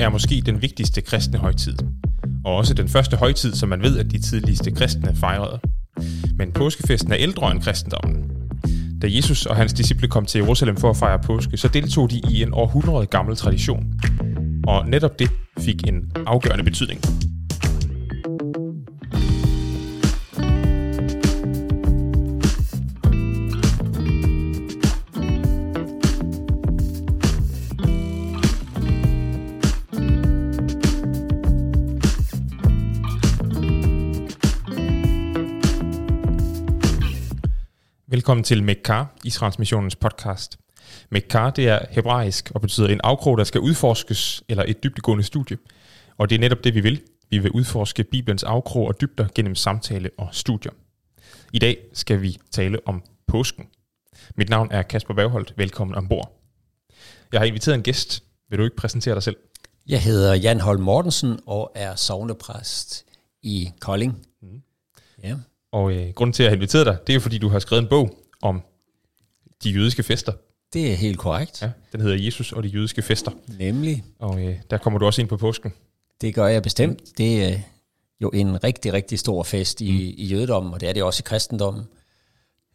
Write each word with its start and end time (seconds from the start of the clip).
er 0.00 0.08
måske 0.08 0.42
den 0.46 0.62
vigtigste 0.62 1.00
kristne 1.00 1.38
højtid, 1.38 1.76
og 2.44 2.56
også 2.56 2.74
den 2.74 2.88
første 2.88 3.16
højtid, 3.16 3.54
som 3.54 3.68
man 3.68 3.82
ved, 3.82 3.98
at 3.98 4.10
de 4.10 4.18
tidligste 4.18 4.70
kristne 4.70 5.16
fejrede. 5.16 5.60
Men 6.38 6.52
påskefesten 6.52 7.12
er 7.12 7.16
ældre 7.18 7.52
end 7.52 7.62
kristendommen. 7.62 8.24
Da 9.02 9.06
Jesus 9.10 9.46
og 9.46 9.56
hans 9.56 9.72
disciple 9.72 10.08
kom 10.08 10.26
til 10.26 10.38
Jerusalem 10.38 10.76
for 10.76 10.90
at 10.90 10.96
fejre 10.96 11.18
påske, 11.18 11.56
så 11.56 11.68
deltog 11.68 12.10
de 12.10 12.20
i 12.30 12.42
en 12.42 12.54
århundrede 12.54 13.06
gammel 13.06 13.36
tradition. 13.36 13.84
Og 14.66 14.88
netop 14.88 15.18
det 15.18 15.30
fik 15.58 15.88
en 15.88 16.12
afgørende 16.26 16.64
betydning. 16.64 17.00
Velkommen 38.30 38.44
til 38.44 38.62
Mekkar, 38.62 39.14
Israels 39.24 39.58
missionens 39.58 39.96
podcast. 39.96 40.58
Mekkar, 41.10 41.50
det 41.50 41.68
er 41.68 41.78
hebraisk 41.90 42.50
og 42.54 42.60
betyder 42.60 42.88
en 42.88 43.00
afkrog, 43.04 43.38
der 43.38 43.44
skal 43.44 43.60
udforskes, 43.60 44.42
eller 44.48 44.64
et 44.68 44.82
dybdegående 44.82 45.24
studie. 45.24 45.56
Og 46.18 46.30
det 46.30 46.36
er 46.36 46.40
netop 46.40 46.64
det, 46.64 46.74
vi 46.74 46.80
vil. 46.80 47.02
Vi 47.30 47.38
vil 47.38 47.50
udforske 47.50 48.04
Bibelens 48.04 48.42
afkrog 48.42 48.86
og 48.86 49.00
dybder 49.00 49.28
gennem 49.34 49.54
samtale 49.54 50.10
og 50.18 50.28
studier. 50.32 50.72
I 51.52 51.58
dag 51.58 51.78
skal 51.92 52.22
vi 52.22 52.38
tale 52.50 52.78
om 52.86 53.02
påsken. 53.26 53.66
Mit 54.36 54.48
navn 54.48 54.68
er 54.70 54.82
Kasper 54.82 55.14
Bagholdt. 55.14 55.54
Velkommen 55.56 55.96
ombord. 55.96 56.32
Jeg 57.32 57.40
har 57.40 57.46
inviteret 57.46 57.74
en 57.74 57.82
gæst. 57.82 58.22
Vil 58.50 58.58
du 58.58 58.64
ikke 58.64 58.76
præsentere 58.76 59.14
dig 59.14 59.22
selv? 59.22 59.36
Jeg 59.88 60.02
hedder 60.02 60.34
Jan 60.34 60.60
Holm 60.60 60.82
Mortensen 60.82 61.38
og 61.46 61.72
er 61.74 61.94
sovnepræst 61.94 63.04
i 63.42 63.70
Kolding. 63.80 64.26
Mm. 64.42 64.62
Ja. 65.22 65.36
Og 65.72 65.92
øh, 65.92 66.08
grunden 66.14 66.32
til, 66.32 66.42
at 66.42 66.44
jeg 66.44 66.50
har 66.50 66.56
inviteret 66.56 66.86
dig, 66.86 66.96
det 67.06 67.14
er 67.14 67.20
fordi, 67.20 67.38
du 67.38 67.48
har 67.48 67.58
skrevet 67.58 67.82
en 67.82 67.88
bog 67.88 68.19
om 68.42 68.62
de 69.64 69.70
jødiske 69.70 70.02
fester. 70.02 70.32
Det 70.72 70.92
er 70.92 70.94
helt 70.94 71.18
korrekt. 71.18 71.62
Ja, 71.62 71.70
den 71.92 72.00
hedder 72.00 72.24
Jesus 72.24 72.52
og 72.52 72.62
de 72.62 72.68
jødiske 72.68 73.02
fester. 73.02 73.30
Nemlig. 73.58 74.04
Og 74.18 74.44
øh, 74.44 74.56
der 74.70 74.78
kommer 74.78 74.98
du 74.98 75.06
også 75.06 75.20
ind 75.20 75.28
på 75.28 75.36
påsken. 75.36 75.72
Det 76.20 76.34
gør 76.34 76.46
jeg 76.46 76.62
bestemt. 76.62 77.18
Det 77.18 77.44
er 77.44 77.58
jo 78.20 78.30
en 78.34 78.64
rigtig, 78.64 78.92
rigtig 78.92 79.18
stor 79.18 79.42
fest 79.42 79.80
i, 79.80 79.92
mm. 79.92 80.14
i 80.18 80.26
jødedommen, 80.26 80.74
og 80.74 80.80
det 80.80 80.88
er 80.88 80.92
det 80.92 81.02
også 81.02 81.20
i 81.20 81.26
kristendommen. 81.26 81.84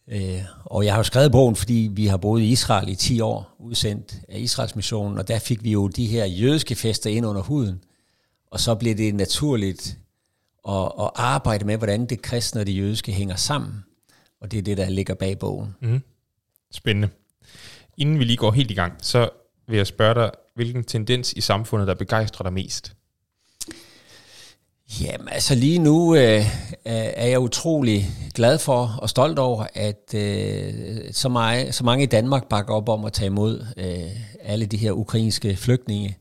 Øh, 0.08 0.42
og 0.66 0.86
jeg 0.86 0.94
har 0.94 1.00
jo 1.00 1.04
skrevet 1.04 1.32
bogen, 1.32 1.56
fordi 1.56 1.90
vi 1.92 2.08
har 2.08 2.18
boet 2.18 2.42
i 2.42 2.52
Israel 2.52 2.90
i 2.90 2.96
10 2.96 3.20
år, 3.22 3.56
udsendt 3.60 4.16
af 4.30 4.40
Israels 4.40 4.76
mission, 4.76 5.18
og 5.18 5.28
der 5.28 5.40
fik 5.40 5.64
vi 5.64 5.72
jo 5.72 5.88
de 5.88 6.06
her 6.06 6.26
jødiske 6.26 6.76
fester 6.76 7.10
ind 7.10 7.26
under 7.26 7.42
huden. 7.42 7.84
Og 8.52 8.60
så 8.60 8.76
blev 8.76 8.98
det 8.98 9.16
naturligt 9.16 9.98
og, 10.64 11.00
og 11.00 11.24
arbejde 11.24 11.66
med, 11.66 11.78
hvordan 11.78 12.06
det 12.06 12.22
kristne 12.22 12.62
og 12.62 12.68
det 12.68 12.78
jødiske 12.78 13.12
hænger 13.12 13.36
sammen. 13.36 13.84
Og 14.42 14.52
det 14.52 14.58
er 14.58 14.62
det, 14.62 14.78
der 14.78 14.90
ligger 14.90 15.14
bag 15.14 15.40
bogen. 15.40 15.76
Mm. 15.82 16.02
Spændende. 16.72 17.10
Inden 17.98 18.20
vi 18.20 18.24
lige 18.24 18.38
går 18.38 18.52
helt 18.52 18.72
i 18.72 18.74
gang, 18.74 18.94
så 19.02 19.30
vil 19.68 19.78
jeg 19.78 19.88
spørge 19.88 20.16
dig, 20.16 20.32
hvilken 20.56 20.84
tendens 20.84 21.34
i 21.34 21.42
samfundet, 21.42 21.88
der 21.88 21.94
begejstrer 21.94 22.44
dig 22.44 22.54
mest? 22.54 22.96
Jamen 25.02 25.30
altså 25.30 25.56
lige 25.56 25.80
nu 25.80 26.16
øh, 26.16 26.46
er 26.86 27.28
jeg 27.28 27.40
utrolig 27.40 28.08
glad 28.34 28.60
for 28.60 29.00
og 29.02 29.10
stolt 29.10 29.40
over, 29.40 29.68
at 29.74 30.14
øh, 30.16 30.74
så, 31.12 31.30
meget, 31.30 31.76
så 31.76 31.84
mange 31.84 32.04
i 32.04 32.08
Danmark 32.08 32.50
bakker 32.50 32.74
op 32.74 32.90
om 32.90 33.06
at 33.06 33.14
tage 33.14 33.28
imod 33.28 33.66
øh, 33.78 34.22
alle 34.40 34.66
de 34.66 34.78
her 34.78 34.92
ukrainske 34.92 35.56
flygtninge. 35.56 36.18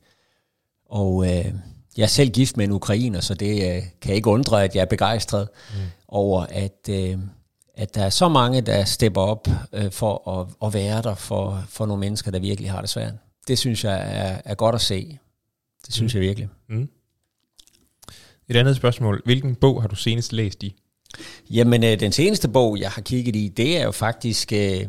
Og 0.90 1.26
øh, 1.26 1.52
jeg 1.96 2.02
er 2.02 2.06
selv 2.06 2.30
gift 2.30 2.56
med 2.56 2.64
en 2.64 2.72
ukrainer, 2.72 3.20
så 3.20 3.34
det 3.34 3.76
øh, 3.76 3.82
kan 4.02 4.14
ikke 4.14 4.30
undre, 4.30 4.64
at 4.64 4.74
jeg 4.74 4.80
er 4.80 4.86
begejstret 4.86 5.48
mm. 5.70 5.80
over, 6.08 6.46
at, 6.48 6.88
øh, 6.90 7.18
at 7.76 7.94
der 7.94 8.04
er 8.04 8.10
så 8.10 8.28
mange, 8.28 8.60
der 8.60 8.84
stepper 8.84 9.20
op 9.20 9.48
øh, 9.72 9.90
for 9.90 10.40
at, 10.40 10.66
at 10.66 10.74
være 10.74 11.02
der 11.02 11.14
for, 11.14 11.64
for 11.68 11.86
nogle 11.86 12.00
mennesker, 12.00 12.30
der 12.30 12.38
virkelig 12.38 12.70
har 12.70 12.80
det 12.80 12.90
svært. 12.90 13.12
Det 13.48 13.58
synes 13.58 13.84
jeg 13.84 13.94
er, 13.94 14.40
er 14.44 14.54
godt 14.54 14.74
at 14.74 14.80
se. 14.80 15.18
Det 15.86 15.94
synes 15.94 16.14
mm. 16.14 16.20
jeg 16.20 16.26
virkelig. 16.26 16.48
Mm. 16.68 16.88
Et 18.48 18.56
andet 18.56 18.76
spørgsmål. 18.76 19.22
Hvilken 19.24 19.54
bog 19.54 19.82
har 19.82 19.88
du 19.88 19.96
senest 19.96 20.32
læst 20.32 20.62
i? 20.62 20.74
Jamen, 21.50 21.84
øh, 21.84 22.00
den 22.00 22.12
seneste 22.12 22.48
bog, 22.48 22.80
jeg 22.80 22.90
har 22.90 23.02
kigget 23.02 23.36
i, 23.36 23.48
det 23.48 23.78
er 23.78 23.84
jo 23.84 23.90
faktisk 23.90 24.52
øh, 24.52 24.86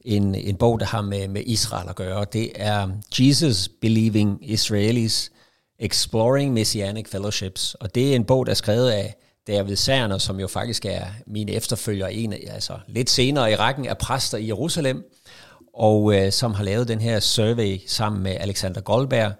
en, 0.00 0.34
en 0.34 0.56
bog, 0.56 0.80
der 0.80 0.86
har 0.86 1.00
med, 1.00 1.28
med 1.28 1.42
Israel 1.46 1.88
at 1.88 1.96
gøre. 1.96 2.26
Det 2.32 2.52
er 2.54 2.88
Jesus 3.18 3.68
Believing 3.80 4.50
Israelis 4.50 5.32
Exploring 5.78 6.52
Messianic 6.52 7.08
Fellowships, 7.08 7.74
og 7.74 7.94
det 7.94 8.12
er 8.12 8.16
en 8.16 8.24
bog, 8.24 8.46
der 8.46 8.50
er 8.50 8.54
skrevet 8.54 8.90
af 8.90 9.14
David 9.46 9.76
Serner, 9.76 10.18
som 10.18 10.40
jo 10.40 10.46
faktisk 10.46 10.84
er 10.84 11.04
min 11.26 11.48
efterfølger, 11.48 12.06
en, 12.06 12.32
altså 12.32 12.78
lidt 12.88 13.10
senere 13.10 13.52
i 13.52 13.54
rækken 13.54 13.86
af 13.86 13.98
præster 13.98 14.38
i 14.38 14.46
Jerusalem, 14.46 15.04
og 15.74 16.14
øh, 16.14 16.32
som 16.32 16.54
har 16.54 16.64
lavet 16.64 16.88
den 16.88 17.00
her 17.00 17.20
survey 17.20 17.80
sammen 17.86 18.22
med 18.22 18.36
Alexander 18.40 18.80
Goldberg 18.80 19.32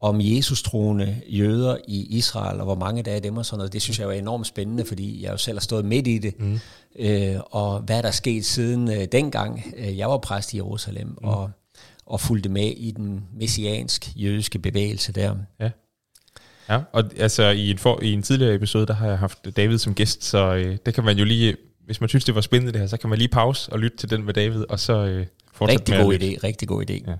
om 0.00 0.20
Jesus-troende 0.20 1.20
jøder 1.28 1.76
i 1.88 2.06
Israel, 2.16 2.58
og 2.58 2.64
hvor 2.64 2.74
mange 2.74 3.02
der 3.02 3.12
er 3.12 3.20
dem 3.20 3.36
og 3.36 3.46
sådan 3.46 3.58
noget. 3.58 3.72
Det 3.72 3.82
synes 3.82 3.98
jeg 3.98 4.06
er 4.06 4.12
enormt 4.12 4.46
spændende, 4.46 4.84
fordi 4.84 5.22
jeg 5.22 5.32
jo 5.32 5.36
selv 5.36 5.58
har 5.58 5.60
stået 5.60 5.84
midt 5.84 6.06
i 6.06 6.18
det, 6.18 6.40
mm. 6.40 6.60
øh, 6.98 7.36
og 7.50 7.80
hvad 7.80 8.02
der 8.02 8.08
er 8.08 8.12
sket 8.12 8.44
siden 8.44 8.90
øh, 8.90 9.04
dengang 9.12 9.74
øh, 9.76 9.98
jeg 9.98 10.10
var 10.10 10.18
præst 10.18 10.54
i 10.54 10.56
Jerusalem, 10.56 11.06
mm. 11.06 11.28
og 11.28 11.50
og 12.06 12.20
fulgte 12.20 12.48
med 12.48 12.72
i 12.76 12.90
den 12.90 13.24
messiansk-jødiske 13.32 14.58
bevægelse 14.58 15.12
der. 15.12 15.36
Ja. 15.60 15.70
Ja, 16.68 16.80
og 16.92 17.04
altså 17.16 17.42
i 17.42 17.70
en, 17.70 17.78
for, 17.78 18.02
i 18.02 18.12
en 18.12 18.22
tidligere 18.22 18.54
episode, 18.54 18.86
der 18.86 18.94
har 18.94 19.08
jeg 19.08 19.18
haft 19.18 19.56
David 19.56 19.78
som 19.78 19.94
gæst, 19.94 20.24
så 20.24 20.54
øh, 20.54 20.76
det 20.86 20.94
kan 20.94 21.04
man 21.04 21.18
jo 21.18 21.24
lige, 21.24 21.56
hvis 21.84 22.00
man 22.00 22.08
synes, 22.08 22.24
det 22.24 22.34
var 22.34 22.40
spændende 22.40 22.72
det 22.72 22.80
her, 22.80 22.88
så 22.88 22.96
kan 22.96 23.10
man 23.10 23.18
lige 23.18 23.28
pause 23.28 23.72
og 23.72 23.78
lytte 23.78 23.96
til 23.96 24.10
den 24.10 24.24
med 24.24 24.34
David, 24.34 24.64
og 24.68 24.80
så 24.80 24.92
øh, 24.92 25.26
fortsætte 25.52 25.92
rigtig 25.92 25.94
med 25.94 26.04
god 26.04 26.14
idé, 26.14 26.44
rigtig 26.44 26.68
god 26.68 26.90
idé. 26.90 27.10
Ja. 27.10 27.16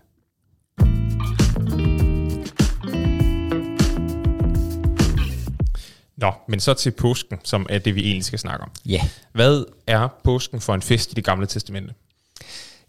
Nå, 6.16 6.33
men 6.49 6.60
så 6.60 6.75
til 6.75 6.91
påsken, 6.91 7.38
som 7.44 7.66
er 7.71 7.78
det, 7.78 7.94
vi 7.94 8.00
egentlig 8.00 8.25
skal 8.25 8.38
snakke 8.38 8.65
om. 8.65 8.71
Ja. 8.87 9.00
Hvad 9.33 9.65
er 9.87 10.09
påsken 10.25 10.60
for 10.60 10.75
en 10.75 10.83
fest 10.83 11.12
i 11.12 11.15
det 11.15 11.25
gamle 11.25 11.47
testamente? 11.47 11.94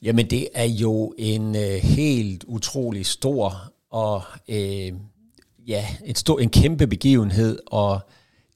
Jamen 0.02 0.30
det 0.30 0.48
er 0.54 0.66
jo 0.66 1.14
en 1.18 1.56
øh, 1.56 1.74
helt 1.84 2.44
utrolig 2.48 3.06
stor 3.06 3.74
og 3.92 4.24
øh, 4.50 4.92
ja, 5.68 5.88
en, 6.06 6.16
stor, 6.16 6.40
en 6.40 6.50
kæmpe 6.50 6.88
begivenhed, 6.88 7.60
og 7.68 8.00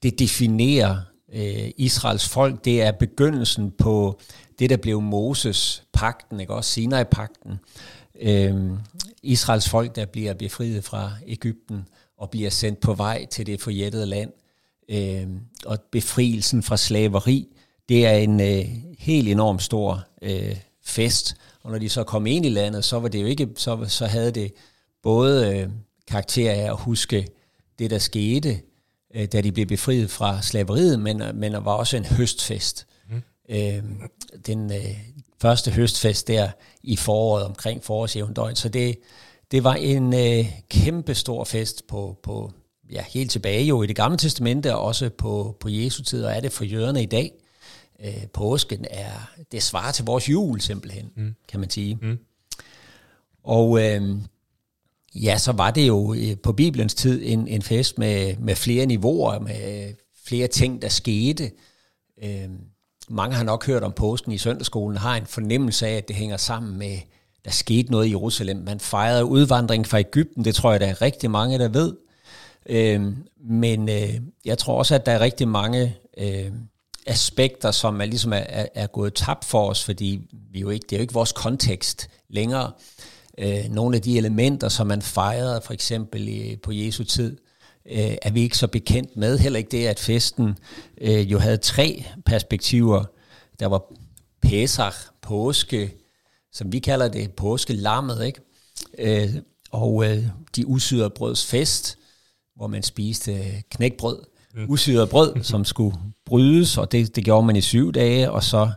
det 0.03 0.20
definerer 0.20 0.97
øh, 1.34 1.72
Israels 1.78 2.30
folk. 2.30 2.66
Det 2.66 2.81
er 2.81 2.92
begyndelsen 2.92 3.72
på 3.72 4.20
det, 4.59 4.70
der 4.70 4.78
blev 4.78 5.02
Moses 5.02 5.84
pakten, 5.94 6.40
ikke 6.40 6.53
også 6.53 6.72
Sinai-pakten. 6.72 7.59
Øh, 8.22 8.72
Israels 9.24 9.70
folk, 9.70 9.96
der 9.96 10.06
bliver 10.06 10.34
befriet 10.34 10.84
fra 10.84 11.12
Ægypten 11.28 11.88
og 12.18 12.30
bliver 12.30 12.50
sendt 12.50 12.80
på 12.80 12.94
vej 12.94 13.26
til 13.26 13.46
det 13.46 13.61
forjættede 13.61 14.06
land. 14.06 14.32
Øh, 14.90 15.28
og 15.66 15.78
befrielsen 15.91 16.64
fra 16.64 16.78
slaveri, 16.78 17.47
det 17.90 18.06
er 18.06 18.16
en 18.16 18.40
øh, 18.41 18.66
helt 19.00 19.28
enorm 19.28 19.59
stor 19.59 20.06
øh, 20.22 20.56
fest. 20.84 21.35
Og 21.64 21.72
når 21.72 21.79
de 21.79 21.90
så 21.90 22.03
kom 22.03 22.28
ind 22.28 22.46
i 22.46 22.50
landet, 22.50 22.85
så 22.85 23.00
var 23.00 23.08
det 23.08 23.22
jo 23.22 23.26
ikke, 23.26 23.47
så, 23.56 23.85
så 23.88 24.06
havde 24.06 24.32
det 24.32 24.53
både 25.03 25.58
øh, 25.58 25.70
karakter 26.09 26.52
af 26.52 26.70
at 26.70 26.78
huske 26.78 27.28
det, 27.79 27.91
der 27.91 28.00
skete, 28.00 28.61
øh, 29.16 29.28
da 29.28 29.41
de 29.41 29.52
blev 29.52 29.66
befriet 29.66 30.11
fra 30.11 30.41
slaveriet, 30.41 31.00
men, 31.00 31.22
men 31.34 31.52
der 31.53 31.59
var 31.59 31.73
også 31.73 31.97
en 31.97 32.06
høstfest. 32.06 32.88
Mm. 33.09 33.22
Øh, 33.50 33.84
den 34.47 34.72
øh, 34.72 34.97
første 35.41 35.72
høstfest 35.72 36.28
der 36.28 36.50
i 36.84 36.96
foråret 36.96 37.46
omkring 37.46 37.84
forårsjævndøgn. 37.84 38.56
Så 38.56 38.70
det, 38.70 38.97
det 39.52 39.64
var 39.64 39.73
en 39.73 40.14
øh, 40.14 40.46
kæmpe 40.70 41.16
stor 41.16 41.44
fest 41.44 41.88
på, 41.88 42.20
på 42.23 42.52
ja, 42.91 43.03
helt 43.09 43.32
tilbage 43.32 43.64
jo 43.64 43.84
i 43.84 43.88
det 43.88 43.96
gamle 43.96 44.17
testamente, 44.17 44.76
og 44.76 44.82
også 44.82 45.09
på, 45.09 45.58
på 45.59 45.70
Jesu 45.70 46.03
tid, 46.03 46.26
og 46.26 46.32
er 46.32 46.40
det 46.40 46.52
for 46.52 46.64
jøderne 46.64 47.03
i 47.03 47.06
dag 47.06 47.32
øh, 48.06 48.28
påsken 48.34 48.85
er, 48.90 49.11
det 49.52 49.64
svarer 49.64 49.91
til 49.91 50.06
vores 50.06 50.29
jul 50.29 50.61
simpelthen, 50.61 51.11
mm. 51.16 51.35
kan 51.47 51.59
man 51.59 51.70
sige. 51.70 51.97
Mm. 52.02 52.20
Og 53.44 53.84
øh, 53.84 54.17
ja, 55.24 55.38
så 55.38 55.52
var 55.52 55.72
det 55.72 55.88
jo 55.88 56.14
øh, 56.14 56.38
på 56.44 56.54
Bibelens 56.54 56.94
tid 56.94 57.22
en, 57.26 57.48
en 57.48 57.62
fest 57.62 57.98
med, 57.98 58.36
med 58.38 58.56
flere 58.56 58.86
niveauer, 58.86 59.40
med 59.40 59.94
flere 60.26 60.48
ting, 60.48 60.82
der 60.82 60.90
skete. 60.90 61.52
Øh, 62.24 62.50
mange 63.10 63.36
har 63.36 63.44
nok 63.44 63.66
hørt 63.66 63.84
om 63.84 63.92
påsken 63.92 64.32
i 64.32 64.38
søndagsskolen, 64.38 64.98
har 64.98 65.16
en 65.16 65.26
fornemmelse 65.26 65.88
af, 65.88 65.94
at 65.94 66.08
det 66.08 66.16
hænger 66.16 66.38
sammen 66.38 66.78
med, 66.78 66.98
der 67.46 67.52
skete 67.52 67.92
noget 67.92 68.06
i 68.06 68.10
Jerusalem. 68.10 68.58
Man 68.58 68.80
fejrede 68.80 69.26
udvandring 69.26 69.88
fra 69.88 70.00
Ægypten, 70.00 70.46
det 70.46 70.56
tror 70.56 70.72
jeg, 70.72 70.80
der 70.80 70.88
er 70.88 71.02
rigtig 71.02 71.32
mange, 71.32 71.60
der 71.60 71.68
ved. 71.68 71.96
Øh, 72.66 73.14
men 73.50 73.90
øh, 73.90 74.14
jeg 74.46 74.58
tror 74.58 74.78
også, 74.78 74.96
at 74.96 75.06
der 75.06 75.12
er 75.12 75.20
rigtig 75.20 75.48
mange 75.48 75.96
øh, 76.18 76.52
aspekter, 77.08 77.72
som 77.72 78.02
er, 78.02 78.06
ligesom 78.06 78.34
er, 78.34 78.38
er, 78.38 78.66
er 78.76 78.88
gået 78.88 79.14
tabt 79.14 79.46
for 79.46 79.70
os, 79.70 79.84
fordi 79.84 80.22
vi 80.52 80.60
jo 80.60 80.70
ikke, 80.70 80.86
det 80.90 80.96
er 80.96 81.00
jo 81.00 81.02
ikke 81.02 81.14
vores 81.14 81.32
kontekst 81.32 82.10
længere. 82.30 82.66
øh, 82.66 83.19
nogle 83.70 83.96
af 83.96 84.02
de 84.02 84.18
elementer, 84.18 84.70
som 84.70 84.88
man 84.88 85.02
fejrede 85.02 85.62
for 85.66 85.74
eksempel 85.74 86.28
i, 86.28 86.56
på 86.64 86.72
Jesu 86.72 87.03
tid, 87.03 87.38
øh, 87.86 88.16
er 88.22 88.32
vi 88.32 88.41
ikke 88.41 88.58
så 88.58 88.68
bekendt 88.68 89.18
med. 89.18 89.38
Heller 89.38 89.58
ikke 89.58 89.72
det, 89.72 89.88
at 89.88 90.00
festen 90.00 90.58
øh, 91.02 91.32
jo 91.32 91.40
havde 91.40 91.58
tre 91.58 92.06
perspektiver. 92.26 93.03
Der 93.59 93.66
var 93.66 93.84
Pesach, 94.41 94.97
påske, 95.22 95.94
som 96.53 96.72
vi 96.72 96.80
kalder 96.80 97.08
det, 97.08 97.32
påskelammet, 97.32 98.26
ikke? 98.26 98.41
Øh, 98.97 99.36
og 99.72 100.06
øh, 100.06 100.24
de 100.56 100.68
usyrede 100.68 101.09
brøds 101.09 101.46
fest, 101.46 101.97
hvor 102.56 102.68
man 102.68 102.84
spiste 102.84 103.64
knækbrød, 103.72 104.20
mm. 104.56 104.66
usyret 104.70 105.09
brød, 105.09 105.44
som 105.44 105.66
skulle 105.66 105.97
brydes, 106.26 106.78
og 106.78 106.92
det, 106.92 107.16
det 107.16 107.26
gjorde 107.26 107.47
man 107.47 107.56
i 107.56 107.62
syv 107.62 107.92
dage, 107.92 108.32
og 108.32 108.44
så 108.44 108.72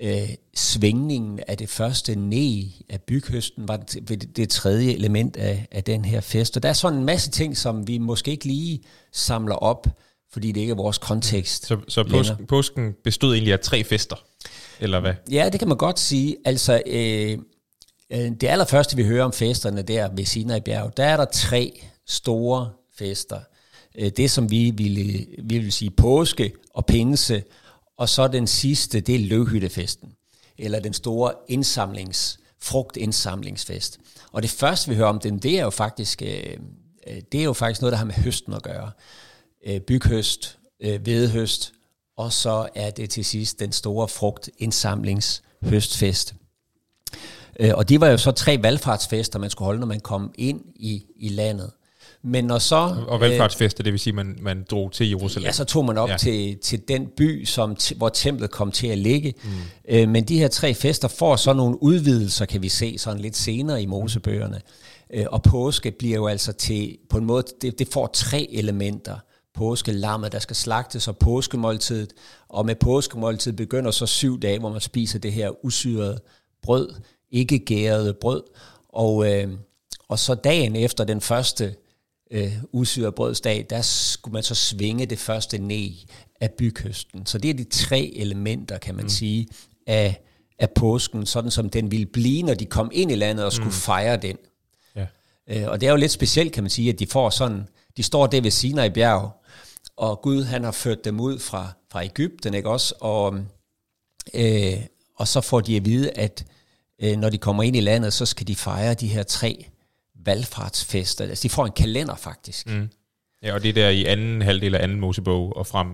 øh, 0.00 0.28
svingningen 0.54 1.40
af 1.48 1.58
det 1.58 1.68
første 1.68 2.14
ned 2.16 2.64
af 2.88 3.00
byghøsten 3.00 3.68
var 3.68 3.76
det, 3.76 4.36
det 4.36 4.48
tredje 4.48 4.92
element 4.92 5.36
af, 5.36 5.66
af 5.70 5.84
den 5.84 6.04
her 6.04 6.20
fest. 6.20 6.56
Og 6.56 6.62
der 6.62 6.68
er 6.68 6.72
sådan 6.72 6.98
en 6.98 7.04
masse 7.04 7.30
ting, 7.30 7.56
som 7.56 7.88
vi 7.88 7.98
måske 7.98 8.30
ikke 8.30 8.44
lige 8.44 8.82
samler 9.12 9.54
op, 9.54 9.86
fordi 10.32 10.52
det 10.52 10.60
ikke 10.60 10.70
er 10.70 10.76
vores 10.76 10.98
kontekst. 10.98 11.66
Så, 11.66 11.78
så 11.88 12.04
påsken, 12.04 12.46
påsken 12.46 12.94
bestod 13.04 13.34
egentlig 13.34 13.52
af 13.52 13.60
tre 13.60 13.84
fester, 13.84 14.16
eller 14.80 15.00
hvad? 15.00 15.14
Ja, 15.30 15.48
det 15.52 15.58
kan 15.58 15.68
man 15.68 15.76
godt 15.76 15.98
sige. 15.98 16.36
Altså, 16.44 16.82
øh, 16.86 17.38
øh 18.10 18.30
det 18.40 18.44
allerførste, 18.44 18.96
vi 18.96 19.04
hører 19.04 19.24
om 19.24 19.32
festerne 19.32 19.82
der 19.82 20.08
ved 20.14 20.24
Sinai 20.24 20.60
bjerg, 20.60 20.96
der 20.96 21.04
er 21.04 21.16
der 21.16 21.24
tre 21.24 21.80
store 22.06 22.70
fester. 22.98 23.40
Øh, 23.98 24.10
det, 24.16 24.30
som 24.30 24.50
vi 24.50 24.70
ville, 24.70 25.26
vi 25.42 25.58
vil 25.58 25.72
sige 25.72 25.90
påske 25.90 26.52
og 26.74 26.86
pinse, 26.86 27.42
og 28.00 28.08
så 28.08 28.28
den 28.28 28.46
sidste, 28.46 29.00
det 29.00 29.14
er 29.14 29.18
løvhyttefesten, 29.18 30.12
eller 30.58 30.80
den 30.80 30.92
store 30.92 31.32
indsamlings, 31.48 32.38
frugtindsamlingsfest. 32.60 33.98
Og 34.32 34.42
det 34.42 34.50
første, 34.50 34.90
vi 34.90 34.96
hører 34.96 35.08
om 35.08 35.18
den, 35.18 35.38
det 35.38 35.58
er 35.58 35.62
jo 35.62 35.70
faktisk, 35.70 36.22
øh, 36.22 36.56
øh, 37.06 37.22
det 37.32 37.40
er 37.40 37.44
jo 37.44 37.52
faktisk 37.52 37.80
noget, 37.80 37.92
der 37.92 37.98
har 37.98 38.04
med 38.04 38.14
høsten 38.14 38.52
at 38.52 38.62
gøre. 38.62 38.90
Øh, 39.66 39.80
byghøst, 39.80 40.58
vedhøst, 40.80 41.72
og 42.16 42.32
så 42.32 42.68
er 42.74 42.90
det 42.90 43.10
til 43.10 43.24
sidst 43.24 43.60
den 43.60 43.72
store 43.72 44.08
frugtindsamlingshøstfest. 44.08 46.34
Og 47.74 47.88
det 47.88 48.00
var 48.00 48.08
jo 48.08 48.16
så 48.16 48.30
tre 48.30 48.58
valgfartsfester, 48.62 49.38
man 49.38 49.50
skulle 49.50 49.66
holde, 49.66 49.80
når 49.80 49.86
man 49.86 50.00
kom 50.00 50.32
ind 50.34 50.60
i, 50.76 51.06
i 51.16 51.28
landet. 51.28 51.70
Men 52.22 52.44
når 52.44 52.58
så... 52.58 53.04
Og 53.08 53.20
valgfartsfester, 53.20 53.82
øh, 53.82 53.84
det 53.84 53.92
vil 53.92 54.00
sige, 54.00 54.10
at 54.12 54.14
man, 54.14 54.38
man 54.40 54.66
drog 54.70 54.92
til 54.92 55.08
Jerusalem. 55.08 55.46
Ja, 55.46 55.52
så 55.52 55.64
tog 55.64 55.84
man 55.84 55.98
op 55.98 56.08
ja. 56.08 56.16
til, 56.16 56.58
til 56.58 56.88
den 56.88 57.06
by, 57.16 57.44
som, 57.44 57.76
hvor 57.96 58.08
templet 58.08 58.50
kom 58.50 58.72
til 58.72 58.86
at 58.86 58.98
ligge. 58.98 59.34
Mm. 59.44 59.50
Øh, 59.88 60.08
men 60.08 60.24
de 60.24 60.38
her 60.38 60.48
tre 60.48 60.74
fester 60.74 61.08
får 61.08 61.36
så 61.36 61.52
nogle 61.52 61.82
udvidelser, 61.82 62.44
kan 62.44 62.62
vi 62.62 62.68
se 62.68 62.98
sådan 62.98 63.20
lidt 63.20 63.36
senere 63.36 63.82
i 63.82 63.86
Mosebøgerne. 63.86 64.60
Øh, 65.14 65.26
og 65.30 65.42
påske 65.42 65.90
bliver 65.90 66.16
jo 66.16 66.26
altså 66.26 66.52
til, 66.52 66.96
på 67.10 67.18
en 67.18 67.24
måde, 67.24 67.44
det, 67.62 67.78
det 67.78 67.88
får 67.88 68.06
tre 68.06 68.48
elementer. 68.52 69.16
Påske, 69.54 69.92
lammet, 69.92 70.32
der 70.32 70.38
skal 70.38 70.56
slagtes, 70.56 71.08
og 71.08 71.18
påskemåltidet. 71.18 72.12
Og 72.48 72.66
med 72.66 72.74
påskemåltidet 72.74 73.56
begynder 73.56 73.90
så 73.90 74.06
syv 74.06 74.40
dage, 74.40 74.58
hvor 74.58 74.70
man 74.70 74.80
spiser 74.80 75.18
det 75.18 75.32
her 75.32 75.64
usyrede 75.64 76.20
brød, 76.62 76.94
ikke 77.30 77.58
gærede 77.58 78.14
brød. 78.14 78.42
Og, 78.88 79.32
øh, 79.32 79.48
og 80.08 80.18
så 80.18 80.34
dagen 80.34 80.76
efter 80.76 81.04
den 81.04 81.20
første 81.20 81.74
øh, 82.30 82.52
usyret 82.72 83.14
brødsdag, 83.14 83.66
der 83.70 83.82
skulle 83.82 84.32
man 84.32 84.42
så 84.42 84.54
svinge 84.54 85.06
det 85.06 85.18
første 85.18 85.58
ned 85.58 85.90
af 86.40 86.50
bykysten. 86.50 87.26
Så 87.26 87.38
det 87.38 87.50
er 87.50 87.54
de 87.54 87.64
tre 87.64 88.12
elementer, 88.16 88.78
kan 88.78 88.94
man 88.94 89.04
mm. 89.04 89.08
sige, 89.08 89.48
af, 89.86 90.20
af 90.58 90.70
påsken, 90.70 91.26
sådan 91.26 91.50
som 91.50 91.70
den 91.70 91.90
ville 91.90 92.06
blive, 92.06 92.42
når 92.42 92.54
de 92.54 92.64
kom 92.64 92.90
ind 92.92 93.12
i 93.12 93.14
landet 93.14 93.44
og 93.44 93.52
skulle 93.52 93.66
mm. 93.66 93.72
fejre 93.72 94.16
den. 94.16 94.36
Ja. 94.96 95.06
Øh, 95.48 95.68
og 95.68 95.80
det 95.80 95.86
er 95.86 95.90
jo 95.90 95.96
lidt 95.96 96.12
specielt, 96.12 96.52
kan 96.52 96.62
man 96.62 96.70
sige, 96.70 96.92
at 96.92 96.98
de 96.98 97.06
får 97.06 97.30
sådan, 97.30 97.68
de 97.96 98.02
står 98.02 98.26
der 98.26 98.40
ved 98.40 98.50
Sinai 98.50 98.90
bjerg, 98.90 99.32
og 99.96 100.22
Gud 100.22 100.44
han 100.44 100.64
har 100.64 100.72
ført 100.72 101.04
dem 101.04 101.20
ud 101.20 101.38
fra, 101.38 101.72
fra 101.92 102.04
Ægypten, 102.04 102.54
ikke 102.54 102.68
også? 102.68 102.94
Og, 103.00 103.38
øh, 104.34 104.72
og 105.16 105.28
så 105.28 105.40
får 105.40 105.60
de 105.60 105.76
at 105.76 105.84
vide, 105.84 106.10
at 106.10 106.44
øh, 107.02 107.16
når 107.18 107.30
de 107.30 107.38
kommer 107.38 107.62
ind 107.62 107.76
i 107.76 107.80
landet, 107.80 108.12
så 108.12 108.26
skal 108.26 108.46
de 108.46 108.56
fejre 108.56 108.94
de 108.94 109.08
her 109.08 109.22
tre 109.22 109.66
valgfartsfester. 110.24 111.24
Altså, 111.24 111.42
de 111.42 111.48
får 111.48 111.66
en 111.66 111.72
kalender 111.72 112.14
faktisk. 112.14 112.66
Mm. 112.66 112.88
Ja, 113.42 113.54
og 113.54 113.62
det 113.62 113.68
er 113.68 113.72
der 113.72 113.88
i 113.88 114.04
anden 114.04 114.42
halvdel 114.42 114.74
af 114.74 114.82
anden 114.82 115.00
Mosebog 115.00 115.56
og 115.56 115.66
frem. 115.66 115.88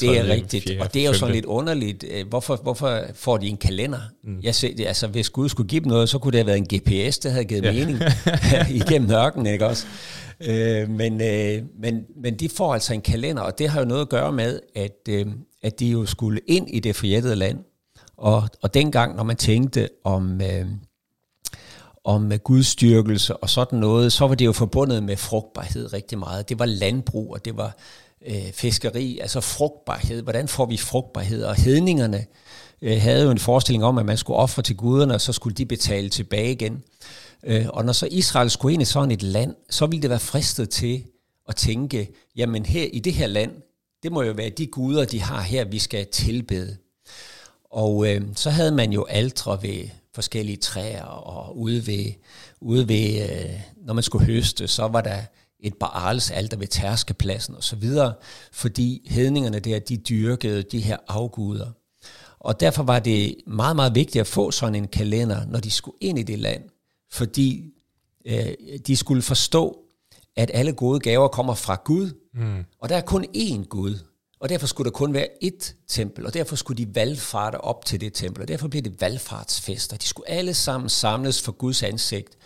Det 0.00 0.18
er 0.18 0.26
rigtigt, 0.26 0.64
fjerde, 0.64 0.80
og 0.80 0.94
det 0.94 1.02
er 1.02 1.06
jo 1.06 1.12
sådan 1.12 1.34
lidt 1.34 1.44
underligt. 1.44 2.04
Øh, 2.10 2.28
hvorfor, 2.28 2.56
hvorfor 2.56 3.00
får 3.14 3.36
de 3.36 3.48
en 3.48 3.56
kalender? 3.56 4.00
Mm. 4.24 4.40
Jeg 4.42 4.54
ser, 4.54 4.76
det, 4.76 4.86
altså, 4.86 5.06
hvis 5.06 5.30
Gud 5.30 5.48
skulle 5.48 5.68
give 5.68 5.80
dem 5.80 5.88
noget, 5.88 6.08
så 6.08 6.18
kunne 6.18 6.32
det 6.32 6.38
have 6.38 6.46
været 6.46 6.58
en 6.58 6.78
GPS, 6.78 7.18
der 7.18 7.30
havde 7.30 7.44
givet 7.44 7.64
ja. 7.64 7.72
mening 7.72 7.98
igennem 8.82 9.10
ørkenen, 9.10 9.46
ikke 9.46 9.66
også? 9.66 9.86
Øh, 10.40 10.90
men, 10.90 11.20
øh, 11.20 11.62
men, 11.78 12.04
men 12.22 12.34
de 12.34 12.48
får 12.48 12.74
altså 12.74 12.94
en 12.94 13.00
kalender, 13.00 13.42
og 13.42 13.58
det 13.58 13.68
har 13.68 13.80
jo 13.80 13.86
noget 13.86 14.00
at 14.00 14.08
gøre 14.08 14.32
med, 14.32 14.60
at, 14.74 14.98
øh, 15.08 15.26
at 15.62 15.80
de 15.80 15.86
jo 15.86 16.06
skulle 16.06 16.40
ind 16.46 16.70
i 16.70 16.80
det 16.80 16.96
forjættede 16.96 17.36
land. 17.36 17.58
Og, 18.16 18.48
og 18.62 18.74
dengang, 18.74 19.16
når 19.16 19.22
man 19.22 19.36
tænkte 19.36 19.88
om... 20.04 20.40
Øh, 20.40 20.66
om 22.04 22.38
gudstyrkelse 22.38 23.36
og 23.36 23.50
sådan 23.50 23.78
noget, 23.78 24.12
så 24.12 24.26
var 24.26 24.34
det 24.34 24.44
jo 24.44 24.52
forbundet 24.52 25.02
med 25.02 25.16
frugtbarhed 25.16 25.92
rigtig 25.92 26.18
meget. 26.18 26.48
Det 26.48 26.58
var 26.58 26.66
landbrug, 26.66 27.32
og 27.32 27.44
det 27.44 27.56
var 27.56 27.76
øh, 28.26 28.52
fiskeri, 28.52 29.18
altså 29.18 29.40
frugtbarhed. 29.40 30.22
Hvordan 30.22 30.48
får 30.48 30.66
vi 30.66 30.76
frugtbarhed? 30.76 31.44
Og 31.44 31.54
hedningerne 31.54 32.26
øh, 32.82 33.00
havde 33.00 33.24
jo 33.24 33.30
en 33.30 33.38
forestilling 33.38 33.84
om, 33.84 33.98
at 33.98 34.06
man 34.06 34.16
skulle 34.16 34.36
ofre 34.36 34.62
til 34.62 34.76
guderne, 34.76 35.14
og 35.14 35.20
så 35.20 35.32
skulle 35.32 35.54
de 35.54 35.66
betale 35.66 36.08
tilbage 36.08 36.52
igen. 36.52 36.82
Øh, 37.44 37.66
og 37.68 37.84
når 37.84 37.92
så 37.92 38.08
Israel 38.10 38.50
skulle 38.50 38.72
ind 38.72 38.82
i 38.82 38.84
sådan 38.84 39.10
et 39.10 39.22
land, 39.22 39.54
så 39.70 39.86
ville 39.86 40.02
det 40.02 40.10
være 40.10 40.20
fristet 40.20 40.70
til 40.70 41.04
at 41.48 41.56
tænke, 41.56 42.08
jamen 42.36 42.66
her 42.66 42.84
i 42.92 42.98
det 42.98 43.12
her 43.12 43.26
land, 43.26 43.52
det 44.02 44.12
må 44.12 44.22
jo 44.22 44.32
være 44.32 44.50
de 44.50 44.66
guder, 44.66 45.04
de 45.04 45.20
har 45.20 45.40
her, 45.40 45.64
vi 45.64 45.78
skal 45.78 46.06
tilbede. 46.06 46.76
Og 47.70 48.08
øh, 48.08 48.22
så 48.34 48.50
havde 48.50 48.72
man 48.72 48.92
jo 48.92 49.04
aldre 49.04 49.62
ved 49.62 49.88
forskellige 50.14 50.56
træer, 50.56 51.04
og 51.04 51.58
ude 51.58 51.86
ved, 51.86 52.12
ude 52.60 52.88
ved 52.88 53.30
øh, 53.30 53.60
når 53.76 53.94
man 53.94 54.02
skulle 54.02 54.26
høste, 54.26 54.68
så 54.68 54.88
var 54.88 55.00
der 55.00 55.18
et 55.60 55.74
Baals 55.74 56.30
alter 56.30 56.56
ved 56.56 56.66
tærskepladsen 56.66 57.54
og 57.54 57.64
så 57.64 57.76
videre, 57.76 58.14
fordi 58.52 59.08
hedningerne 59.10 59.60
der, 59.60 59.78
de 59.78 59.96
dyrkede 59.96 60.62
de 60.62 60.80
her 60.80 60.96
afguder. 61.08 61.70
Og 62.38 62.60
derfor 62.60 62.82
var 62.82 62.98
det 62.98 63.36
meget, 63.46 63.76
meget 63.76 63.94
vigtigt 63.94 64.20
at 64.20 64.26
få 64.26 64.50
sådan 64.50 64.74
en 64.74 64.88
kalender, 64.88 65.46
når 65.46 65.60
de 65.60 65.70
skulle 65.70 65.96
ind 66.00 66.18
i 66.18 66.22
det 66.22 66.38
land, 66.38 66.62
fordi 67.12 67.72
øh, 68.26 68.54
de 68.86 68.96
skulle 68.96 69.22
forstå, 69.22 69.78
at 70.36 70.50
alle 70.54 70.72
gode 70.72 71.00
gaver 71.00 71.28
kommer 71.28 71.54
fra 71.54 71.80
Gud, 71.84 72.10
mm. 72.34 72.64
og 72.78 72.88
der 72.88 72.96
er 72.96 73.00
kun 73.00 73.26
én 73.36 73.64
Gud. 73.64 73.98
Og 74.42 74.48
derfor 74.48 74.66
skulle 74.66 74.90
der 74.90 74.96
kun 74.96 75.14
være 75.14 75.28
ét 75.44 75.84
tempel, 75.88 76.26
og 76.26 76.34
derfor 76.34 76.56
skulle 76.56 76.84
de 76.84 76.94
valgfarte 76.94 77.60
op 77.60 77.84
til 77.84 78.00
det 78.00 78.12
tempel, 78.12 78.42
og 78.42 78.48
derfor 78.48 78.68
blev 78.68 78.82
det 78.82 79.00
valgfartsfester. 79.00 79.96
De 79.96 80.06
skulle 80.06 80.28
alle 80.28 80.54
sammen 80.54 80.88
samles 80.88 81.42
for 81.42 81.52
Guds 81.52 81.82
ansigt, 81.82 82.38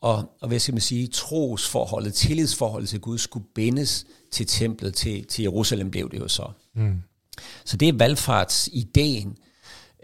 og, 0.00 0.24
og 0.40 0.48
hvad 0.48 0.58
skal 0.58 0.74
man 0.74 0.80
sige, 0.80 1.06
trosforholdet, 1.06 2.14
tillidsforholdet 2.14 2.88
til 2.88 3.00
Gud 3.00 3.18
skulle 3.18 3.46
bindes 3.54 4.06
til 4.30 4.46
templet, 4.46 4.94
til, 4.94 5.26
til 5.26 5.42
Jerusalem 5.42 5.90
blev 5.90 6.10
det 6.10 6.18
jo 6.18 6.28
så. 6.28 6.50
Mm. 6.74 7.02
Så 7.64 7.76
det 7.76 7.88
er 7.88 7.92
valgfartsideen, 7.92 9.36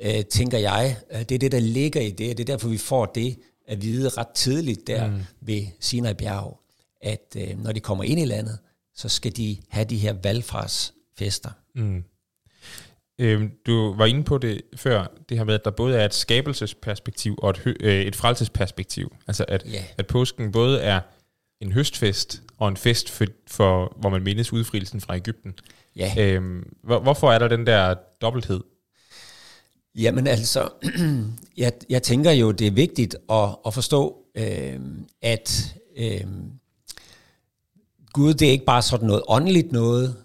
øh, 0.03 0.25
tænker 0.25 0.59
jeg. 0.59 0.97
Øh, 1.13 1.19
det 1.19 1.33
er 1.33 1.39
det, 1.39 1.53
der 1.53 1.61
ligger 1.61 2.01
i 2.01 2.11
det, 2.11 2.31
og 2.31 2.37
det 2.37 2.41
er 2.41 2.53
derfor, 2.53 2.69
vi 2.69 2.79
får 2.79 3.07
det 3.07 3.39
at 3.69 3.83
vide 3.83 4.09
ret 4.09 4.29
tidligt 4.35 4.87
der 4.87 5.11
mm. 5.11 5.21
ved 5.41 5.67
Sinai 5.81 6.15
bjerg, 6.15 6.61
at 7.01 7.37
øh, 7.37 7.63
når 7.63 7.73
de 7.73 7.81
kommer 7.81 8.05
ind 8.05 8.21
i 8.21 8.25
landet, 8.25 8.59
så 8.95 9.09
skal 9.09 9.37
de 9.37 9.57
have 9.69 9.85
de 9.85 9.97
her 9.97 10.15
valgfarts 10.23 10.94
fester. 11.19 11.51
Mm. 11.75 12.05
Øhm, 13.19 13.51
du 13.67 13.95
var 13.95 14.07
inde 14.07 14.25
på 14.25 14.39
det 14.39 14.63
før, 14.77 15.07
det 15.29 15.37
her 15.37 15.45
med, 15.45 15.55
at 15.55 15.65
der 15.65 15.71
både 15.71 15.97
er 15.97 16.05
et 16.05 16.15
skabelsesperspektiv 16.15 17.39
og 17.39 17.51
et, 17.51 17.77
øh, 17.81 18.03
et 18.03 18.17
frelsesperspektiv. 18.17 19.17
Altså 19.27 19.45
at, 19.49 19.65
yeah. 19.67 19.85
at 19.99 20.07
påsken 20.07 20.53
både 20.53 20.81
er 20.81 21.01
en 21.61 21.73
høstfest 21.73 22.43
og 22.59 22.69
en 22.69 22.77
fest, 22.77 23.11
for, 23.11 23.25
for 23.47 23.97
hvor 24.01 24.11
man 24.11 24.23
mindes 24.23 24.53
udfrielsen 24.53 25.01
fra 25.01 25.17
Ægypten. 25.17 25.55
Ja. 25.97 26.15
Øhm, 26.19 26.77
hvor, 26.83 27.01
hvorfor 27.01 27.33
er 27.33 27.39
der 27.39 27.49
den 27.49 27.67
der 27.67 27.95
dobbelthed? 28.21 28.61
Jamen 29.95 30.27
altså, 30.27 30.69
jeg, 31.57 31.73
jeg 31.89 32.03
tænker 32.03 32.31
jo, 32.31 32.51
det 32.51 32.67
er 32.67 32.71
vigtigt 32.71 33.17
at, 33.31 33.57
at 33.67 33.75
forstå, 33.75 34.17
øh, 34.35 34.81
at 35.23 35.75
øh, 35.97 36.27
Gud, 38.13 38.35
det 38.35 38.49
er 38.49 38.53
ikke 38.53 38.65
bare 38.65 38.83
sådan 38.83 39.07
noget 39.07 39.23
åndeligt 39.29 39.73
noget, 39.73 40.24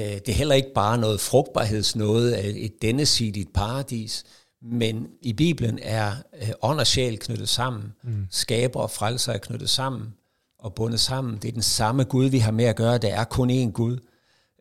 det 0.00 0.28
er 0.28 0.32
heller 0.32 0.54
ikke 0.54 0.72
bare 0.74 0.98
noget 0.98 1.20
frugtbarhedsnåde 1.20 2.36
af 2.36 2.52
et 2.56 2.82
dennesidigt 2.82 3.52
paradis, 3.52 4.24
men 4.62 5.08
i 5.22 5.32
Bibelen 5.32 5.78
er 5.82 6.12
øh, 6.42 6.48
ånd 6.62 6.80
og 6.80 6.86
sjæl 6.86 7.18
knyttet 7.18 7.48
sammen. 7.48 7.92
Mm. 8.02 8.26
Skaber 8.30 8.80
og 8.80 8.90
frelser 8.90 9.32
er 9.32 9.38
knyttet 9.38 9.70
sammen 9.70 10.14
og 10.58 10.74
bundet 10.74 11.00
sammen. 11.00 11.36
Det 11.36 11.48
er 11.48 11.52
den 11.52 11.62
samme 11.62 12.04
Gud, 12.04 12.26
vi 12.26 12.38
har 12.38 12.50
med 12.50 12.64
at 12.64 12.76
gøre. 12.76 12.98
Der 12.98 13.14
er 13.14 13.24
kun 13.24 13.50
én 13.50 13.70
Gud. 13.70 13.98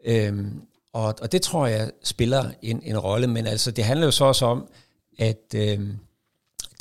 Øhm, 0.06 0.62
og, 0.94 1.16
og 1.22 1.32
det 1.32 1.42
tror 1.42 1.68
jeg 1.68 1.92
spiller 2.04 2.52
en, 2.62 2.82
en 2.84 3.00
rolle. 3.00 3.28
Men 3.28 3.48
altså, 3.48 3.72
det 3.72 3.84
handler 3.84 4.06
jo 4.06 4.12
så 4.12 4.26
også 4.26 4.46
om, 4.46 4.68
at 5.20 5.56
øhm, 5.56 5.98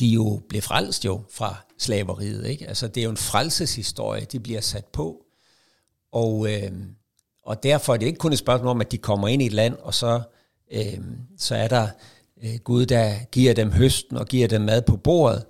de 0.00 0.06
jo 0.06 0.42
blev 0.48 0.62
frelst 0.62 1.04
jo 1.04 1.22
fra 1.30 1.56
slaveriet. 1.78 2.46
Ikke? 2.46 2.68
Altså, 2.68 2.88
det 2.88 3.00
er 3.00 3.04
jo 3.04 3.10
en 3.10 3.16
frelseshistorie, 3.16 4.24
de 4.24 4.40
bliver 4.40 4.60
sat 4.60 4.84
på. 4.84 5.24
Og, 6.12 6.52
øh, 6.52 6.72
og 7.46 7.62
derfor 7.62 7.92
er 7.92 7.96
det 7.96 8.06
ikke 8.06 8.18
kun 8.18 8.32
et 8.32 8.38
spørgsmål 8.38 8.68
om, 8.68 8.80
at 8.80 8.92
de 8.92 8.98
kommer 8.98 9.28
ind 9.28 9.42
i 9.42 9.46
et 9.46 9.52
land, 9.52 9.76
og 9.82 9.94
så, 9.94 10.22
øh, 10.72 10.98
så 11.38 11.54
er 11.54 11.68
der 11.68 11.88
øh, 12.44 12.58
Gud, 12.64 12.86
der 12.86 13.14
giver 13.32 13.54
dem 13.54 13.72
høsten 13.72 14.16
og 14.16 14.26
giver 14.26 14.48
dem 14.48 14.60
mad 14.60 14.82
på 14.82 14.96
bordet. 14.96 15.44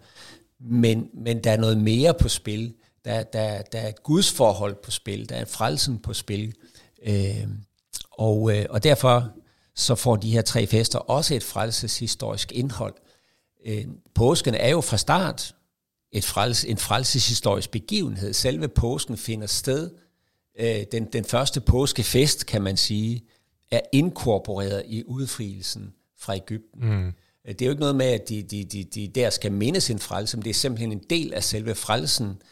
Men, 0.60 1.08
men 1.14 1.44
der 1.44 1.50
er 1.50 1.56
noget 1.56 1.78
mere 1.78 2.14
på 2.14 2.28
spil. 2.28 2.74
Der, 3.04 3.22
der, 3.22 3.62
der 3.62 3.78
er 3.78 3.88
et 3.88 4.02
Guds 4.02 4.32
forhold 4.32 4.74
på 4.74 4.90
spil. 4.90 5.28
Der 5.28 5.36
er 5.36 5.44
frelsen 5.44 5.98
på 5.98 6.12
spil. 6.12 6.54
Øh, 7.06 7.46
og, 8.10 8.56
øh, 8.56 8.66
og 8.70 8.82
derfor 8.82 9.28
så 9.74 9.94
får 9.94 10.16
de 10.16 10.30
her 10.30 10.42
tre 10.42 10.66
fester 10.66 10.98
også 10.98 11.34
et 11.34 11.42
frelseshistorisk 11.42 12.52
indhold. 12.52 12.94
Øh, 13.66 13.84
påsken 14.14 14.54
er 14.54 14.68
jo 14.68 14.80
fra 14.80 14.96
start 14.96 15.54
et 16.12 16.24
frels, 16.24 16.64
en 16.64 16.78
frelseshistorisk 16.78 17.70
begivenhed. 17.70 18.32
Selve 18.32 18.68
påsken 18.68 19.16
finder 19.16 19.46
sted. 19.46 19.90
Øh, 20.58 20.84
den, 20.92 21.04
den 21.04 21.24
første 21.24 21.60
påskefest, 21.60 22.46
kan 22.46 22.62
man 22.62 22.76
sige, 22.76 23.24
er 23.70 23.80
inkorporeret 23.92 24.82
i 24.86 25.04
udfrielsen 25.06 25.94
fra 26.18 26.36
Ægypten. 26.36 26.88
Mm. 26.88 27.12
Det 27.46 27.62
er 27.62 27.66
jo 27.66 27.70
ikke 27.70 27.80
noget 27.80 27.96
med, 27.96 28.06
at 28.06 28.28
de, 28.28 28.42
de, 28.42 28.64
de, 28.64 28.84
de 28.84 29.08
der 29.08 29.30
skal 29.30 29.52
minde 29.52 29.80
sin 29.80 29.98
frelse, 29.98 30.36
men 30.36 30.44
det 30.44 30.50
er 30.50 30.54
simpelthen 30.54 30.92
en 30.92 31.02
del 31.10 31.34
af 31.34 31.44
selve 31.44 31.74
frelsen, 31.74 32.42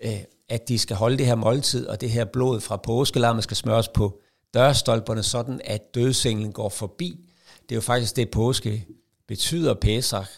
øh, 0.00 0.18
at 0.48 0.68
de 0.68 0.78
skal 0.78 0.96
holde 0.96 1.18
det 1.18 1.26
her 1.26 1.34
måltid, 1.34 1.86
og 1.86 2.00
det 2.00 2.10
her 2.10 2.24
blod 2.24 2.60
fra 2.60 2.76
påskelammet 2.76 3.44
skal 3.44 3.56
smøres 3.56 3.88
på 3.88 4.20
dørstolperne, 4.54 5.22
sådan 5.22 5.60
at 5.64 5.94
dødsenglen 5.94 6.52
går 6.52 6.68
forbi. 6.68 7.28
Det 7.62 7.72
er 7.72 7.76
jo 7.76 7.80
faktisk 7.80 8.16
det, 8.16 8.30
påske 8.30 8.86
betyder, 9.28 9.74
Pesach, 9.74 10.30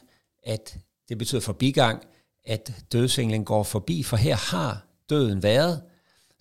at 0.42 0.76
det 1.08 1.18
betyder 1.18 1.40
forbigang, 1.40 2.02
at 2.44 2.72
dødsenglen 2.92 3.44
går 3.44 3.62
forbi, 3.62 4.02
for 4.02 4.16
her 4.16 4.36
har 4.36 4.86
døden 5.10 5.42
været, 5.42 5.82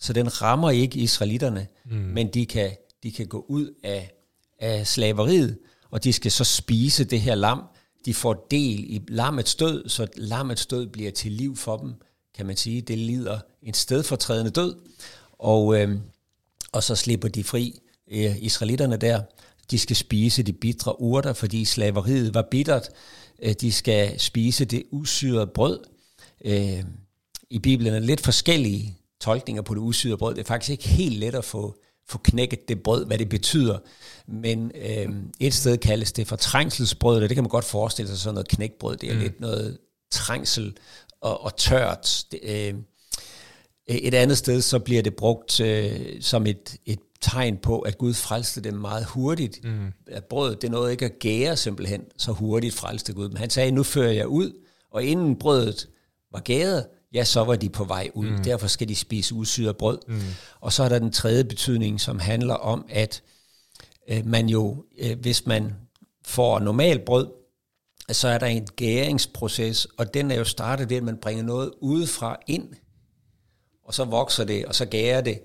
så 0.03 0.13
den 0.13 0.41
rammer 0.41 0.72
ikke 0.72 1.00
israelitterne, 1.00 1.67
mm. 1.86 1.91
men 1.91 2.27
de 2.27 2.45
kan, 2.45 2.72
de 3.03 3.12
kan 3.12 3.27
gå 3.27 3.45
ud 3.50 3.74
af, 3.83 4.12
af 4.60 4.88
slaveriet, 4.88 5.57
og 5.91 6.03
de 6.03 6.13
skal 6.13 6.31
så 6.31 6.43
spise 6.43 7.03
det 7.03 7.22
her 7.22 7.36
lam. 7.36 7.63
De 8.05 8.13
får 8.13 8.48
del 8.51 8.79
i 8.79 9.01
lammets 9.07 9.55
død, 9.55 9.89
så 9.89 10.07
lammets 10.15 10.65
død 10.65 10.88
bliver 10.88 11.12
til 11.12 11.31
liv 11.31 11.55
for 11.55 11.77
dem, 11.77 11.93
kan 12.36 12.45
man 12.45 12.57
sige. 12.57 12.81
Det 12.81 12.98
lider 12.98 13.39
en 13.62 13.74
stedfortrædende 13.74 14.51
død, 14.51 14.75
og, 15.39 15.81
øh, 15.81 16.00
og 16.72 16.83
så 16.83 16.95
slipper 16.95 17.27
de 17.27 17.43
fri, 17.43 17.79
øh, 18.12 18.43
israelitterne 18.43 18.98
der. 18.98 19.22
De 19.72 19.79
skal 19.79 19.95
spise 19.95 20.43
de 20.43 20.53
bitre 20.53 21.01
urter, 21.01 21.33
fordi 21.33 21.65
slaveriet 21.65 22.33
var 22.33 22.48
bittert. 22.51 22.89
Øh, 23.41 23.53
de 23.62 23.72
skal 23.72 24.19
spise 24.19 24.65
det 24.65 24.83
usyrede 24.91 25.48
brød. 25.48 25.79
Øh, 26.45 26.83
I 27.50 27.60
Bibelen 27.60 27.93
er 27.93 28.00
lidt 28.00 28.22
forskellige 28.22 28.98
tolkninger 29.24 29.62
på 29.62 29.74
det 29.74 29.80
usyrede 29.80 30.18
brød. 30.18 30.36
Det 30.36 30.42
er 30.42 30.46
faktisk 30.46 30.72
ikke 30.72 30.88
helt 30.88 31.20
let 31.20 31.36
at 31.36 31.46
få, 31.46 31.75
få 32.08 32.18
knækket 32.18 32.70
det 32.70 32.84
brød, 32.84 33.06
hvad 33.06 33.18
det 33.18 33.30
betyder. 33.30 33.77
Men 34.27 34.72
øh, 34.75 35.10
et 35.39 35.53
sted 35.53 35.77
kaldes 35.77 36.12
det 36.12 36.27
for 36.27 36.36
trængselsbrød, 36.36 37.24
og 37.24 37.30
det 37.30 37.36
kan 37.36 37.44
man 37.44 37.50
godt 37.50 37.65
forestille 37.65 38.10
sig 38.10 38.18
sådan 38.18 38.34
noget 38.34 38.48
knækbrød. 38.48 38.98
Det 38.98 39.10
er 39.10 39.13
mm. 39.13 39.20
lidt 39.20 39.39
noget 39.39 39.77
trængsel 40.12 40.77
og, 41.22 41.44
og 41.44 41.58
tørt. 41.58 42.25
Det, 42.32 42.39
øh, 42.44 42.74
et 43.88 44.13
andet 44.13 44.38
sted 44.38 44.62
så 44.62 44.80
bliver 44.80 45.01
det 45.01 45.15
brugt 45.15 45.60
øh, 45.60 46.22
som 46.22 46.48
et, 46.48 46.75
et 46.86 47.00
tegn 47.22 47.58
på, 47.58 47.80
at 47.80 47.98
Gud 47.98 48.13
frelste 48.13 48.62
dem 48.62 48.74
meget 48.74 49.06
hurtigt. 49.06 49.63
Mm. 49.63 49.88
At 50.08 50.25
brødet, 50.25 50.62
det 50.62 50.72
nåede 50.72 50.92
ikke 50.92 51.06
at 51.06 51.20
gære 51.20 51.58
simpelthen 51.58 52.01
så 52.18 52.32
hurtigt 52.32 52.75
frelste 52.75 53.13
Gud. 53.13 53.30
Men 53.30 53.38
han 53.38 53.50
sagde, 53.50 53.72
nu 53.72 53.84
fører 53.84 54.12
jeg 54.12 54.27
ud, 54.27 54.51
og 54.92 55.03
inden 55.03 55.36
brødet 55.36 55.88
var 56.32 56.39
gæret, 56.39 56.86
ja, 57.13 57.24
så 57.24 57.43
var 57.43 57.55
de 57.55 57.70
på 57.70 57.84
vej 57.84 58.10
ud. 58.13 58.29
Mm. 58.29 58.43
Derfor 58.43 58.67
skal 58.67 58.89
de 58.89 58.96
spise 58.96 59.36
usyret 59.36 59.77
brød. 59.77 59.98
Mm. 60.08 60.22
Og 60.60 60.74
så 60.74 60.84
er 60.84 60.89
der 60.89 61.00
den 61.00 61.12
tredje 61.12 61.43
betydning, 61.43 62.01
som 62.01 62.20
handler 62.20 62.53
om, 62.53 62.86
at 62.89 63.24
øh, 64.10 64.25
man 64.25 64.50
jo, 64.50 64.86
øh, 64.98 65.20
hvis 65.20 65.46
man 65.46 65.74
får 66.25 66.60
normalt 66.60 67.05
brød, 67.05 67.27
så 68.12 68.27
er 68.27 68.38
der 68.38 68.46
en 68.46 68.67
gæringsproces, 68.75 69.88
og 69.98 70.13
den 70.13 70.32
er 70.32 70.36
jo 70.36 70.43
startet 70.43 70.89
ved, 70.89 70.98
at 70.98 71.03
man 71.03 71.17
bringer 71.17 71.43
noget 71.43 71.72
udefra 71.82 72.38
ind, 72.48 72.70
og 73.86 73.93
så 73.93 74.05
vokser 74.05 74.43
det, 74.43 74.65
og 74.65 74.75
så 74.75 74.86
gærer 74.86 75.22
det. 75.22 75.39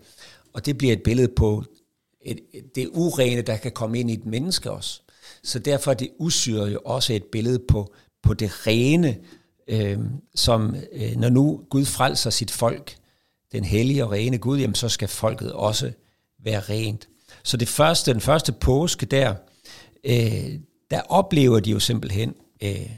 Og 0.52 0.66
det 0.66 0.78
bliver 0.78 0.92
et 0.92 1.02
billede 1.02 1.28
på 1.36 1.64
et, 2.20 2.40
det 2.74 2.88
urene, 2.92 3.42
der 3.42 3.56
kan 3.56 3.72
komme 3.72 4.00
ind 4.00 4.10
i 4.10 4.14
et 4.14 4.26
menneske 4.26 4.70
også. 4.70 5.00
Så 5.42 5.58
derfor 5.58 5.90
er 5.90 5.94
det 5.94 6.10
usyret 6.18 6.72
jo 6.72 6.80
også 6.84 7.12
et 7.12 7.24
billede 7.24 7.58
på, 7.68 7.94
på 8.22 8.34
det 8.34 8.66
rene, 8.66 9.18
øh, 9.68 9.98
som 10.34 10.76
øh, 10.92 11.16
når 11.16 11.28
nu 11.28 11.60
Gud 11.70 11.84
frelser 11.84 12.30
sit 12.30 12.50
folk, 12.50 12.96
den 13.52 13.64
hellige 13.64 14.04
og 14.04 14.12
rene 14.12 14.38
Gud, 14.38 14.58
jamen 14.58 14.74
så 14.74 14.88
skal 14.88 15.08
folket 15.08 15.52
også 15.52 15.92
være 16.38 16.60
rent. 16.60 17.08
Så 17.42 17.56
det 17.56 17.68
første, 17.68 18.12
den 18.12 18.20
første 18.20 18.52
påske 18.52 19.06
der, 19.06 19.34
øh, 20.04 20.60
der 20.90 21.00
oplever 21.00 21.60
de 21.60 21.70
jo 21.70 21.80
simpelthen, 21.80 22.34
øh, 22.62 22.90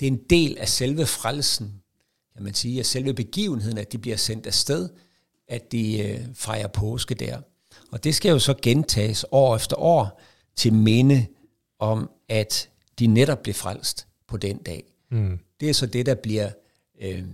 det 0.00 0.06
er 0.06 0.12
en 0.12 0.20
del 0.30 0.58
af 0.58 0.68
selve 0.68 1.06
frelsen, 1.06 1.82
kan 2.34 2.44
man 2.44 2.54
sige, 2.54 2.78
af 2.78 2.86
selve 2.86 3.14
begivenheden, 3.14 3.78
at 3.78 3.92
de 3.92 3.98
bliver 3.98 4.16
sendt 4.16 4.46
afsted, 4.46 4.88
at 5.48 5.72
de 5.72 5.98
øh, 5.98 6.20
fejrer 6.34 6.68
påske 6.68 7.14
der. 7.14 7.40
Og 7.92 8.04
det 8.04 8.14
skal 8.14 8.30
jo 8.30 8.38
så 8.38 8.54
gentages 8.62 9.24
år 9.30 9.56
efter 9.56 9.76
år 9.76 10.20
til 10.56 10.72
minde 10.72 11.26
om, 11.78 12.10
at 12.28 12.68
de 12.98 13.06
netop 13.06 13.42
blev 13.42 13.54
frelst 13.54 14.06
på 14.28 14.36
den 14.36 14.58
dag. 14.58 14.84
Mm. 15.10 15.38
Det 15.60 15.70
er 15.70 15.74
så 15.74 15.86
det, 15.86 16.06
der 16.06 16.14
bliver 16.14 16.50
øh, 17.00 17.24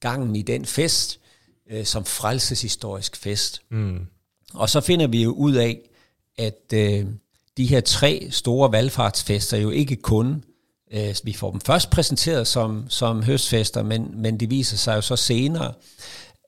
gangen 0.00 0.36
i 0.36 0.42
den 0.42 0.64
fest, 0.64 1.20
øh, 1.70 1.84
som 1.84 2.04
frelseshistorisk 2.04 3.16
fest. 3.16 3.62
Mm. 3.70 4.06
Og 4.54 4.70
så 4.70 4.80
finder 4.80 5.06
vi 5.06 5.22
jo 5.22 5.32
ud 5.32 5.54
af, 5.54 5.90
at 6.38 6.72
øh, 6.74 7.06
de 7.56 7.66
her 7.66 7.80
tre 7.80 8.28
store 8.30 8.72
valgfartsfester 8.72 9.56
jo 9.56 9.70
ikke 9.70 9.96
kun, 9.96 10.44
øh, 10.92 11.14
vi 11.24 11.32
får 11.32 11.50
dem 11.50 11.60
først 11.60 11.90
præsenteret 11.90 12.46
som, 12.46 12.84
som 12.88 13.22
høstfester, 13.22 13.82
men, 13.82 14.22
men 14.22 14.40
det 14.40 14.50
viser 14.50 14.76
sig 14.76 14.96
jo 14.96 15.00
så 15.00 15.16
senere, 15.16 15.72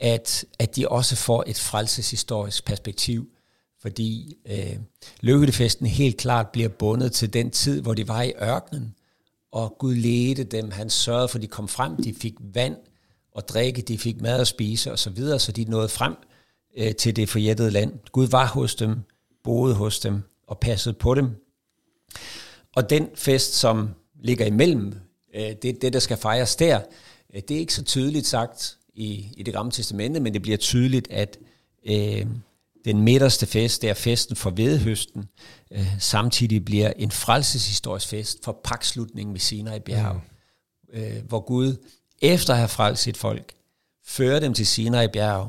at, 0.00 0.44
at 0.58 0.76
de 0.76 0.88
også 0.88 1.16
får 1.16 1.44
et 1.46 1.58
frelseshistorisk 1.58 2.64
perspektiv, 2.64 3.28
fordi 3.82 4.36
øh, 4.48 4.76
løvhyttefesten 5.20 5.86
helt 5.86 6.16
klart 6.16 6.48
bliver 6.48 6.68
bundet 6.68 7.12
til 7.12 7.32
den 7.32 7.50
tid, 7.50 7.80
hvor 7.80 7.94
de 7.94 8.08
var 8.08 8.22
i 8.22 8.32
ørkenen, 8.42 8.94
og 9.52 9.76
Gud 9.78 9.94
ledte 9.94 10.44
dem, 10.44 10.70
han 10.70 10.90
sørgede 10.90 11.28
for, 11.28 11.38
at 11.38 11.42
de 11.42 11.46
kom 11.46 11.68
frem, 11.68 11.96
de 11.96 12.14
fik 12.14 12.34
vand 12.40 12.76
og 13.32 13.48
drikke, 13.48 13.82
de 13.82 13.98
fik 13.98 14.20
mad 14.20 14.40
at 14.40 14.46
spise 14.46 14.92
og 14.92 14.98
så, 14.98 15.10
videre, 15.10 15.38
så 15.38 15.52
de 15.52 15.64
nåede 15.64 15.88
frem 15.88 16.14
øh, 16.76 16.94
til 16.94 17.16
det 17.16 17.28
forjættede 17.28 17.70
land. 17.70 17.92
Gud 18.12 18.26
var 18.26 18.46
hos 18.46 18.74
dem, 18.74 18.96
boede 19.44 19.74
hos 19.74 19.98
dem 19.98 20.22
og 20.46 20.58
passede 20.58 20.94
på 20.94 21.14
dem. 21.14 21.30
Og 22.76 22.90
den 22.90 23.08
fest, 23.14 23.54
som 23.54 23.90
ligger 24.22 24.46
imellem, 24.46 24.94
øh, 25.34 25.52
det, 25.62 25.82
det 25.82 25.92
der 25.92 25.98
skal 25.98 26.16
fejres 26.16 26.56
der, 26.56 26.80
øh, 27.34 27.42
det 27.48 27.54
er 27.54 27.60
ikke 27.60 27.74
så 27.74 27.84
tydeligt 27.84 28.26
sagt 28.26 28.78
i, 28.94 29.26
i 29.36 29.42
det 29.42 29.54
gamle 29.54 29.72
testamente, 29.72 30.20
men 30.20 30.34
det 30.34 30.42
bliver 30.42 30.58
tydeligt, 30.58 31.10
at 31.10 31.38
øh, 31.88 32.26
den 32.86 33.00
midterste 33.00 33.46
fest, 33.46 33.82
det 33.82 33.90
er 33.90 33.94
festen 33.94 34.36
for 34.36 34.50
vedhøsten, 34.50 35.24
øh, 35.70 35.86
samtidig 35.98 36.64
bliver 36.64 36.92
en 36.96 37.10
frelseshistorisk 37.10 38.08
fest 38.08 38.44
for 38.44 38.60
pakslutningen 38.64 39.34
ved 39.34 39.40
Sinai 39.40 39.80
bjerg, 39.80 40.14
mm. 40.14 41.00
øh, 41.00 41.24
hvor 41.28 41.40
Gud, 41.40 41.76
efter 42.22 42.52
at 42.52 42.58
have 42.58 42.68
frelst 42.68 43.02
sit 43.02 43.16
folk, 43.16 43.52
fører 44.04 44.40
dem 44.40 44.54
til 44.54 44.66
Sinai 44.66 45.08
bjerg, 45.08 45.48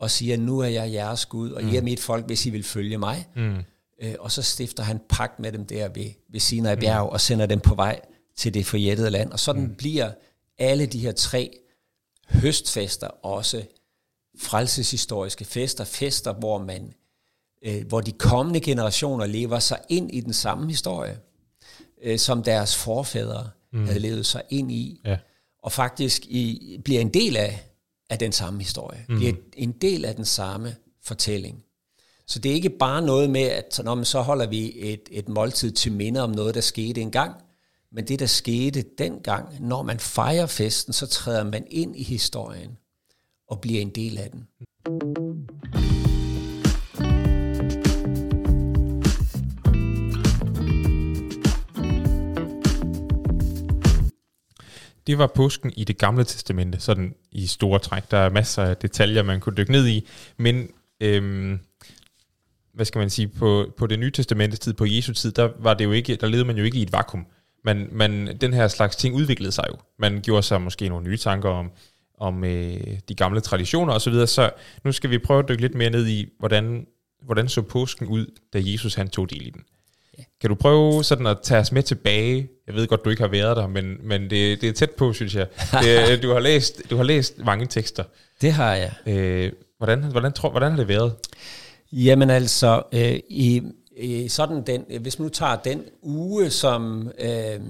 og 0.00 0.10
siger, 0.10 0.36
nu 0.36 0.58
er 0.58 0.68
jeg 0.68 0.92
jeres 0.92 1.26
Gud, 1.26 1.50
og 1.50 1.62
mm. 1.62 1.68
I 1.68 1.76
er 1.76 1.82
mit 1.82 2.00
folk, 2.00 2.26
hvis 2.26 2.46
I 2.46 2.50
vil 2.50 2.64
følge 2.64 2.98
mig. 2.98 3.26
Mm. 3.36 3.56
Øh, 4.02 4.14
og 4.18 4.32
så 4.32 4.42
stifter 4.42 4.82
han 4.82 5.00
pagt 5.08 5.40
med 5.40 5.52
dem 5.52 5.66
der 5.66 5.88
ved, 5.88 6.10
ved 6.32 6.40
Sinai 6.40 6.74
mm. 6.74 6.80
bjerg, 6.80 7.04
mm. 7.04 7.12
og 7.12 7.20
sender 7.20 7.46
dem 7.46 7.60
på 7.60 7.74
vej 7.74 8.00
til 8.36 8.54
det 8.54 8.66
forjættede 8.66 9.10
land. 9.10 9.32
Og 9.32 9.40
sådan 9.40 9.62
mm. 9.62 9.74
bliver 9.74 10.10
alle 10.58 10.86
de 10.86 10.98
her 10.98 11.12
tre 11.12 11.58
høstfester 12.28 13.06
også 13.06 13.62
frelseshistoriske 14.38 15.44
fester, 15.44 15.84
fester, 15.84 16.32
hvor 16.32 16.58
man 16.58 16.94
øh, 17.62 17.86
hvor 17.86 18.00
de 18.00 18.12
kommende 18.12 18.60
generationer 18.60 19.26
lever 19.26 19.58
sig 19.58 19.78
ind 19.88 20.10
i 20.14 20.20
den 20.20 20.32
samme 20.32 20.68
historie, 20.68 21.18
øh, 22.02 22.18
som 22.18 22.42
deres 22.42 22.76
forfædre 22.76 23.50
mm. 23.72 23.86
havde 23.86 23.98
levet 23.98 24.26
sig 24.26 24.42
ind 24.50 24.72
i, 24.72 25.00
ja. 25.04 25.16
og 25.62 25.72
faktisk 25.72 26.26
i, 26.26 26.80
bliver 26.84 27.00
en 27.00 27.14
del 27.14 27.36
af, 27.36 27.68
af 28.10 28.18
den 28.18 28.32
samme 28.32 28.58
historie, 28.60 29.04
mm. 29.08 29.16
bliver 29.16 29.32
en 29.56 29.72
del 29.72 30.04
af 30.04 30.14
den 30.14 30.24
samme 30.24 30.74
fortælling. 31.02 31.62
Så 32.26 32.38
det 32.38 32.50
er 32.50 32.54
ikke 32.54 32.70
bare 32.70 33.02
noget 33.02 33.30
med, 33.30 33.42
at 33.42 33.80
når 33.84 33.94
man 33.94 34.04
så 34.04 34.20
holder 34.20 34.46
vi 34.46 34.72
et, 34.76 35.08
et 35.10 35.28
måltid 35.28 35.72
til 35.72 35.92
minde 35.92 36.20
om 36.20 36.30
noget, 36.30 36.54
der 36.54 36.60
skete 36.60 37.00
engang, 37.00 37.34
men 37.92 38.08
det, 38.08 38.18
der 38.18 38.26
skete 38.26 38.84
dengang, 38.98 39.48
når 39.60 39.82
man 39.82 40.00
fejrer 40.00 40.46
festen, 40.46 40.92
så 40.92 41.06
træder 41.06 41.44
man 41.44 41.66
ind 41.70 41.96
i 41.96 42.02
historien 42.02 42.76
og 43.48 43.60
bliver 43.60 43.80
en 43.80 43.90
del 43.90 44.18
af 44.18 44.30
den. 44.30 44.46
det 55.06 55.18
var 55.18 55.26
påsken 55.26 55.72
i 55.76 55.84
det 55.84 55.98
gamle 55.98 56.24
testamente, 56.24 56.80
sådan 56.80 57.14
i 57.32 57.46
store 57.46 57.78
træk. 57.78 58.10
Der 58.10 58.18
er 58.18 58.30
masser 58.30 58.62
af 58.62 58.76
detaljer, 58.76 59.22
man 59.22 59.40
kunne 59.40 59.56
dykke 59.56 59.72
ned 59.72 59.86
i, 59.86 60.08
men 60.36 60.68
øhm, 61.00 61.58
hvad 62.74 62.84
skal 62.84 62.98
man 62.98 63.10
sige, 63.10 63.28
på, 63.28 63.72
på 63.76 63.86
det 63.86 63.98
nye 63.98 64.10
testamentes 64.10 64.58
tid, 64.58 64.72
på 64.72 64.84
Jesu 64.84 65.12
tid, 65.12 65.32
der, 65.32 65.48
var 65.58 65.74
det 65.74 65.84
jo 65.84 65.92
ikke, 65.92 66.16
der 66.16 66.26
levede 66.26 66.44
man 66.46 66.56
jo 66.56 66.64
ikke 66.64 66.78
i 66.78 66.82
et 66.82 66.92
vakuum. 66.92 67.26
Man, 67.64 67.88
man, 67.92 68.36
den 68.40 68.52
her 68.52 68.68
slags 68.68 68.96
ting 68.96 69.14
udviklede 69.14 69.52
sig 69.52 69.64
jo. 69.68 69.76
Man 69.98 70.20
gjorde 70.22 70.42
sig 70.42 70.62
måske 70.62 70.88
nogle 70.88 71.04
nye 71.04 71.16
tanker 71.16 71.48
om, 71.48 71.70
om 72.18 72.44
øh, 72.44 72.80
de 73.08 73.14
gamle 73.14 73.40
traditioner 73.40 73.92
osv., 73.92 74.00
så, 74.00 74.10
videre. 74.10 74.26
så 74.26 74.50
nu 74.84 74.92
skal 74.92 75.10
vi 75.10 75.18
prøve 75.18 75.38
at 75.38 75.48
dykke 75.48 75.62
lidt 75.62 75.74
mere 75.74 75.90
ned 75.90 76.06
i, 76.06 76.26
hvordan, 76.38 76.86
hvordan 77.24 77.48
så 77.48 77.62
påsken 77.62 78.06
ud, 78.06 78.26
da 78.52 78.60
Jesus 78.64 78.94
han 78.94 79.08
tog 79.08 79.30
del 79.30 79.46
i 79.46 79.50
den. 79.50 79.62
Ja. 80.18 80.22
Kan 80.40 80.50
du 80.50 80.54
prøve 80.54 81.04
sådan 81.04 81.26
at 81.26 81.38
tage 81.42 81.60
os 81.60 81.72
med 81.72 81.82
tilbage? 81.82 82.48
Jeg 82.66 82.74
ved 82.74 82.86
godt, 82.86 83.04
du 83.04 83.10
ikke 83.10 83.22
har 83.22 83.28
været 83.28 83.56
der, 83.56 83.66
men, 83.66 83.96
men 84.02 84.22
det, 84.22 84.60
det 84.60 84.68
er 84.68 84.72
tæt 84.72 84.90
på, 84.90 85.12
synes 85.12 85.34
jeg. 85.34 85.46
Det, 85.82 86.22
du, 86.22 86.32
har 86.32 86.40
læst, 86.40 86.82
du 86.90 86.96
har 86.96 87.04
læst 87.04 87.38
mange 87.38 87.66
tekster. 87.66 88.04
Det 88.40 88.52
har 88.52 88.74
jeg. 88.74 88.92
Øh, 89.06 89.52
hvordan, 89.78 90.02
hvordan, 90.02 90.32
tror, 90.32 90.50
hvordan 90.50 90.70
har 90.70 90.78
det 90.78 90.88
været? 90.88 91.14
Jamen 91.92 92.30
altså, 92.30 92.82
øh, 92.92 93.18
i, 93.28 93.62
i 93.96 94.28
sådan 94.28 94.62
den, 94.62 94.84
hvis 95.00 95.18
man 95.18 95.24
nu 95.24 95.28
tager 95.28 95.56
den 95.56 95.82
uge, 96.02 96.50
som... 96.50 97.10
Øh, 97.18 97.60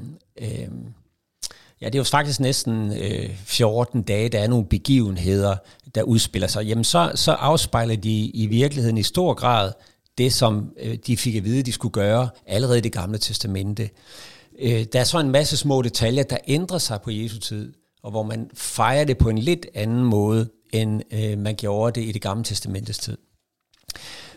øh, 0.43 0.69
Ja, 1.81 1.87
det 1.87 1.95
er 1.95 1.99
jo 1.99 2.05
faktisk 2.05 2.41
næsten 2.41 2.93
øh, 2.93 3.37
14 3.37 4.03
dage, 4.03 4.29
der 4.29 4.39
er 4.39 4.47
nogle 4.47 4.67
begivenheder, 4.67 5.57
der 5.95 6.03
udspiller 6.03 6.49
sig. 6.49 6.65
Jamen 6.65 6.85
så, 6.85 7.13
så 7.15 7.33
afspejler 7.33 7.97
de 7.97 8.25
i 8.25 8.47
virkeligheden 8.47 8.99
i 8.99 9.03
stor 9.03 9.35
grad 9.35 9.73
det, 10.19 10.33
som 10.33 10.73
øh, 10.81 10.99
de 11.07 11.17
fik 11.17 11.35
at 11.35 11.45
vide, 11.45 11.63
de 11.63 11.73
skulle 11.73 11.93
gøre 11.93 12.29
allerede 12.47 12.79
i 12.79 12.81
det 12.81 12.93
gamle 12.93 13.19
testamente. 13.19 13.91
Øh, 14.59 14.85
der 14.93 15.01
er 15.01 15.05
så 15.05 15.21
en 15.21 15.31
masse 15.31 15.57
små 15.57 15.83
detaljer, 15.83 16.23
der 16.23 16.39
ændrer 16.47 16.79
sig 16.79 17.01
på 17.03 17.11
Jesu 17.11 17.39
tid, 17.39 17.73
og 18.03 18.11
hvor 18.11 18.23
man 18.23 18.51
fejrer 18.55 19.05
det 19.05 19.19
på 19.19 19.29
en 19.29 19.39
lidt 19.39 19.67
anden 19.75 20.05
måde, 20.05 20.49
end 20.73 21.03
øh, 21.13 21.39
man 21.39 21.55
gjorde 21.55 22.01
det 22.01 22.07
i 22.07 22.13
det 22.13 22.23
gamle 22.23 22.45
testamentes 22.45 22.99
tid. 22.99 23.19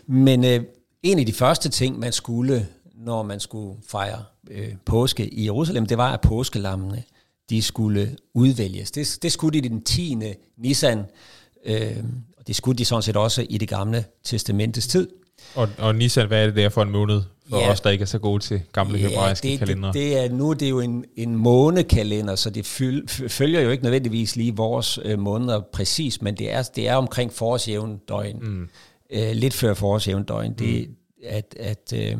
Men 0.06 0.44
øh, 0.44 0.64
en 1.02 1.18
af 1.18 1.26
de 1.26 1.32
første 1.32 1.68
ting, 1.68 1.98
man 1.98 2.12
skulle, 2.12 2.68
når 2.94 3.22
man 3.22 3.40
skulle 3.40 3.80
fejre 3.88 4.24
øh, 4.50 4.74
påske 4.84 5.34
i 5.34 5.44
Jerusalem, 5.44 5.86
det 5.86 5.98
var, 5.98 6.12
at 6.12 6.20
påskelammene 6.20 7.02
de 7.50 7.62
skulle 7.62 8.16
udvælges. 8.34 8.90
Det, 8.90 9.18
det 9.22 9.32
skulle 9.32 9.62
de 9.62 9.68
den 9.68 9.82
10. 9.82 10.16
Nisan, 10.58 11.04
øh, 11.66 11.96
og 12.38 12.46
det 12.46 12.56
skulle 12.56 12.78
de 12.78 12.84
sådan 12.84 13.02
set 13.02 13.16
også 13.16 13.46
i 13.50 13.58
det 13.58 13.68
gamle 13.68 14.04
testamentets 14.24 14.86
tid. 14.86 15.08
Og, 15.54 15.68
og 15.78 15.94
Nisan, 15.94 16.26
hvad 16.26 16.42
er 16.42 16.46
det 16.46 16.56
der 16.56 16.68
for 16.68 16.82
en 16.82 16.90
måned, 16.90 17.22
for 17.48 17.58
ja, 17.58 17.70
os, 17.70 17.80
der 17.80 17.90
ikke 17.90 18.02
er 18.02 18.06
så 18.06 18.18
gode 18.18 18.42
til 18.42 18.62
gamle 18.72 18.98
ja, 18.98 19.08
hebraiske 19.08 19.48
det, 19.48 19.58
kalendere? 19.58 19.92
Det, 19.92 20.00
det 20.00 20.18
er, 20.18 20.28
nu 20.28 20.52
det 20.52 20.62
er 20.62 20.68
jo 20.68 20.80
en, 20.80 21.04
en 21.16 21.36
månekalender, 21.36 22.34
så 22.34 22.50
det 22.50 22.66
følger 23.28 23.60
jo 23.60 23.70
ikke 23.70 23.82
nødvendigvis 23.82 24.36
lige 24.36 24.56
vores 24.56 24.98
øh, 25.04 25.18
måneder 25.18 25.60
præcis, 25.72 26.22
men 26.22 26.36
det 26.36 26.52
er, 26.52 26.62
det 26.62 26.88
er 26.88 26.94
omkring 26.94 27.32
forårsjævndøgn. 27.32 28.38
Mm. 28.42 28.68
Øh, 29.10 29.32
lidt 29.32 29.54
før 29.54 29.74
forårsjævndøgn, 29.74 30.52
det, 30.52 30.88
mm. 30.88 30.94
at, 31.24 31.56
at, 31.60 31.92
øh, 31.96 32.16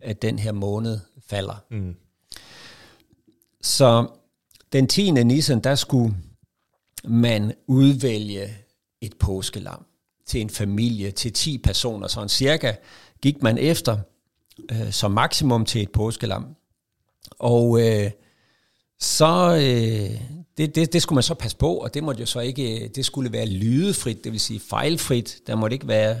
at 0.00 0.22
den 0.22 0.38
her 0.38 0.52
måned 0.52 0.98
falder. 1.28 1.64
Mm. 1.70 1.94
Så 3.62 4.06
den 4.74 4.86
10. 4.86 5.10
Nisan, 5.10 5.60
der 5.60 5.74
skulle 5.74 6.14
man 7.04 7.52
udvælge 7.66 8.54
et 9.00 9.14
påskelam 9.18 9.84
til 10.26 10.40
en 10.40 10.50
familie, 10.50 11.10
til 11.10 11.32
10 11.32 11.58
personer. 11.58 12.08
Sådan 12.08 12.28
cirka 12.28 12.72
gik 13.22 13.42
man 13.42 13.58
efter 13.58 13.98
øh, 14.72 14.92
som 14.92 15.10
maksimum 15.10 15.64
til 15.64 15.82
et 15.82 15.90
påskelam. 15.90 16.46
Og 17.38 17.80
øh, 17.80 18.10
så 19.00 19.54
øh, 19.54 20.20
det, 20.56 20.74
det, 20.74 20.92
det 20.92 21.02
skulle 21.02 21.16
man 21.16 21.22
så 21.22 21.34
passe 21.34 21.56
på, 21.56 21.74
og 21.74 21.94
det 21.94 22.04
måtte 22.04 22.20
jo 22.20 22.26
så 22.26 22.40
ikke, 22.40 22.90
det 22.94 23.04
skulle 23.04 23.32
være 23.32 23.46
lydefrit, 23.46 24.24
det 24.24 24.32
vil 24.32 24.40
sige 24.40 24.60
fejlfrit. 24.60 25.40
Der 25.46 25.54
måtte 25.54 25.74
ikke 25.74 25.88
være, 25.88 26.20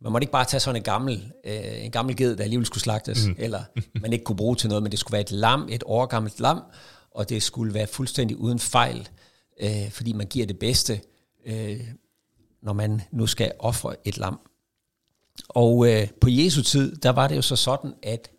man 0.00 0.12
måtte 0.12 0.22
ikke 0.22 0.32
bare 0.32 0.44
tage 0.44 0.60
sådan 0.60 0.76
en 0.76 0.82
gammel, 0.82 1.32
øh, 1.44 1.84
en 1.84 1.90
gammel 1.90 2.16
ged, 2.16 2.36
der 2.36 2.42
alligevel 2.42 2.66
skulle 2.66 2.82
slagtes, 2.82 3.26
mm. 3.26 3.34
eller 3.38 3.62
man 4.00 4.12
ikke 4.12 4.24
kunne 4.24 4.36
bruge 4.36 4.56
til 4.56 4.68
noget, 4.68 4.82
men 4.82 4.92
det 4.92 4.98
skulle 4.98 5.12
være 5.12 5.20
et 5.20 5.32
lam, 5.32 5.68
et 5.70 5.82
årgammelt 5.86 6.40
lam, 6.40 6.62
og 7.10 7.28
det 7.28 7.42
skulle 7.42 7.74
være 7.74 7.86
fuldstændig 7.86 8.36
uden 8.36 8.58
fejl, 8.58 9.08
øh, 9.60 9.90
fordi 9.90 10.12
man 10.12 10.26
giver 10.26 10.46
det 10.46 10.58
bedste, 10.58 11.00
øh, 11.46 11.80
når 12.62 12.72
man 12.72 13.02
nu 13.10 13.26
skal 13.26 13.52
ofre 13.58 13.94
et 14.04 14.18
lam. 14.18 14.40
Og 15.48 15.88
øh, 15.88 16.08
på 16.20 16.28
Jesu 16.28 16.62
tid, 16.62 16.96
der 16.96 17.10
var 17.10 17.28
det 17.28 17.36
jo 17.36 17.42
så 17.42 17.56
sådan, 17.56 17.94
at 18.02 18.30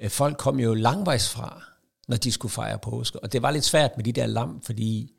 øh, 0.00 0.10
folk 0.10 0.36
kom 0.36 0.60
jo 0.60 0.74
langvejs 0.74 1.30
fra, 1.30 1.62
når 2.08 2.16
de 2.16 2.32
skulle 2.32 2.52
fejre 2.52 2.78
påske. 2.78 3.22
Og 3.22 3.32
det 3.32 3.42
var 3.42 3.50
lidt 3.50 3.64
svært 3.64 3.90
med 3.96 4.04
de 4.04 4.12
der 4.12 4.26
lam, 4.26 4.60
fordi 4.62 5.12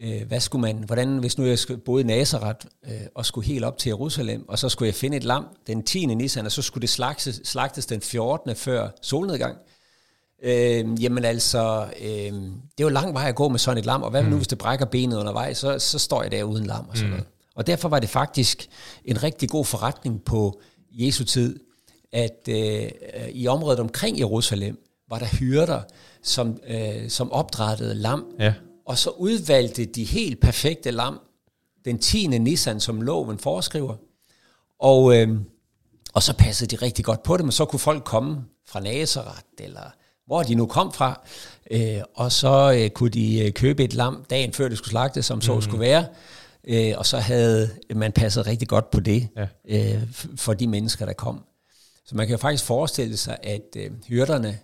øh, 0.00 0.26
hvad 0.26 0.40
skulle 0.40 0.62
man, 0.62 0.78
hvordan, 0.78 1.18
hvis 1.18 1.38
nu 1.38 1.44
jeg 1.44 1.58
boede 1.84 2.00
i 2.00 2.06
Nazareth 2.06 2.66
øh, 2.84 3.00
og 3.14 3.26
skulle 3.26 3.46
helt 3.46 3.64
op 3.64 3.78
til 3.78 3.90
Jerusalem, 3.90 4.48
og 4.48 4.58
så 4.58 4.68
skulle 4.68 4.86
jeg 4.86 4.94
finde 4.94 5.16
et 5.16 5.24
lam 5.24 5.46
den 5.66 5.82
10. 5.82 6.06
Nisan, 6.06 6.46
og 6.46 6.52
så 6.52 6.62
skulle 6.62 6.82
det 6.82 6.90
slagtes, 6.90 7.40
slagtes 7.44 7.86
den 7.86 8.00
14. 8.00 8.56
før 8.56 8.90
solnedgang, 9.02 9.56
Øh, 9.56 9.77
jamen 11.00 11.24
altså, 11.24 11.86
øh, 12.00 12.08
det 12.08 12.78
er 12.78 12.82
jo 12.82 12.88
lang 12.88 13.14
vej 13.14 13.28
at 13.28 13.34
gå 13.34 13.48
med 13.48 13.58
sådan 13.58 13.78
et 13.78 13.86
lam, 13.86 14.02
og 14.02 14.10
hvad 14.10 14.22
mm. 14.22 14.28
nu, 14.28 14.36
hvis 14.36 14.48
det 14.48 14.58
brækker 14.58 14.86
benet 14.86 15.16
undervejs, 15.16 15.58
så, 15.58 15.78
så 15.78 15.98
står 15.98 16.22
jeg 16.22 16.32
der 16.32 16.42
uden 16.42 16.66
lam 16.66 16.88
og 16.88 16.96
sådan 16.96 17.10
mm. 17.10 17.10
noget. 17.10 17.26
Og 17.54 17.66
derfor 17.66 17.88
var 17.88 17.98
det 17.98 18.08
faktisk 18.08 18.68
en 19.04 19.22
rigtig 19.22 19.48
god 19.48 19.64
forretning 19.64 20.24
på 20.24 20.60
Jesu 20.92 21.24
tid, 21.24 21.60
at 22.12 22.48
øh, 22.48 22.88
i 23.32 23.46
området 23.46 23.80
omkring 23.80 24.18
Jerusalem 24.18 24.78
var 25.08 25.18
der 25.18 25.26
hyrder, 25.26 25.82
som, 26.22 26.60
øh, 26.68 27.10
som 27.10 27.32
opdrættede 27.32 27.94
lam, 27.94 28.24
ja. 28.38 28.54
og 28.86 28.98
så 28.98 29.10
udvalgte 29.10 29.84
de 29.84 30.04
helt 30.04 30.40
perfekte 30.40 30.90
lam, 30.90 31.20
den 31.84 31.98
10. 31.98 32.26
Nissan, 32.26 32.80
som 32.80 33.00
loven 33.00 33.38
foreskriver, 33.38 33.96
og, 34.80 35.16
øh, 35.16 35.40
og 36.14 36.22
så 36.22 36.34
passede 36.36 36.76
de 36.76 36.84
rigtig 36.84 37.04
godt 37.04 37.22
på 37.22 37.36
dem, 37.36 37.46
og 37.46 37.52
så 37.52 37.64
kunne 37.64 37.80
folk 37.80 38.04
komme 38.04 38.44
fra 38.66 38.80
Nazareth, 38.80 39.42
eller 39.58 39.90
hvor 40.28 40.42
de 40.42 40.54
nu 40.54 40.66
kom 40.66 40.92
fra, 40.92 41.20
øh, 41.70 42.00
og 42.14 42.32
så 42.32 42.72
øh, 42.78 42.90
kunne 42.90 43.10
de 43.10 43.44
øh, 43.46 43.52
købe 43.52 43.84
et 43.84 43.94
lam 43.94 44.24
dagen 44.30 44.52
før 44.52 44.68
det 44.68 44.78
skulle 44.78 44.90
slagtes, 44.90 45.26
som 45.26 45.40
så 45.40 45.54
mm. 45.54 45.62
skulle 45.62 45.80
være, 45.80 46.06
øh, 46.64 46.94
og 46.96 47.06
så 47.06 47.18
havde 47.18 47.70
man 47.94 48.12
passet 48.12 48.46
rigtig 48.46 48.68
godt 48.68 48.90
på 48.90 49.00
det 49.00 49.28
ja. 49.36 49.46
øh, 49.94 50.02
for 50.36 50.54
de 50.54 50.66
mennesker, 50.66 51.06
der 51.06 51.12
kom. 51.12 51.44
Så 52.06 52.16
man 52.16 52.26
kan 52.26 52.34
jo 52.34 52.38
faktisk 52.38 52.64
forestille 52.64 53.16
sig, 53.16 53.36
at 53.42 53.76
øh, 53.76 53.90
hyrderne 54.08 54.58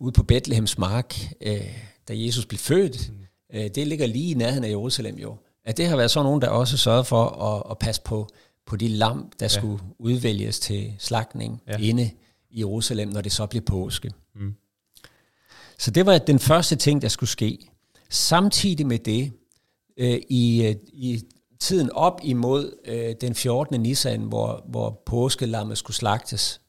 ude 0.00 0.12
på 0.12 0.22
Bethlehems 0.22 0.78
mark, 0.78 1.20
øh, 1.40 1.60
da 2.08 2.12
Jesus 2.16 2.46
blev 2.46 2.58
født, 2.58 3.10
mm. 3.10 3.58
øh, 3.58 3.70
det 3.74 3.86
ligger 3.86 4.06
lige 4.06 4.30
i 4.30 4.34
nærheden 4.34 4.64
af 4.64 4.68
Jerusalem 4.68 5.16
jo, 5.16 5.36
at 5.64 5.76
det 5.76 5.86
har 5.86 5.96
været 5.96 6.10
sådan 6.10 6.24
nogen, 6.24 6.42
der 6.42 6.48
også 6.48 6.76
sørgede 6.76 7.04
for 7.04 7.24
at, 7.24 7.70
at 7.70 7.78
passe 7.78 8.02
på, 8.02 8.28
på 8.66 8.76
de 8.76 8.88
lam, 8.88 9.32
der 9.40 9.44
ja. 9.44 9.48
skulle 9.48 9.82
udvælges 9.98 10.60
til 10.60 10.94
slagtning 10.98 11.62
ja. 11.68 11.76
inde 11.76 12.10
i 12.50 12.58
Jerusalem, 12.58 13.08
når 13.08 13.20
det 13.20 13.32
så 13.32 13.46
blev 13.46 13.62
påske. 13.62 14.10
Mm. 14.34 14.54
Så 15.78 15.90
det 15.90 16.06
var 16.06 16.18
den 16.18 16.38
første 16.38 16.76
ting, 16.76 17.02
der 17.02 17.08
skulle 17.08 17.30
ske. 17.30 17.58
Samtidig 18.10 18.86
med 18.86 18.98
det, 18.98 19.32
øh, 19.96 20.20
i, 20.28 20.66
øh, 20.66 20.76
i 20.86 21.22
tiden 21.60 21.90
op 21.92 22.20
imod 22.22 22.76
øh, 22.84 23.14
den 23.20 23.34
14. 23.34 23.80
Nisan, 23.80 24.22
hvor, 24.22 24.64
hvor 24.68 25.02
påskelammet 25.06 25.78
skulle 25.78 25.96
slagtes, 25.96 26.60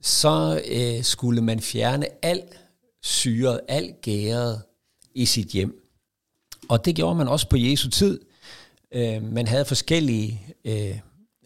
så 0.00 0.62
øh, 0.70 1.04
skulle 1.04 1.42
man 1.42 1.60
fjerne 1.60 2.06
al 2.24 2.42
syret, 3.02 3.60
al 3.68 3.94
gæret 4.02 4.62
i 5.14 5.26
sit 5.26 5.48
hjem. 5.48 5.82
Og 6.68 6.84
det 6.84 6.96
gjorde 6.96 7.14
man 7.14 7.28
også 7.28 7.48
på 7.48 7.56
Jesu 7.56 7.90
tid. 7.90 8.20
Øh, 8.92 9.22
man 9.22 9.46
havde 9.46 9.64
forskellige 9.64 10.42
øh 10.64 10.98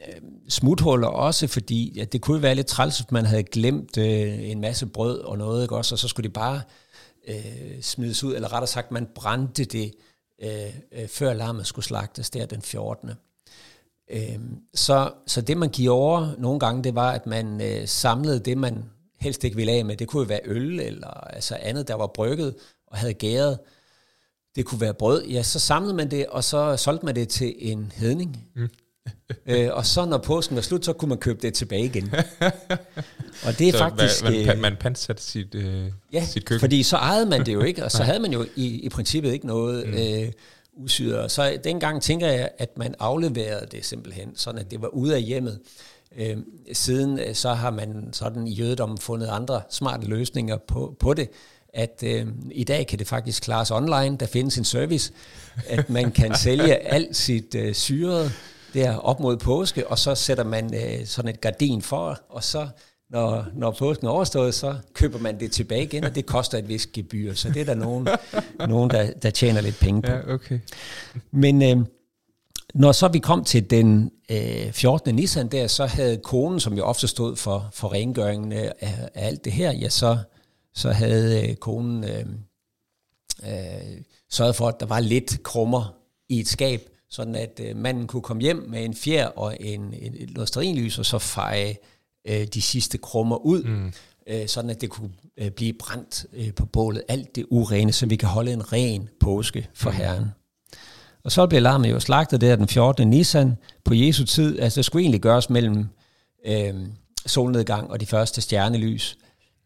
Øhm, 0.08 0.50
smuthuller 0.50 1.08
også, 1.08 1.46
fordi 1.46 1.92
ja, 1.96 2.04
det 2.04 2.20
kunne 2.20 2.42
være 2.42 2.54
lidt 2.54 2.66
træls, 2.66 2.98
hvis 2.98 3.10
man 3.10 3.26
havde 3.26 3.42
glemt 3.42 3.98
øh, 3.98 4.50
en 4.50 4.60
masse 4.60 4.86
brød 4.86 5.18
og 5.18 5.38
noget, 5.38 5.62
ikke 5.62 5.76
også? 5.76 5.94
og 5.94 5.98
så 5.98 6.08
skulle 6.08 6.24
det 6.24 6.32
bare 6.32 6.62
øh, 7.28 7.82
smides 7.82 8.24
ud, 8.24 8.34
eller 8.34 8.52
rettere 8.52 8.66
sagt, 8.66 8.90
man 8.90 9.08
brændte 9.14 9.64
det, 9.64 9.92
øh, 10.42 10.74
øh, 10.92 11.08
før 11.08 11.32
lammet 11.32 11.66
skulle 11.66 11.84
slagtes 11.84 12.30
der 12.30 12.46
den 12.46 12.62
14. 12.62 13.10
Øh, 14.10 14.38
så, 14.74 15.12
så 15.26 15.40
det 15.40 15.56
man 15.56 15.68
gjorde 15.68 16.34
nogle 16.38 16.60
gange, 16.60 16.84
det 16.84 16.94
var, 16.94 17.12
at 17.12 17.26
man 17.26 17.60
øh, 17.60 17.88
samlede 17.88 18.40
det, 18.40 18.58
man 18.58 18.84
helst 19.20 19.44
ikke 19.44 19.56
ville 19.56 19.72
af 19.72 19.84
med. 19.84 19.96
Det 19.96 20.08
kunne 20.08 20.22
jo 20.22 20.26
være 20.26 20.40
øl, 20.44 20.80
eller 20.80 21.08
altså 21.08 21.58
andet, 21.60 21.88
der 21.88 21.94
var 21.94 22.06
brygget 22.06 22.54
og 22.86 22.98
havde 22.98 23.14
gæret. 23.14 23.58
Det 24.56 24.66
kunne 24.66 24.80
være 24.80 24.94
brød. 24.94 25.24
Ja, 25.24 25.42
så 25.42 25.58
samlede 25.58 25.94
man 25.94 26.10
det, 26.10 26.26
og 26.26 26.44
så 26.44 26.76
solgte 26.76 27.06
man 27.06 27.14
det 27.14 27.28
til 27.28 27.54
en 27.58 27.92
hedning. 27.96 28.46
Mm 28.54 28.68
øh, 29.46 29.68
og 29.72 29.86
så 29.86 30.04
når 30.04 30.18
påsken 30.18 30.56
var 30.56 30.62
slut, 30.62 30.84
så 30.84 30.92
kunne 30.92 31.08
man 31.08 31.18
købe 31.18 31.38
det 31.42 31.54
tilbage 31.54 31.84
igen. 31.84 32.14
og 33.46 33.58
det 33.58 33.68
er 33.68 33.72
så 33.72 33.78
faktisk... 33.78 34.24
Man, 34.24 34.46
man, 34.46 34.60
man 34.60 34.76
pansatte 34.80 35.22
sit, 35.22 35.54
øh, 35.54 35.90
ja, 36.12 36.24
sit 36.26 36.44
køkken. 36.44 36.60
fordi 36.60 36.82
så 36.82 36.96
ejede 36.96 37.26
man 37.26 37.46
det 37.46 37.52
jo 37.52 37.60
ikke, 37.60 37.84
og 37.84 37.92
så 37.92 38.02
havde 38.08 38.20
man 38.20 38.32
jo 38.32 38.46
i, 38.56 38.66
i 38.66 38.88
princippet 38.88 39.32
ikke 39.32 39.46
noget 39.46 39.86
mm. 39.86 39.94
øh, 39.94 40.32
usyret. 40.76 41.30
Så 41.30 41.58
dengang 41.64 42.02
tænker 42.02 42.26
jeg, 42.26 42.50
at 42.58 42.78
man 42.78 42.94
afleverede 42.98 43.66
det 43.70 43.84
simpelthen, 43.84 44.36
sådan 44.36 44.60
at 44.60 44.70
det 44.70 44.82
var 44.82 44.88
ude 44.88 45.14
af 45.14 45.22
hjemmet. 45.22 45.60
Øh, 46.16 46.36
siden 46.72 47.18
øh, 47.18 47.34
så 47.34 47.54
har 47.54 47.70
man 47.70 48.08
sådan 48.12 48.46
i 48.46 48.52
jødedommen 48.52 48.98
fundet 48.98 49.28
andre 49.28 49.62
smarte 49.70 50.06
løsninger 50.06 50.56
på, 50.56 50.96
på 51.00 51.14
det, 51.14 51.30
at 51.74 52.02
øh, 52.06 52.26
i 52.50 52.64
dag 52.64 52.86
kan 52.86 52.98
det 52.98 53.06
faktisk 53.06 53.42
klares 53.42 53.70
online. 53.70 54.16
Der 54.16 54.26
findes 54.26 54.58
en 54.58 54.64
service, 54.64 55.12
at 55.68 55.90
man 55.90 56.12
kan 56.12 56.34
sælge 56.34 56.74
alt 56.74 57.16
sit 57.16 57.54
øh, 57.54 57.74
syrede 57.74 58.30
der 58.74 58.96
op 58.96 59.20
mod 59.20 59.36
påske, 59.36 59.86
og 59.86 59.98
så 59.98 60.14
sætter 60.14 60.44
man 60.44 60.74
øh, 60.74 61.06
sådan 61.06 61.28
et 61.28 61.40
gardin 61.40 61.82
for, 61.82 62.20
og 62.28 62.44
så 62.44 62.68
når, 63.10 63.46
når 63.54 63.70
påsken 63.70 64.06
er 64.06 64.10
overstået, 64.10 64.54
så 64.54 64.76
køber 64.94 65.18
man 65.18 65.40
det 65.40 65.52
tilbage 65.52 65.82
igen, 65.82 66.04
og 66.04 66.14
det 66.14 66.26
koster 66.26 66.58
et 66.58 66.68
vist 66.68 66.92
gebyr. 66.92 67.34
Så 67.34 67.48
det 67.48 67.60
er 67.60 67.64
der 67.64 67.74
nogen, 67.74 68.08
nogen 68.68 68.90
der, 68.90 69.10
der 69.12 69.30
tjener 69.30 69.60
lidt 69.60 69.78
penge 69.80 70.02
på. 70.02 70.12
Ja, 70.12 70.34
okay. 70.34 70.58
Men 71.30 71.62
øh, 71.62 71.86
når 72.74 72.92
så 72.92 73.08
vi 73.08 73.18
kom 73.18 73.44
til 73.44 73.70
den 73.70 74.10
øh, 74.30 74.72
14. 74.72 75.14
Nissan 75.14 75.48
der, 75.48 75.66
så 75.66 75.86
havde 75.86 76.16
konen, 76.16 76.60
som 76.60 76.74
jo 76.74 76.84
ofte 76.84 77.08
stod 77.08 77.36
for, 77.36 77.68
for 77.72 77.92
rengøringen 77.92 78.52
af, 78.52 78.72
af 78.80 79.10
alt 79.14 79.44
det 79.44 79.52
her, 79.52 79.72
ja, 79.72 79.88
så, 79.88 80.18
så 80.74 80.90
havde 80.90 81.48
øh, 81.48 81.56
konen 81.56 82.04
øh, 82.04 82.26
øh, 83.42 84.00
sørget 84.30 84.56
for, 84.56 84.68
at 84.68 84.80
der 84.80 84.86
var 84.86 85.00
lidt 85.00 85.42
krummer 85.42 85.94
i 86.28 86.40
et 86.40 86.48
skab, 86.48 86.80
sådan 87.14 87.34
at 87.34 87.60
øh, 87.64 87.76
manden 87.76 88.06
kunne 88.06 88.22
komme 88.22 88.42
hjem 88.42 88.66
med 88.68 88.84
en 88.84 88.94
fjer 88.94 89.26
og 89.26 89.56
en, 89.60 89.80
en, 89.80 90.14
et 90.16 90.34
noget 90.34 90.98
og 90.98 91.06
så 91.06 91.18
feje 91.18 91.76
øh, 92.28 92.46
de 92.46 92.62
sidste 92.62 92.98
krummer 92.98 93.36
ud, 93.36 93.62
mm. 93.62 93.92
øh, 94.26 94.48
sådan 94.48 94.70
at 94.70 94.80
det 94.80 94.90
kunne 94.90 95.10
øh, 95.36 95.50
blive 95.50 95.72
brændt 95.72 96.26
øh, 96.32 96.54
på 96.54 96.66
bålet. 96.66 97.02
Alt 97.08 97.36
det 97.36 97.46
urene, 97.50 97.92
så 97.92 98.06
vi 98.06 98.16
kan 98.16 98.28
holde 98.28 98.52
en 98.52 98.72
ren 98.72 99.08
påske 99.20 99.68
for 99.74 99.90
mm. 99.90 99.96
Herren. 99.96 100.26
Og 101.24 101.32
så 101.32 101.46
blev 101.46 101.62
lammet 101.62 101.90
jo 101.90 102.00
slagtet 102.00 102.40
der 102.40 102.56
den 102.56 102.68
14. 102.68 103.10
Nissan 103.10 103.56
på 103.84 103.94
Jesu 103.94 104.24
tid. 104.24 104.58
Altså 104.58 104.78
det 104.78 104.84
skulle 104.84 105.02
egentlig 105.02 105.20
gøres 105.20 105.50
mellem 105.50 105.88
øh, 106.46 106.74
solnedgang 107.26 107.90
og 107.90 108.00
de 108.00 108.06
første 108.06 108.40
stjernelys 108.40 109.18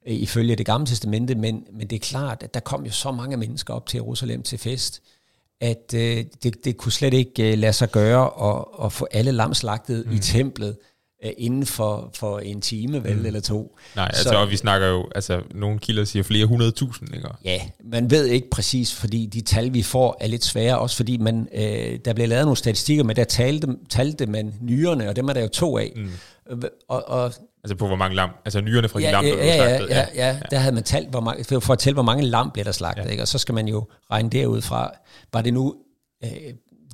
øh, 0.06 0.14
ifølge 0.14 0.56
det 0.56 0.66
gamle 0.66 0.86
testamente, 0.86 1.34
men, 1.34 1.64
men 1.72 1.86
det 1.86 1.96
er 1.96 2.00
klart, 2.00 2.42
at 2.42 2.54
der 2.54 2.60
kom 2.60 2.84
jo 2.84 2.92
så 2.92 3.12
mange 3.12 3.36
mennesker 3.36 3.74
op 3.74 3.86
til 3.86 3.98
Jerusalem 3.98 4.42
til 4.42 4.58
fest, 4.58 5.02
at 5.60 5.94
øh, 5.94 6.24
det, 6.42 6.64
det 6.64 6.76
kunne 6.76 6.92
slet 6.92 7.14
ikke 7.14 7.52
øh, 7.52 7.58
lade 7.58 7.72
sig 7.72 7.90
gøre 7.90 8.50
at, 8.50 8.84
at 8.84 8.92
få 8.92 9.06
alle 9.10 9.32
lam 9.32 9.54
slagtet 9.54 10.06
mm. 10.06 10.12
i 10.12 10.18
templet 10.18 10.76
øh, 11.24 11.30
inden 11.38 11.66
for, 11.66 12.10
for 12.14 12.38
en 12.38 12.60
time, 12.60 13.04
vel, 13.04 13.16
mm. 13.16 13.26
eller 13.26 13.40
to. 13.40 13.76
Nej, 13.96 14.04
altså, 14.04 14.22
så, 14.22 14.36
og 14.36 14.50
vi 14.50 14.56
snakker 14.56 14.86
jo, 14.86 15.08
altså, 15.14 15.40
nogle 15.54 15.78
kilder 15.78 16.04
siger 16.04 16.22
flere 16.22 16.46
hundrede 16.46 16.70
tusind, 16.70 17.14
ikke? 17.14 17.28
Ja, 17.44 17.60
man 17.84 18.10
ved 18.10 18.26
ikke 18.26 18.50
præcis, 18.50 18.94
fordi 18.94 19.26
de 19.26 19.40
tal, 19.40 19.74
vi 19.74 19.82
får, 19.82 20.16
er 20.20 20.26
lidt 20.26 20.44
svære, 20.44 20.78
også 20.78 20.96
fordi 20.96 21.16
man, 21.16 21.48
øh, 21.54 21.98
der 22.04 22.12
blev 22.14 22.28
lavet 22.28 22.44
nogle 22.44 22.56
statistikker, 22.56 23.04
men 23.04 23.16
der 23.16 23.24
talte, 23.24 23.66
talte 23.88 24.26
man 24.26 24.54
nyrerne, 24.60 25.08
og 25.08 25.16
dem 25.16 25.28
er 25.28 25.32
der 25.32 25.40
jo 25.40 25.48
to 25.48 25.78
af. 25.78 25.92
Mm. 25.96 26.10
Og, 26.88 27.08
og 27.08 27.32
Altså 27.64 27.76
på 27.76 27.86
hvor 27.86 27.96
mange 27.96 28.16
lam, 28.16 28.30
altså 28.44 28.60
nyrerne 28.60 28.88
fra 28.88 29.00
ja, 29.00 29.06
de 29.06 29.12
lam, 29.12 29.24
der 29.24 29.36
ja, 29.36 29.44
ja, 29.44 29.56
slagtet. 29.56 29.88
Ja, 29.90 30.06
ja, 30.14 30.28
ja, 30.28 30.40
der 30.50 30.58
havde 30.58 30.74
man 30.74 30.84
talt, 30.84 31.08
hvor 31.08 31.20
mange, 31.20 31.60
for 31.60 31.72
at 31.72 31.78
tælle, 31.78 31.94
hvor 31.94 32.02
mange 32.02 32.24
lam 32.24 32.50
blev 32.50 32.64
der 32.64 32.72
slagtet, 32.72 33.04
ja. 33.04 33.10
ikke? 33.10 33.22
og 33.22 33.28
så 33.28 33.38
skal 33.38 33.54
man 33.54 33.68
jo 33.68 33.86
regne 34.10 34.30
derud 34.30 34.62
fra, 34.62 34.92
var 35.32 35.42
det 35.42 35.54
nu, 35.54 35.74
øh, 36.24 36.30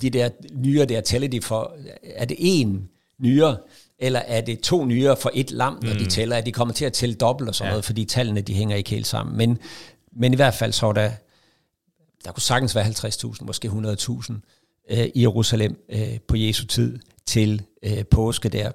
de 0.03 0.11
der 0.11 0.29
nyre 0.53 0.85
der, 0.85 1.01
tæller 1.01 1.29
de 1.29 1.43
for, 1.43 1.77
er 2.03 2.25
det 2.25 2.37
en 2.40 2.88
nyre, 3.19 3.57
eller 3.99 4.21
er 4.21 4.40
det 4.40 4.61
to 4.61 4.85
nyere 4.85 5.17
for 5.17 5.31
et 5.35 5.51
lam, 5.51 5.79
når 5.83 5.93
mm. 5.93 5.99
de 5.99 6.07
tæller, 6.07 6.37
at 6.37 6.47
de 6.47 6.53
kommer 6.53 6.75
til 6.75 6.85
at 6.85 6.93
tælle 6.93 7.14
dobbelt 7.14 7.49
og 7.49 7.55
sådan 7.55 7.69
ja. 7.69 7.73
noget, 7.73 7.85
fordi 7.85 8.05
tallene 8.05 8.40
de 8.40 8.55
hænger 8.55 8.77
ikke 8.77 8.90
helt 8.90 9.07
sammen. 9.07 9.37
Men, 9.37 9.59
men 10.12 10.33
i 10.33 10.37
hvert 10.37 10.55
fald 10.55 10.73
så 10.73 10.93
der, 10.93 11.11
der 12.25 12.33
kunne 12.33 12.43
sagtens 12.43 12.75
være 12.75 12.85
50.000, 12.85 13.45
måske 13.45 13.69
100.000 13.69 14.33
øh, 14.90 15.07
i 15.14 15.23
Jerusalem 15.23 15.85
øh, 15.88 16.19
på 16.29 16.37
Jesu 16.37 16.67
tid 16.67 16.99
til 17.27 17.63
øh, 17.83 18.05
påske 18.05 18.49
der. 18.49 18.71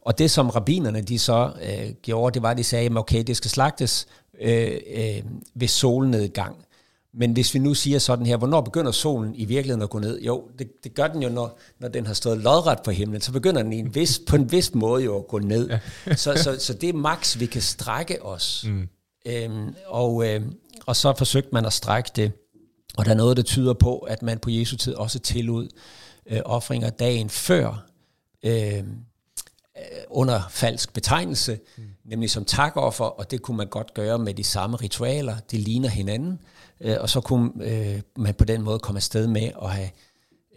Og 0.00 0.18
det 0.18 0.30
som 0.30 0.50
rabinerne 0.50 1.00
de 1.00 1.18
så 1.18 1.52
øh, 1.62 1.92
gjorde, 2.02 2.34
det 2.34 2.42
var, 2.42 2.50
at 2.50 2.58
de 2.58 2.64
sagde, 2.64 2.86
at 2.86 2.96
okay, 2.96 3.22
det 3.22 3.36
skal 3.36 3.50
slagtes 3.50 4.06
øh, 4.40 4.80
øh, 4.94 5.22
ved 5.54 5.68
solnedgang. 5.68 6.56
Men 7.14 7.32
hvis 7.32 7.54
vi 7.54 7.58
nu 7.58 7.74
siger 7.74 7.98
sådan 7.98 8.26
her, 8.26 8.36
hvornår 8.36 8.60
begynder 8.60 8.92
solen 8.92 9.34
i 9.34 9.44
virkeligheden 9.44 9.82
at 9.82 9.90
gå 9.90 9.98
ned? 9.98 10.20
Jo, 10.20 10.48
det, 10.58 10.84
det 10.84 10.94
gør 10.94 11.06
den 11.06 11.22
jo, 11.22 11.28
når, 11.28 11.58
når 11.78 11.88
den 11.88 12.06
har 12.06 12.14
stået 12.14 12.38
lodret 12.38 12.78
på 12.84 12.90
himlen, 12.90 13.20
så 13.20 13.32
begynder 13.32 13.62
den 13.62 13.72
i 13.72 13.78
en 13.78 13.94
vis, 13.94 14.20
på 14.26 14.36
en 14.36 14.52
vis 14.52 14.74
måde 14.74 15.04
jo 15.04 15.18
at 15.18 15.26
gå 15.28 15.38
ned. 15.38 15.68
Ja. 15.68 15.78
så, 16.16 16.34
så, 16.36 16.56
så 16.58 16.74
det 16.74 16.88
er 16.88 16.92
max, 16.92 17.38
vi 17.38 17.46
kan 17.46 17.62
strække 17.62 18.24
os. 18.24 18.64
Mm. 18.68 18.88
Øhm, 19.26 19.74
og, 19.86 20.28
øh, 20.28 20.42
og 20.86 20.96
så 20.96 21.14
forsøgte 21.18 21.50
man 21.52 21.66
at 21.66 21.72
strække 21.72 22.10
det, 22.16 22.32
og 22.96 23.04
der 23.04 23.10
er 23.10 23.16
noget, 23.16 23.36
der 23.36 23.42
tyder 23.42 23.72
på, 23.72 23.98
at 23.98 24.22
man 24.22 24.38
på 24.38 24.50
Jesu 24.50 24.76
tid 24.76 24.94
også 24.94 25.18
tillod 25.18 25.68
øh, 26.26 26.40
offringer 26.44 26.90
dagen 26.90 27.30
før, 27.30 27.86
øh, 28.42 28.84
under 30.10 30.42
falsk 30.50 30.92
betegnelse, 30.92 31.58
mm. 31.76 31.84
nemlig 32.04 32.30
som 32.30 32.44
takoffer, 32.44 33.04
og 33.04 33.30
det 33.30 33.42
kunne 33.42 33.56
man 33.56 33.66
godt 33.66 33.94
gøre 33.94 34.18
med 34.18 34.34
de 34.34 34.44
samme 34.44 34.76
ritualer, 34.76 35.36
de 35.50 35.58
ligner 35.58 35.88
hinanden, 35.88 36.38
øh, 36.80 36.96
og 37.00 37.10
så 37.10 37.20
kunne 37.20 37.50
øh, 37.60 38.00
man 38.16 38.34
på 38.34 38.44
den 38.44 38.62
måde 38.62 38.78
komme 38.78 38.98
afsted 38.98 39.26
med 39.26 39.50
at 39.62 39.70
have 39.70 39.90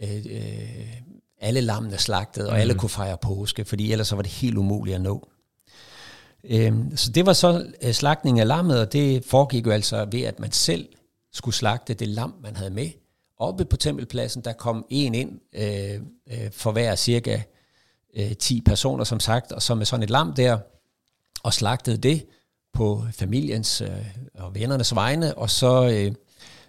øh, 0.02 0.24
øh, 0.30 0.92
alle 1.40 1.60
lammene 1.60 1.98
slagtet, 1.98 2.46
og 2.46 2.52
mm. 2.52 2.60
alle 2.60 2.74
kunne 2.74 2.88
fejre 2.88 3.18
påske, 3.18 3.64
fordi 3.64 3.92
ellers 3.92 4.08
så 4.08 4.16
var 4.16 4.22
det 4.22 4.32
helt 4.32 4.56
umuligt 4.56 4.94
at 4.94 5.00
nå. 5.00 5.28
Øh, 6.44 6.72
så 6.94 7.12
det 7.12 7.26
var 7.26 7.32
så 7.32 7.66
øh, 7.82 7.92
slagtning 7.92 8.40
af 8.40 8.48
lammet, 8.48 8.80
og 8.80 8.92
det 8.92 9.24
foregik 9.24 9.66
jo 9.66 9.70
altså 9.70 10.04
ved, 10.04 10.22
at 10.22 10.40
man 10.40 10.52
selv 10.52 10.88
skulle 11.32 11.54
slagte 11.54 11.94
det 11.94 12.08
lam, 12.08 12.34
man 12.42 12.56
havde 12.56 12.70
med. 12.70 12.90
Oppe 13.38 13.64
på 13.64 13.76
tempelpladsen, 13.76 14.44
der 14.44 14.52
kom 14.52 14.86
en 14.90 15.14
ind 15.14 15.40
øh, 15.52 16.00
øh, 16.26 16.50
for 16.52 16.72
hver 16.72 16.96
cirka 16.96 17.42
øh, 18.16 18.36
10 18.36 18.60
personer, 18.60 19.04
som 19.04 19.20
sagt, 19.20 19.52
og 19.52 19.62
så 19.62 19.74
med 19.74 19.86
sådan 19.86 20.02
et 20.02 20.10
lam 20.10 20.34
der, 20.34 20.58
og 21.42 21.52
slagtede 21.52 21.96
det 21.96 22.26
på 22.72 23.04
familiens 23.12 23.80
øh, 23.80 24.16
og 24.34 24.54
vennernes 24.54 24.94
vegne, 24.94 25.38
og 25.38 25.50
så, 25.50 25.88
øh, 25.88 26.14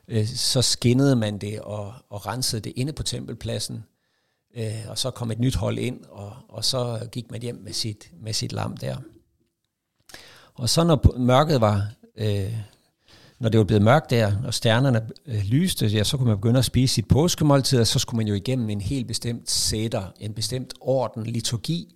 øh, 0.08 0.27
så 0.27 0.62
skinnede 0.62 1.15
man 1.15 1.38
det 1.38 1.60
og, 1.60 1.93
og 2.10 2.27
rensede 2.27 2.62
det 2.62 2.73
inde 2.75 2.93
på 2.93 3.03
tempelpladsen, 3.03 3.84
øh, 4.56 4.86
og 4.88 4.97
så 4.97 5.12
kom 5.12 5.32
et 5.32 5.39
nyt 5.39 5.56
hold 5.56 5.77
ind, 5.77 6.06
og, 6.10 6.34
og 6.49 6.65
så 6.65 7.08
gik 7.12 7.32
man 7.32 7.41
hjem 7.41 7.56
med 7.56 7.73
sit, 7.73 8.12
med 8.21 8.34
sit 8.34 8.51
lam 8.51 8.77
der. 8.77 8.97
Og 10.53 10.69
så 10.69 10.84
når 10.84 11.17
mørket 11.17 11.62
var 11.62 11.91
øh, 12.15 12.53
når 13.39 13.50
det 13.50 13.58
var 13.58 13.63
blevet 13.63 13.84
mørkt 13.84 14.10
der, 14.10 14.34
og 14.45 14.54
stjernerne 14.54 15.02
øh, 15.26 15.43
lyste, 15.43 15.88
ja, 15.88 16.04
så 16.04 16.17
kunne 16.17 16.28
man 16.28 16.38
begynde 16.38 16.60
at 16.60 16.65
spise 16.65 16.93
sit 16.93 17.08
påskemåltid, 17.08 17.80
og 17.80 17.88
så 17.88 18.00
skulle 18.00 18.17
man 18.17 18.28
jo 18.28 18.34
igennem 18.34 18.69
en 18.69 18.82
helt 18.82 19.08
bestemt 19.08 19.52
sætter, 19.52 20.04
en 20.19 20.34
bestemt 20.34 20.73
orden, 20.82 21.23
liturgi, 21.23 21.95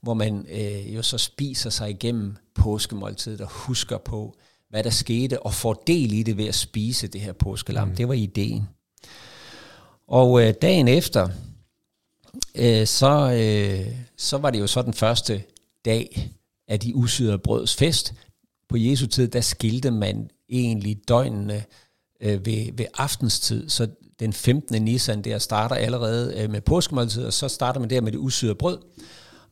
hvor 0.00 0.14
man 0.14 0.46
øh, 0.50 0.94
jo 0.94 1.02
så 1.02 1.18
spiser 1.18 1.70
sig 1.70 1.90
igennem 1.90 2.36
påskemåltidet 2.54 3.40
og 3.40 3.48
husker 3.50 3.98
på, 3.98 4.34
hvad 4.70 4.84
der 4.84 4.90
skete, 4.90 5.42
og 5.42 5.54
får 5.54 5.82
del 5.86 6.12
i 6.12 6.22
det 6.22 6.36
ved 6.36 6.46
at 6.46 6.54
spise 6.54 7.06
det 7.06 7.20
her 7.20 7.32
påskelam. 7.32 7.88
Mm. 7.88 7.96
Det 7.96 8.08
var 8.08 8.14
ideen. 8.14 8.68
Og 10.08 10.42
øh, 10.42 10.54
dagen 10.62 10.88
efter, 10.88 11.28
øh, 12.54 12.86
så, 12.86 13.32
øh, 13.32 13.94
så 14.16 14.38
var 14.38 14.50
det 14.50 14.60
jo 14.60 14.66
så 14.66 14.82
den 14.82 14.94
første 14.94 15.42
dag 15.84 16.30
af 16.68 16.80
de 16.80 16.96
usydede 16.96 17.38
brøds 17.38 17.76
fest. 17.76 18.14
På 18.68 18.76
Jesu 18.76 19.06
tid, 19.06 19.28
der 19.28 19.40
skilte 19.40 19.90
man 19.90 20.30
egentlig 20.48 20.98
døgnene 21.08 21.64
øh, 22.20 22.46
ved, 22.46 22.72
ved 22.76 22.86
aftenstid. 22.98 23.68
Så 23.68 23.88
den 24.20 24.32
15. 24.32 24.82
Nisan 24.82 25.22
der 25.22 25.38
starter 25.38 25.76
allerede 25.76 26.34
øh, 26.36 26.50
med 26.50 26.60
påskemåltid, 26.60 27.24
og 27.24 27.32
så 27.32 27.48
starter 27.48 27.80
man 27.80 27.90
der 27.90 28.00
med 28.00 28.12
det 28.12 28.18
usyrede 28.18 28.54
brød, 28.54 28.78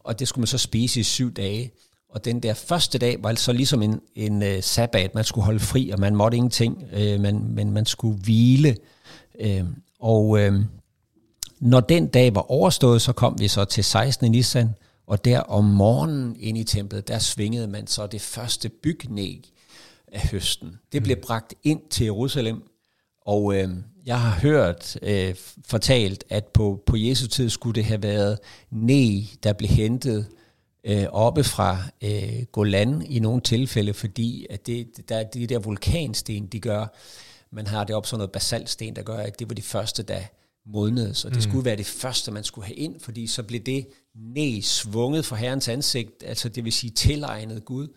og 0.01 0.19
det 0.19 0.29
skulle 0.29 0.43
man 0.43 0.47
så 0.47 0.59
spise 0.59 1.01
i 1.01 1.03
syv 1.03 1.33
dage. 1.33 1.73
Og 2.09 2.25
den 2.25 2.41
der 2.41 2.55
første 2.55 2.99
dag 2.99 3.23
var 3.23 3.35
så 3.35 3.53
ligesom 3.53 3.83
en, 3.83 4.01
en 4.15 4.43
øh, 4.43 4.63
sabbat, 4.63 5.15
man 5.15 5.25
skulle 5.25 5.45
holde 5.45 5.61
fri, 5.61 5.91
og 5.91 6.01
man 6.01 6.17
måtte 6.17 6.37
ingenting, 6.37 6.85
øh, 6.93 7.21
man, 7.21 7.45
men 7.49 7.71
man 7.71 7.87
skulle 7.87 8.19
hvile. 8.19 8.77
Øh, 9.41 9.65
og 10.01 10.41
øh, 10.41 10.61
når 11.61 11.81
den 11.81 12.07
dag 12.07 12.35
var 12.35 12.51
overstået, 12.51 13.03
så 13.03 13.13
kom 13.13 13.37
vi 13.39 13.49
så 13.49 13.65
til 13.65 13.85
16. 13.85 14.31
Nisan, 14.31 14.71
og 15.07 15.25
der 15.25 15.41
om 15.41 15.65
morgenen 15.65 16.37
ind 16.41 16.59
i 16.59 16.65
templet, 16.65 17.09
der 17.09 17.19
svingede 17.19 17.67
man 17.67 17.87
så 17.87 18.07
det 18.07 18.21
første 18.21 18.69
bygnæg 18.69 19.54
af 20.15 20.29
høsten. 20.29 20.79
Det 20.93 21.03
blev 21.03 21.17
bragt 21.17 21.55
ind 21.63 21.81
til 21.91 22.05
Jerusalem, 22.05 22.63
og 23.27 23.57
øh, 23.57 23.69
jeg 24.07 24.21
har 24.21 24.41
hørt 24.41 24.99
øh, 25.03 25.35
fortalt, 25.67 26.25
at 26.29 26.45
på, 26.45 26.83
på 26.87 26.97
Jesu 26.97 27.27
tid 27.27 27.51
skulle 27.51 27.75
det 27.75 27.85
have 27.85 28.03
været 28.03 28.39
ne, 28.71 29.23
der 29.43 29.53
blev 29.53 29.71
hentet 29.71 30.27
øh, 30.85 31.07
oppe 31.11 31.45
fra 31.45 31.79
øh, 32.05 32.45
Golan 32.53 33.07
i 33.09 33.19
nogle 33.19 33.41
tilfælde, 33.41 33.95
fordi 33.95 34.47
at 34.51 34.67
det, 34.67 35.09
der, 35.09 35.23
de 35.23 35.47
der 35.47 35.59
vulkansten, 35.59 36.47
de 36.47 36.61
gør, 36.61 36.87
man 37.53 37.67
har 37.67 37.85
det 37.85 37.97
op 37.97 38.07
sådan 38.07 38.19
noget 38.19 38.33
basaltsten, 38.33 38.97
der 38.97 39.03
gør, 39.03 39.17
at 39.17 39.39
det 39.39 39.49
var 39.49 39.55
de 39.55 39.63
første, 39.63 40.03
der 40.03 40.21
modnede. 40.67 41.15
Så 41.15 41.29
det 41.29 41.37
mm. 41.37 41.43
skulle 41.43 41.65
være 41.65 41.77
det 41.77 41.87
første, 41.87 42.31
man 42.31 42.45
skulle 42.45 42.67
have 42.67 42.77
ind, 42.77 43.01
fordi 43.01 43.27
så 43.27 43.43
blev 43.43 43.61
det 43.61 43.87
ne 44.15 44.63
svunget 44.63 45.25
for 45.25 45.37
Herrens 45.37 45.69
ansigt, 45.69 46.23
altså 46.27 46.49
det 46.49 46.65
vil 46.65 46.73
sige 46.73 46.91
tilegnet 46.91 47.65
Gud, 47.65 47.89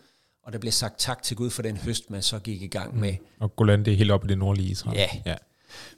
og 0.48 0.52
der 0.52 0.58
blev 0.58 0.72
sagt 0.72 0.98
tak 0.98 1.22
til 1.22 1.36
Gud 1.36 1.50
for 1.50 1.62
den 1.62 1.76
høst, 1.76 2.10
man 2.10 2.22
så 2.22 2.38
gik 2.38 2.62
i 2.62 2.66
gang 2.66 2.94
mm. 2.94 3.00
med. 3.00 3.12
Mm. 3.12 3.26
Og 3.40 3.56
Golan, 3.56 3.84
det 3.84 3.92
er 3.92 3.96
helt 3.96 4.10
oppe 4.10 4.26
i 4.26 4.28
det 4.28 4.38
nordlige 4.38 4.70
Israel. 4.70 4.98
Ja. 4.98 5.08
ja. 5.26 5.34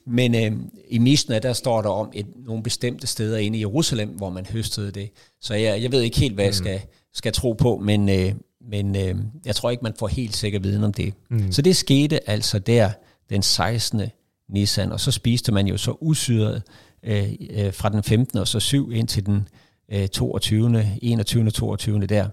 Men 0.07 0.35
øh, 0.35 0.59
i 0.89 0.99
Misna, 0.99 1.39
der 1.39 1.53
står 1.53 1.83
der 1.83 1.89
om 1.89 2.11
et, 2.15 2.27
nogle 2.37 2.63
bestemte 2.63 3.07
steder 3.07 3.39
inde 3.39 3.59
i 3.59 3.61
Jerusalem, 3.61 4.09
hvor 4.09 4.31
man 4.31 4.47
høstede 4.47 4.91
det. 4.91 5.11
Så 5.41 5.55
jeg, 5.55 5.83
jeg 5.83 5.93
ved 5.93 6.03
ikke 6.03 6.19
helt, 6.19 6.35
hvad 6.35 6.45
mm. 6.45 6.47
jeg 6.47 6.55
skal, 6.55 6.81
skal 7.15 7.33
tro 7.33 7.53
på, 7.53 7.79
men, 7.79 8.09
øh, 8.09 8.33
men 8.71 8.97
øh, 8.97 9.15
jeg 9.45 9.57
tror 9.57 9.71
ikke, 9.71 9.83
man 9.83 9.95
får 9.99 10.09
helt 10.09 10.37
sikker 10.37 10.59
viden 10.59 10.85
om 10.85 10.93
det. 10.93 11.15
Mm. 11.31 11.53
Så 11.53 11.63
det 11.63 11.77
skete 11.77 12.31
altså 12.31 12.59
der 12.59 12.91
den 13.31 13.43
16. 13.43 14.03
Nissan, 14.49 14.93
og 14.93 15.01
så 15.01 15.11
spiste 15.11 15.53
man 15.53 15.67
jo 15.67 15.77
så 15.77 15.97
usyret 16.01 16.63
øh, 17.03 17.33
øh, 17.51 17.73
fra 17.73 17.89
den 17.89 18.03
15. 18.03 18.39
og 18.39 18.49
så 18.49 18.61
7 18.61 18.91
ind 18.91 19.09
til 19.09 19.27
den 19.27 19.49
øh, 19.93 20.09
22. 20.09 20.87
21. 21.03 21.51
22. 21.51 22.07
der. 22.07 22.29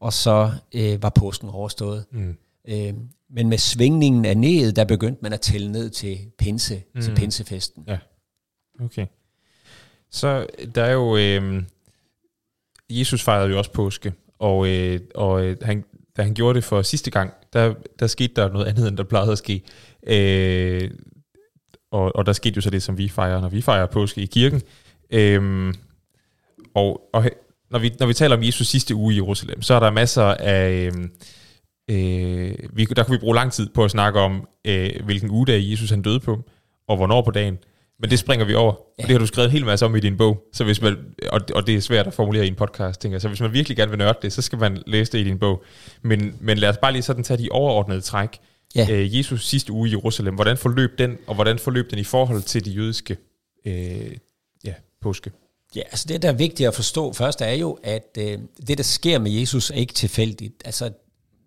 Og 0.00 0.12
så 0.12 0.52
øh, 0.74 1.02
var 1.02 1.10
påsken 1.10 1.48
overstået. 1.48 2.04
Mm. 2.12 2.36
Øh, 2.68 2.94
men 3.30 3.48
med 3.48 3.58
svingningen 3.58 4.24
af 4.24 4.36
nedet, 4.36 4.76
der 4.76 4.84
begyndte 4.84 5.22
man 5.22 5.32
at 5.32 5.40
tælle 5.40 5.72
ned 5.72 5.90
til 5.90 6.18
pinse, 6.38 6.82
mm. 6.94 7.00
til 7.00 7.14
pinsefesten. 7.14 7.84
Ja, 7.88 7.98
okay. 8.80 9.06
Så 10.10 10.46
der 10.74 10.84
er 10.84 10.92
jo... 10.92 11.16
Øh, 11.16 11.62
Jesus 12.90 13.22
fejrede 13.22 13.50
jo 13.50 13.58
også 13.58 13.72
påske, 13.72 14.12
og, 14.38 14.68
øh, 14.68 15.00
og 15.14 15.44
øh, 15.44 15.56
han, 15.62 15.84
da 16.16 16.22
han 16.22 16.34
gjorde 16.34 16.56
det 16.56 16.64
for 16.64 16.82
sidste 16.82 17.10
gang, 17.10 17.32
der, 17.52 17.74
der 17.98 18.06
skete 18.06 18.34
der 18.36 18.52
noget 18.52 18.66
andet, 18.66 18.88
end 18.88 18.96
der 18.96 19.04
plejede 19.04 19.32
at 19.32 19.38
ske. 19.38 19.62
Øh, 20.06 20.90
og, 21.90 22.16
og 22.16 22.26
der 22.26 22.32
skete 22.32 22.56
jo 22.56 22.60
så 22.60 22.70
det, 22.70 22.82
som 22.82 22.98
vi 22.98 23.08
fejrer, 23.08 23.40
når 23.40 23.48
vi 23.48 23.62
fejrer 23.62 23.86
påske 23.86 24.22
i 24.22 24.26
kirken. 24.26 24.62
Øh, 25.10 25.74
og 26.74 27.10
og 27.12 27.30
når, 27.76 27.80
vi, 27.80 27.92
når 28.00 28.06
vi 28.06 28.14
taler 28.14 28.36
om 28.36 28.42
Jesus 28.42 28.66
sidste 28.66 28.94
uge 28.94 29.14
i 29.14 29.16
Jerusalem, 29.16 29.62
så 29.62 29.74
er 29.74 29.80
der 29.80 29.90
masser 29.90 30.22
af... 30.22 30.70
Øh, 30.70 30.92
øh, 31.90 32.54
vi, 32.72 32.84
der 32.84 33.02
kunne 33.02 33.18
vi 33.18 33.20
bruge 33.20 33.34
lang 33.34 33.52
tid 33.52 33.68
på 33.74 33.84
at 33.84 33.90
snakke 33.90 34.20
om, 34.20 34.48
øh, 34.66 34.90
hvilken 35.04 35.30
ugedag 35.30 35.70
Jesus 35.70 35.90
han 35.90 36.02
døde 36.02 36.20
på, 36.20 36.44
og 36.88 36.96
hvornår 36.96 37.22
på 37.22 37.30
dagen. 37.30 37.58
Men 38.00 38.10
det 38.10 38.18
springer 38.18 38.46
vi 38.46 38.54
over, 38.54 38.74
ja. 38.98 39.02
og 39.02 39.08
det 39.08 39.10
har 39.10 39.18
du 39.18 39.26
skrevet 39.26 39.46
en 39.46 39.52
hel 39.52 39.64
masse 39.64 39.86
om 39.86 39.96
i 39.96 40.00
din 40.00 40.16
bog, 40.16 40.42
så 40.52 40.64
hvis 40.64 40.82
man, 40.82 40.96
og, 41.28 41.40
og 41.54 41.66
det 41.66 41.74
er 41.74 41.80
svært 41.80 42.06
at 42.06 42.14
formulere 42.14 42.44
i 42.44 42.48
en 42.48 42.54
podcast, 42.54 43.00
tænker 43.00 43.14
jeg. 43.14 43.22
Så 43.22 43.28
hvis 43.28 43.40
man 43.40 43.52
virkelig 43.52 43.76
gerne 43.76 43.90
vil 43.90 43.98
nørde 43.98 44.18
det, 44.22 44.32
så 44.32 44.42
skal 44.42 44.58
man 44.58 44.82
læse 44.86 45.12
det 45.12 45.18
i 45.18 45.24
din 45.24 45.38
bog. 45.38 45.64
Men, 46.02 46.36
men 46.40 46.58
lad 46.58 46.68
os 46.68 46.76
bare 46.76 46.92
lige 46.92 47.02
sådan 47.02 47.24
tage 47.24 47.38
de 47.38 47.48
overordnede 47.50 48.00
træk. 48.00 48.38
Ja. 48.74 48.86
Øh, 48.90 49.18
Jesus 49.18 49.46
sidste 49.46 49.72
uge 49.72 49.88
i 49.88 49.92
Jerusalem, 49.92 50.34
hvordan 50.34 50.56
forløb 50.56 50.98
den, 50.98 51.18
og 51.26 51.34
hvordan 51.34 51.58
forløb 51.58 51.90
den 51.90 51.98
i 51.98 52.04
forhold 52.04 52.42
til 52.42 52.64
de 52.64 52.70
jødiske 52.70 53.16
øh, 53.66 54.16
ja, 54.64 54.74
påske? 55.02 55.30
Ja, 55.76 55.80
altså 55.80 56.04
det, 56.08 56.22
der 56.22 56.28
er 56.28 56.32
vigtigt 56.32 56.68
at 56.68 56.74
forstå 56.74 57.12
først, 57.12 57.40
er 57.40 57.52
jo, 57.52 57.78
at 57.82 58.18
øh, 58.18 58.38
det, 58.66 58.78
der 58.78 58.84
sker 58.84 59.18
med 59.18 59.30
Jesus, 59.30 59.70
er 59.70 59.74
ikke 59.74 59.94
tilfældigt. 59.94 60.62
Altså, 60.64 60.90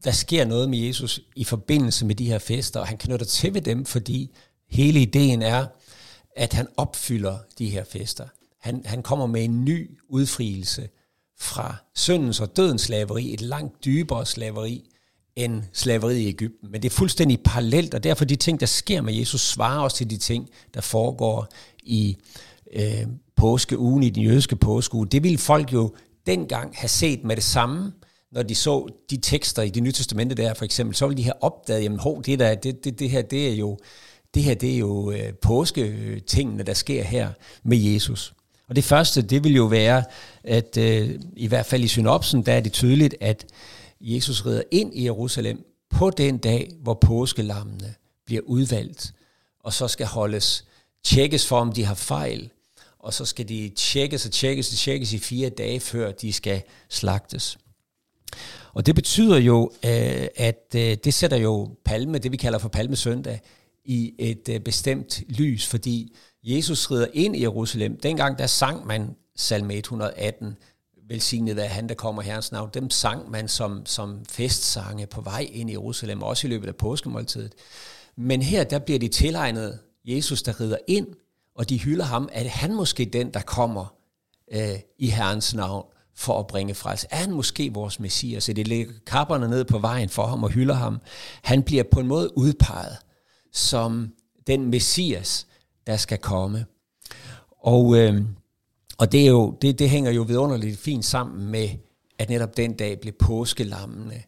der 0.04 0.12
sker 0.12 0.46
noget 0.46 0.70
med 0.70 0.80
Jesus 0.80 1.20
i 1.36 1.44
forbindelse 1.44 2.06
med 2.06 2.16
de 2.16 2.26
her 2.26 2.40
fester, 2.40 2.80
og 2.80 2.88
han 2.88 2.98
knytter 2.98 3.26
til 3.26 3.54
ved 3.54 3.62
dem, 3.62 3.86
fordi 3.86 4.36
hele 4.70 5.02
ideen 5.02 5.42
er, 5.42 5.66
at 6.36 6.54
han 6.54 6.68
opfylder 6.78 7.38
de 7.60 7.70
her 7.70 7.84
fester. 7.84 8.28
Han, 8.62 8.82
han 8.86 9.04
kommer 9.04 9.26
med 9.26 9.44
en 9.44 9.66
ny 9.66 10.00
udfrielse 10.10 10.90
fra 11.40 11.76
syndens 11.96 12.40
og 12.40 12.58
dødens 12.58 12.82
slaveri, 12.82 13.34
et 13.34 13.42
langt 13.42 13.86
dybere 13.86 14.26
slaveri 14.26 14.90
end 15.36 15.64
slaveriet 15.74 16.20
i 16.20 16.28
Ægypten. 16.28 16.72
Men 16.72 16.82
det 16.82 16.90
er 16.90 16.96
fuldstændig 16.96 17.40
parallelt, 17.44 17.94
og 17.94 18.04
derfor 18.04 18.26
de 18.26 18.36
ting, 18.36 18.60
der 18.60 18.66
sker 18.66 19.02
med 19.02 19.14
Jesus, 19.14 19.42
svarer 19.42 19.80
også 19.80 19.98
til 19.98 20.10
de 20.10 20.18
ting, 20.18 20.50
der 20.74 20.82
foregår 20.82 21.48
i 21.84 22.18
øh, 22.74 23.08
påskeugen, 23.40 24.04
i 24.04 24.10
den 24.10 24.24
jødiske 24.24 24.56
påskeuge. 24.56 25.08
Det 25.08 25.24
ville 25.24 25.38
folk 25.38 25.74
jo 25.74 25.96
dengang 26.26 26.76
have 26.76 26.90
set 26.90 27.24
med 27.24 27.36
det 27.36 27.44
samme, 27.44 27.94
når 28.32 28.44
de 28.44 28.56
så 28.56 28.88
de 29.10 29.18
tekster 29.18 29.62
i 29.62 29.70
det 29.70 29.84
nye 29.84 29.92
testamente 29.92 30.36
der, 30.36 30.54
for 30.54 30.66
eksempel, 30.66 30.96
så 30.96 31.08
ville 31.08 31.18
de 31.18 31.24
have 31.24 31.44
opdaget, 31.44 31.84
jamen 31.84 32.00
hov, 32.00 32.24
det, 32.24 32.40
der, 32.40 32.56
det, 32.56 32.84
det, 32.84 33.00
det 33.00 33.10
her, 33.10 33.22
det 33.22 33.50
er 33.50 33.56
jo 33.56 33.78
det 34.34 34.44
her 34.44 34.54
det 34.54 34.74
er 34.74 34.78
jo 34.78 35.12
øh, 35.12 35.34
påsketingene, 35.34 36.64
der 36.64 36.74
sker 36.74 37.04
her 37.04 37.30
med 37.64 37.78
Jesus. 37.78 38.34
Og 38.68 38.76
det 38.76 38.84
første, 38.84 39.22
det 39.22 39.44
vil 39.44 39.56
jo 39.56 39.66
være, 39.66 40.04
at 40.44 40.78
øh, 40.78 41.20
i 41.36 41.48
hvert 41.48 41.66
fald 41.66 41.84
i 41.84 41.88
synopsen, 41.88 42.46
der 42.46 42.54
er 42.54 42.60
det 42.60 42.74
tydeligt, 42.74 43.16
at 43.22 43.46
Jesus 44.02 44.46
rider 44.46 44.64
ind 44.72 44.96
i 44.96 45.04
Jerusalem 45.04 45.66
på 45.90 46.10
den 46.10 46.38
dag, 46.38 46.72
hvor 46.82 46.94
påskelammene 46.94 47.94
bliver 48.26 48.42
udvalgt, 48.42 49.14
og 49.64 49.74
så 49.74 49.88
skal 49.88 50.06
holdes, 50.06 50.66
tjekkes 51.04 51.48
for, 51.48 51.60
om 51.60 51.72
de 51.72 51.86
har 51.86 51.96
fejl, 51.96 52.50
og 53.00 53.14
så 53.14 53.26
skal 53.26 53.50
de 53.50 53.72
tjekkes 53.76 54.26
og 54.26 54.32
tjekkes 54.32 54.72
og 54.72 54.78
tjekkes 54.78 55.14
i 55.14 55.18
fire 55.18 55.50
dage, 55.50 55.80
før 55.80 56.12
de 56.12 56.34
skal 56.34 56.62
slagtes. 56.90 57.58
Og 58.74 58.86
det 58.86 58.96
betyder 58.96 59.38
jo, 59.38 59.72
øh, 59.86 60.28
at 60.36 60.76
øh, 60.76 60.98
det 61.04 61.14
sætter 61.14 61.38
jo 61.38 61.76
palme, 61.86 62.18
det 62.18 62.32
vi 62.32 62.38
kalder 62.38 62.60
for 62.60 62.70
palmesøndag, 62.70 63.40
i 63.86 64.14
et 64.20 64.50
øh, 64.50 64.60
bestemt 64.60 65.24
lys, 65.30 65.68
fordi 65.68 66.16
Jesus 66.44 66.92
rider 66.92 67.08
ind 67.14 67.36
i 67.36 67.42
Jerusalem. 67.42 68.00
Dengang 68.00 68.38
der 68.38 68.48
sang 68.48 68.88
man 68.88 69.16
salme 69.36 69.74
118, 69.74 70.56
velsignet 71.08 71.56
være 71.56 71.68
han, 71.68 71.90
der 71.90 71.96
kommer 71.96 72.22
herrens 72.22 72.52
navn. 72.52 72.70
Dem 72.74 72.90
sang 72.90 73.32
man 73.32 73.48
som, 73.48 73.86
som 73.86 74.26
festsange 74.30 75.08
på 75.08 75.22
vej 75.22 75.48
ind 75.52 75.70
i 75.70 75.74
Jerusalem, 75.74 76.24
også 76.24 76.48
i 76.48 76.50
løbet 76.50 76.68
af 76.68 76.76
påskemåltidet. 76.76 77.54
Men 78.16 78.42
her 78.42 78.64
der 78.64 78.80
bliver 78.80 79.00
de 79.00 79.08
tilegnet 79.08 79.80
Jesus, 80.06 80.42
der 80.42 80.62
rider 80.62 80.78
ind, 80.88 81.08
og 81.60 81.70
de 81.70 81.80
hylder 81.80 82.06
ham, 82.06 82.30
at 82.32 82.50
han 82.50 82.76
måske 82.76 83.06
den, 83.06 83.34
der 83.34 83.42
kommer 83.42 83.96
øh, 84.54 84.80
i 84.98 85.10
Herrens 85.10 85.54
navn 85.54 85.86
for 86.16 86.40
at 86.40 86.48
bringe 86.48 86.76
frelse. 86.76 87.08
Er 87.12 87.16
han 87.16 87.32
måske 87.32 87.74
vores 87.74 88.00
messias? 88.00 88.44
Så 88.44 88.54
de 88.54 88.64
lægger 88.64 88.94
kapperne 89.06 89.48
ned 89.48 89.66
på 89.66 89.80
vejen 89.80 90.10
for 90.10 90.26
ham 90.26 90.44
og 90.44 90.50
hylder 90.50 90.74
ham. 90.74 91.02
Han 91.44 91.64
bliver 91.64 91.84
på 91.92 92.00
en 92.00 92.08
måde 92.08 92.38
udpeget 92.38 92.98
som 93.54 94.14
den 94.48 94.66
messias, 94.66 95.48
der 95.88 95.98
skal 95.98 96.18
komme. 96.18 96.66
Og, 97.62 97.98
øh, 97.98 98.22
og 98.98 99.12
det, 99.12 99.22
er 99.22 99.28
jo, 99.28 99.58
det, 99.62 99.80
det 99.80 99.90
hænger 99.90 100.12
jo 100.12 100.22
vidunderligt 100.22 100.80
fint 100.80 101.06
sammen 101.06 101.52
med, 101.52 101.70
at 102.20 102.30
netop 102.30 102.58
den 102.58 102.74
dag 102.74 103.00
blev 103.00 103.14
påskelammene 103.20 104.24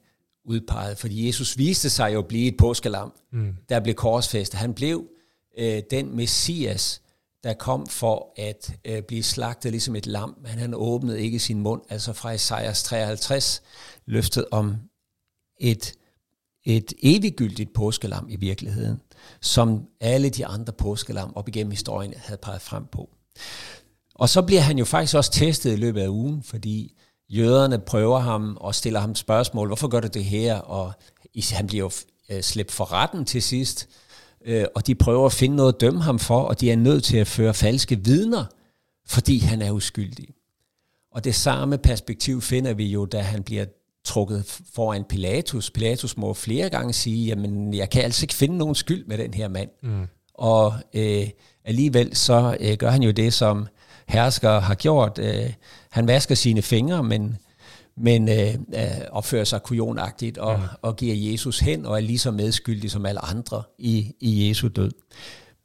udpeget. 0.45 0.97
Fordi 0.97 1.27
Jesus 1.27 1.57
viste 1.57 1.89
sig 1.89 2.13
jo 2.13 2.19
at 2.19 2.27
blive 2.27 2.47
et 2.47 2.57
påskelam, 2.57 3.13
mm. 3.31 3.55
der 3.69 3.79
blev 3.79 3.95
korsfæstet. 3.95 4.59
Han 4.59 4.73
blev 4.73 5.05
øh, 5.57 5.81
den 5.91 6.15
messias, 6.15 7.01
der 7.43 7.53
kom 7.53 7.87
for 7.87 8.33
at 8.37 8.73
øh, 8.85 9.03
blive 9.03 9.23
slagtet 9.23 9.71
ligesom 9.71 9.95
et 9.95 10.07
lam, 10.07 10.35
men 10.41 10.51
han 10.51 10.73
åbnede 10.73 11.21
ikke 11.21 11.39
sin 11.39 11.59
mund, 11.59 11.81
altså 11.89 12.13
fra 12.13 12.31
Isaias 12.31 12.83
53, 12.83 13.61
løftet 14.05 14.45
om 14.51 14.75
et, 15.59 15.93
et 16.65 16.93
eviggyldigt 17.03 17.73
påskelam 17.73 18.25
i 18.29 18.35
virkeligheden 18.35 19.01
som 19.41 19.87
alle 19.99 20.29
de 20.29 20.45
andre 20.45 20.73
påskelam 20.73 21.33
op 21.35 21.47
igennem 21.47 21.71
historien 21.71 22.13
havde 22.17 22.39
peget 22.41 22.61
frem 22.61 22.85
på. 22.91 23.09
Og 24.15 24.29
så 24.29 24.41
bliver 24.41 24.61
han 24.61 24.77
jo 24.77 24.85
faktisk 24.85 25.15
også 25.15 25.31
testet 25.31 25.73
i 25.73 25.75
løbet 25.75 26.01
af 26.01 26.07
ugen, 26.07 26.43
fordi 26.43 26.97
jøderne 27.29 27.79
prøver 27.79 28.19
ham 28.19 28.57
og 28.61 28.75
stiller 28.75 28.99
ham 28.99 29.15
spørgsmål, 29.15 29.67
hvorfor 29.67 29.87
gør 29.87 29.99
du 29.99 30.07
det 30.07 30.25
her? 30.25 30.55
Og 30.55 30.93
han 31.51 31.67
bliver 31.67 31.79
jo 31.79 31.91
øh, 32.29 32.41
slæbt 32.41 32.71
for 32.71 32.91
retten 32.91 33.25
til 33.25 33.41
sidst, 33.41 33.89
øh, 34.45 34.65
og 34.75 34.87
de 34.87 34.95
prøver 34.95 35.25
at 35.25 35.33
finde 35.33 35.55
noget 35.55 35.73
at 35.73 35.81
dømme 35.81 36.01
ham 36.01 36.19
for, 36.19 36.39
og 36.39 36.61
de 36.61 36.71
er 36.71 36.75
nødt 36.75 37.03
til 37.03 37.17
at 37.17 37.27
føre 37.27 37.53
falske 37.53 37.99
vidner, 38.03 38.45
fordi 39.07 39.37
han 39.37 39.61
er 39.61 39.71
uskyldig. 39.71 40.27
Og 41.11 41.23
det 41.23 41.35
samme 41.35 41.77
perspektiv 41.77 42.41
finder 42.41 42.73
vi 42.73 42.85
jo, 42.85 43.05
da 43.05 43.19
han 43.19 43.43
bliver 43.43 43.65
trukket 44.05 44.61
foran 44.73 45.03
Pilatus. 45.03 45.71
Pilatus 45.71 46.17
må 46.17 46.33
flere 46.33 46.69
gange 46.69 46.93
sige, 46.93 47.25
jamen 47.25 47.73
jeg 47.73 47.89
kan 47.89 48.03
altså 48.03 48.23
ikke 48.23 48.33
finde 48.33 48.57
nogen 48.57 48.75
skyld 48.75 49.05
med 49.05 49.17
den 49.17 49.33
her 49.33 49.47
mand. 49.47 49.69
Mm. 49.83 50.07
Og 50.33 50.73
øh, 50.93 51.27
alligevel 51.65 52.15
så 52.15 52.57
øh, 52.59 52.77
gør 52.77 52.89
han 52.89 53.03
jo 53.03 53.11
det, 53.11 53.33
som 53.33 53.67
hersker 54.07 54.59
har 54.59 54.75
gjort. 54.75 55.19
Øh, 55.19 55.53
han 55.91 56.07
vasker 56.07 56.35
sine 56.35 56.61
fingre, 56.61 57.03
men, 57.03 57.37
men 58.01 58.29
øh, 58.29 58.53
øh, 58.73 58.87
opfører 59.11 59.43
sig 59.43 59.63
kujonagtigt 59.63 60.37
og, 60.37 60.59
mm. 60.59 60.65
og 60.81 60.95
giver 60.95 61.31
Jesus 61.31 61.59
hen 61.59 61.85
og 61.85 61.95
er 61.95 61.99
lige 61.99 62.19
så 62.19 62.31
medskyldig 62.31 62.91
som 62.91 63.05
alle 63.05 63.25
andre 63.25 63.63
i, 63.77 64.15
i 64.19 64.47
Jesu 64.47 64.67
død. 64.67 64.91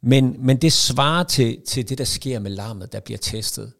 Men, 0.02 0.36
men 0.38 0.56
det 0.56 0.72
svarer 0.72 1.24
til, 1.24 1.58
til 1.66 1.88
det, 1.88 1.98
der 1.98 2.04
sker 2.04 2.38
med 2.38 2.50
lammet, 2.50 2.92
der 2.92 3.00
bliver 3.00 3.18
testet 3.18 3.72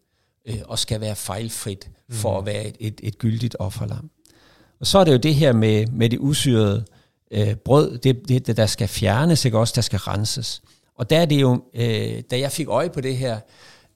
øh, 0.47 0.59
og 0.65 0.79
skal 0.79 1.01
være 1.01 1.15
fejlfrit 1.15 1.89
for 2.09 2.31
mm. 2.31 2.37
at 2.37 2.53
være 2.53 2.67
et, 2.67 2.75
et, 2.79 2.99
et 3.03 3.17
gyldigt 3.17 3.55
offerlam. 3.59 4.09
Og 4.79 4.87
så 4.87 4.99
er 4.99 5.03
det 5.03 5.11
jo 5.11 5.17
det 5.17 5.35
her 5.35 5.53
med, 5.53 5.87
med 5.87 6.09
det 6.09 6.19
usyrede 6.19 6.85
øh, 7.31 7.55
brød, 7.55 7.97
det, 7.97 8.29
det, 8.47 8.57
der 8.57 8.65
skal 8.65 8.87
fjernes, 8.87 9.45
ikke 9.45 9.57
også, 9.57 9.73
der 9.75 9.81
skal 9.81 9.99
renses. 9.99 10.61
Og 10.95 11.09
der 11.09 11.19
er 11.19 11.25
det 11.25 11.41
jo, 11.41 11.63
øh, 11.73 12.23
da 12.31 12.39
jeg 12.39 12.51
fik 12.51 12.67
øje 12.67 12.89
på 12.89 13.01
det 13.01 13.17
her, 13.17 13.39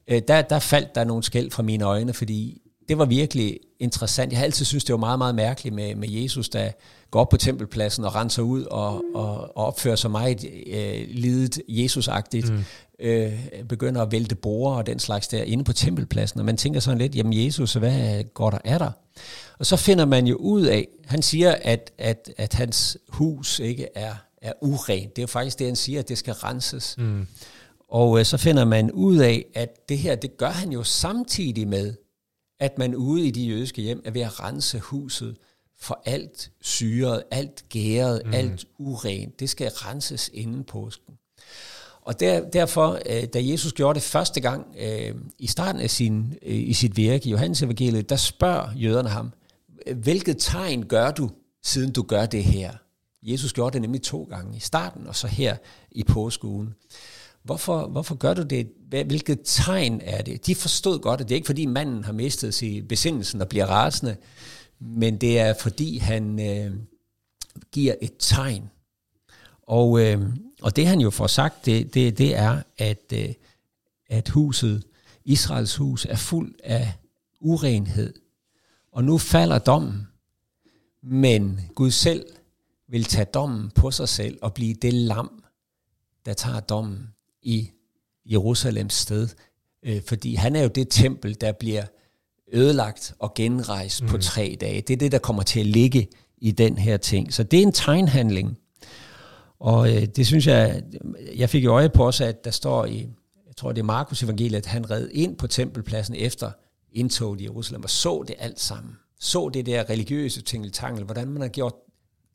øh, 0.08 0.22
der, 0.28 0.42
der 0.42 0.60
faldt 0.60 0.96
der 0.96 1.04
nogle 1.04 1.24
skæld 1.24 1.52
fra 1.52 1.64
mine 1.64 1.84
øjne, 1.84 2.14
fordi 2.14 2.61
det 2.92 2.98
var 2.98 3.06
virkelig 3.06 3.60
interessant. 3.80 4.32
Jeg 4.32 4.40
har 4.40 4.46
altid 4.46 4.66
synes 4.66 4.84
det 4.84 4.94
var 4.94 5.00
meget, 5.00 5.18
meget 5.18 5.36
mærkeligt 5.36 5.76
med, 5.76 5.96
med 5.96 6.10
Jesus, 6.10 6.50
der 6.50 6.72
går 7.12 7.20
op 7.20 7.30
på 7.30 7.38
tempelpladsen 7.38 8.06
og 8.06 8.16
renser 8.16 8.42
ud 8.42 8.64
og, 8.64 9.04
og, 9.14 9.58
og 9.58 9.66
opfører 9.66 9.96
sig 9.96 10.12
meget 10.12 10.46
øh, 10.68 11.08
lidet 11.10 11.62
Jesusagtigt. 11.68 12.50
Mm. 12.50 12.64
Øh, 13.00 13.34
begynder 13.70 14.02
at 14.02 14.12
vælte 14.12 14.36
borer 14.36 14.78
og 14.78 14.86
den 14.86 15.00
slags 15.00 15.28
der 15.28 15.44
inde 15.44 15.64
på 15.64 15.74
tempelpladsen. 15.74 16.40
Og 16.40 16.46
man 16.46 16.58
tænker 16.58 16.80
sådan 16.80 16.98
lidt, 16.98 17.16
jamen 17.16 17.46
Jesus, 17.46 17.74
hvad 17.74 18.24
går 18.24 18.50
der 18.50 18.58
af 18.64 18.80
der? 18.80 18.92
Og 19.60 19.66
så 19.66 19.76
finder 19.76 20.06
man 20.06 20.28
jo 20.28 20.36
ud 20.36 20.62
af, 20.62 20.88
han 21.06 21.22
siger, 21.22 21.56
at, 21.62 21.92
at, 21.98 22.30
at 22.38 22.54
hans 22.54 22.98
hus 23.08 23.60
ikke 23.60 23.88
er, 23.96 24.14
er 24.42 24.54
urent. 24.62 25.16
Det 25.16 25.22
er 25.22 25.24
jo 25.24 25.28
faktisk 25.28 25.60
det, 25.60 25.68
han 25.68 25.76
siger, 25.76 26.00
at 26.00 26.10
det 26.10 26.18
skal 26.18 26.34
renses. 26.34 26.96
Mm. 26.98 27.28
Og 27.90 28.20
øh, 28.20 28.26
så 28.26 28.38
finder 28.38 28.66
man 28.66 28.92
ud 28.92 29.18
af, 29.18 29.46
at 29.56 29.90
det 29.90 29.98
her, 29.98 30.16
det 30.16 30.38
gør 30.38 30.50
han 30.50 30.72
jo 30.72 30.84
samtidig 30.84 31.68
med, 31.68 31.94
at 32.62 32.78
man 32.78 32.96
ude 32.96 33.28
i 33.28 33.32
de 33.32 33.46
jødiske 33.46 33.82
hjem 33.82 34.02
er 34.06 34.12
ved 34.12 34.22
at 34.22 34.40
rense 34.40 34.80
huset 34.80 35.38
for 35.80 36.02
alt 36.06 36.52
syret, 36.62 37.24
alt 37.32 37.70
gæret, 37.70 38.22
mm. 38.26 38.34
alt 38.34 38.66
urent. 38.78 39.40
Det 39.40 39.50
skal 39.50 39.70
renses 39.70 40.30
inden 40.34 40.64
påsken. 40.64 41.14
Og 42.02 42.20
der, 42.20 42.50
derfor, 42.50 43.00
øh, 43.10 43.24
da 43.24 43.40
Jesus 43.48 43.74
gjorde 43.74 43.96
det 43.96 44.04
første 44.04 44.42
gang 44.42 44.76
øh, 44.80 45.16
i 45.40 45.48
starten 45.48 45.82
af 45.82 45.90
sin, 45.90 46.34
øh, 46.42 46.56
i 46.56 46.74
sit 46.74 46.98
virke 46.98 47.28
i 47.28 47.32
Johannes 47.32 47.62
evangeliet, 47.62 48.10
der 48.10 48.16
spørger 48.16 48.72
jøderne 48.76 49.10
ham, 49.10 49.32
hvilket 49.96 50.36
tegn 50.40 50.86
gør 50.86 51.12
du, 51.12 51.30
siden 51.64 51.92
du 51.92 52.02
gør 52.04 52.26
det 52.26 52.44
her? 52.44 52.72
Jesus 53.24 53.54
gjorde 53.54 53.74
det 53.74 53.82
nemlig 53.82 54.02
to 54.02 54.24
gange, 54.24 54.58
i 54.58 54.60
starten 54.60 55.08
og 55.08 55.16
så 55.16 55.28
her 55.28 55.58
i 55.92 56.04
påskeugen. 56.04 56.76
Hvorfor, 57.44 57.88
hvorfor 57.88 58.16
gør 58.16 58.34
du 58.34 58.44
det? 58.44 58.72
Hvilket 58.90 59.40
tegn 59.44 60.02
er 60.04 60.22
det? 60.22 60.46
De 60.46 60.56
forstod 60.56 61.00
godt, 61.00 61.22
at 61.22 61.30
det 61.30 61.36
er 61.36 61.38
ikke 61.38 61.46
fordi 61.46 61.66
manden 61.66 62.04
har 62.04 62.14
mistet 62.14 62.54
sig 62.54 62.88
besindelsen 62.88 63.42
og 63.42 63.50
bliver 63.50 63.66
rasende, 63.66 64.18
men 64.80 65.18
det 65.18 65.40
er 65.40 65.54
fordi 65.54 65.98
han 65.98 66.40
øh, 66.40 66.76
giver 67.72 67.96
et 68.02 68.14
tegn. 68.20 68.70
Og, 69.62 70.02
øh, 70.02 70.22
og 70.62 70.76
det 70.76 70.88
han 70.88 71.00
jo 71.00 71.10
får 71.10 71.28
sagt, 71.28 71.66
det, 71.66 71.94
det, 71.94 72.18
det 72.18 72.36
er, 72.36 72.62
at, 72.78 73.14
øh, 73.14 73.30
at 74.10 74.30
huset, 74.30 74.84
Israels 75.26 75.76
hus, 75.76 76.06
er 76.06 76.16
fuld 76.16 76.56
af 76.64 76.94
urenhed. 77.40 78.14
Og 78.92 79.04
nu 79.04 79.18
falder 79.18 79.60
dommen, 79.60 80.08
men 81.04 81.62
Gud 81.76 81.92
selv 81.92 82.26
vil 82.88 83.04
tage 83.04 83.26
dommen 83.26 83.70
på 83.70 83.92
sig 83.92 84.10
selv 84.10 84.40
og 84.42 84.54
blive 84.54 84.74
det 84.74 84.94
lam, 84.94 85.44
der 86.26 86.34
tager 86.34 86.60
dommen 86.60 87.08
i 87.42 87.70
Jerusalems 88.26 88.94
sted. 88.94 89.28
Øh, 89.86 90.02
fordi 90.08 90.36
han 90.36 90.56
er 90.56 90.62
jo 90.62 90.68
det 90.68 90.88
tempel, 90.90 91.42
der 91.42 91.52
bliver 91.52 91.84
ødelagt 92.54 93.14
og 93.20 93.34
genrejst 93.34 94.02
mm. 94.02 94.08
på 94.08 94.18
tre 94.18 94.58
dage. 94.62 94.82
Det 94.82 94.94
er 94.94 94.98
det, 94.98 95.12
der 95.12 95.20
kommer 95.20 95.44
til 95.44 95.60
at 95.60 95.66
ligge 95.66 96.08
i 96.38 96.52
den 96.52 96.78
her 96.78 96.98
ting. 96.98 97.34
Så 97.34 97.44
det 97.44 97.60
er 97.60 97.64
en 97.64 97.72
tegnhandling. 97.72 98.58
Og 99.60 99.96
øh, 99.96 100.06
det 100.06 100.28
synes 100.28 100.48
jeg, 100.48 100.84
jeg 101.36 101.50
fik 101.50 101.64
i 101.64 101.68
øje 101.68 101.90
på 101.90 102.06
også, 102.06 102.26
at 102.26 102.46
der 102.46 102.52
står 102.52 102.86
i, 102.86 103.08
jeg 103.48 103.56
tror 103.58 103.72
det 103.72 103.80
er 103.82 103.86
Markus 103.86 104.24
evangeliet, 104.24 104.58
at 104.58 104.66
han 104.66 104.92
red 104.92 105.10
ind 105.12 105.38
på 105.38 105.48
tempelpladsen 105.48 106.16
efter 106.16 106.52
indtoget 106.92 107.42
i 107.42 107.44
Jerusalem 107.44 107.84
og 107.84 107.90
så 107.90 108.24
det 108.28 108.36
alt 108.40 108.60
sammen. 108.60 108.94
Så 109.20 109.50
det 109.50 109.66
der 109.66 109.90
religiøse 109.90 110.42
tingeltangel, 110.42 111.04
hvordan 111.04 111.28
man 111.28 111.42
har 111.42 111.50
gjort 111.50 111.74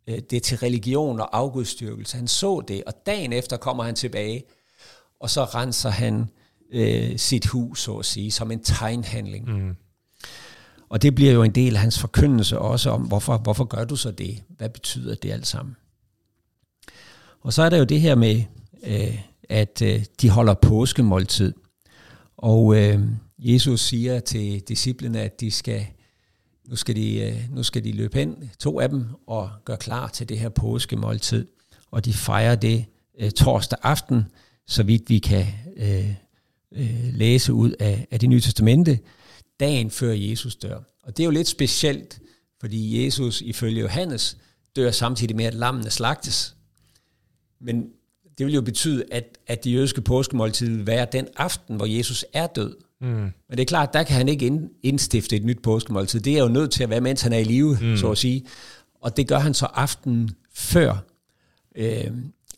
øh, 0.07 0.19
det 0.31 0.43
til 0.43 0.59
religion 0.59 1.21
og 1.21 1.39
afgudstyrkelse. 1.39 2.17
Han 2.17 2.29
så 2.29 2.63
det, 2.69 2.85
og 2.85 2.93
dagen 3.07 3.33
efter 3.33 3.57
kommer 3.57 3.85
han 3.85 3.95
tilbage, 3.95 4.45
og 5.21 5.31
så 5.31 5.45
renser 5.45 5.91
han 5.91 6.31
øh, 6.73 7.19
sit 7.19 7.47
hus, 7.47 7.81
så 7.81 7.97
at 7.97 8.05
sige, 8.05 8.31
som 8.31 8.51
en 8.51 8.63
tegnhandling. 8.63 9.49
Mm. 9.49 9.77
Og 10.89 11.03
det 11.03 11.15
bliver 11.15 11.33
jo 11.33 11.43
en 11.43 11.55
del 11.55 11.75
af 11.75 11.81
hans 11.81 11.99
forkyndelse 11.99 12.59
også 12.59 12.91
om, 12.91 13.03
hvorfor, 13.03 13.39
hvorfor 13.39 13.65
gør 13.65 13.85
du 13.85 13.97
så 13.97 14.11
det? 14.11 14.43
Hvad 14.49 14.69
betyder 14.69 15.15
det 15.15 15.33
alt 15.33 15.47
sammen? 15.47 15.77
Og 17.41 17.53
så 17.53 17.63
er 17.63 17.71
der 17.71 17.77
jo 17.77 17.85
det 17.85 18.01
her 18.01 18.15
med, 18.15 18.43
øh, 18.87 19.19
at 19.49 19.83
øh, 19.83 20.05
de 20.21 20.31
holder 20.31 20.55
påskemåltid. 20.55 21.53
Og 22.37 22.77
øh, 22.77 23.01
Jesus 23.39 23.81
siger 23.81 24.21
til 24.21 24.61
disciplene, 24.61 25.21
at 25.21 25.41
de 25.41 25.51
skal, 25.51 25.87
nu, 26.69 26.77
skal 26.77 26.97
de, 26.97 27.21
øh, 27.21 27.45
nu 27.51 27.63
skal 27.63 27.85
de 27.85 27.93
løbe 27.93 28.19
hen, 28.19 28.51
to 28.59 28.81
af 28.81 28.89
dem, 28.89 29.07
og 29.27 29.51
gøre 29.65 29.77
klar 29.77 30.09
til 30.09 30.29
det 30.29 30.39
her 30.39 30.49
påskemåltid. 30.49 31.47
Og 31.91 32.05
de 32.05 32.13
fejrer 32.13 32.55
det 32.55 32.85
øh, 33.21 33.31
torsdag 33.31 33.79
aften, 33.83 34.25
så 34.67 34.83
vidt 34.83 35.11
vi 35.11 35.19
kan 35.19 35.47
øh, 35.77 36.11
øh, 36.73 37.15
læse 37.15 37.53
ud 37.53 37.71
af, 37.81 38.07
af 38.11 38.21
det 38.21 38.29
nye 38.29 38.41
testamente, 38.41 38.99
dagen 39.61 39.91
før 39.91 40.13
Jesus 40.13 40.57
dør. 40.57 40.79
Og 41.03 41.17
det 41.17 41.23
er 41.23 41.25
jo 41.25 41.31
lidt 41.31 41.49
specielt, 41.49 42.21
fordi 42.61 43.05
Jesus 43.05 43.41
ifølge 43.41 43.81
Johannes 43.81 44.37
dør 44.77 44.91
samtidig 44.91 45.37
med, 45.37 45.45
at 45.45 45.55
lammene 45.55 45.91
slagtes. 45.91 46.57
Men 47.61 47.87
det 48.39 48.47
vil 48.47 48.55
jo 48.55 48.61
betyde, 48.61 49.05
at, 49.13 49.39
at 49.47 49.65
de 49.65 49.71
jødiske 49.71 50.01
påskemåltid 50.01 50.69
vil 50.69 50.87
være 50.87 51.07
den 51.13 51.27
aften, 51.37 51.77
hvor 51.77 51.87
Jesus 51.87 52.25
er 52.33 52.47
død. 52.47 52.77
Mm. 53.01 53.09
Men 53.09 53.33
det 53.51 53.61
er 53.61 53.65
klart, 53.65 53.93
der 53.93 54.03
kan 54.03 54.17
han 54.17 54.29
ikke 54.29 54.61
indstifte 54.83 55.37
et 55.37 55.45
nyt 55.45 55.63
påskemåltid. 55.63 56.21
Det 56.21 56.33
er 56.39 56.43
jo 56.43 56.49
nødt 56.49 56.71
til 56.71 56.83
at 56.83 56.91
være, 56.91 57.01
mens 57.01 57.23
han 57.23 57.33
er 57.33 57.39
i 57.39 57.45
live, 57.45 57.79
mm. 57.81 57.97
så 57.97 58.11
at 58.11 58.19
sige. 58.19 58.45
Og 59.01 59.17
det 59.17 59.29
gør 59.29 59.39
han 59.39 59.55
så 59.55 59.67
aftenen 59.67 60.31
før, 60.55 61.05
øh, 61.77 62.11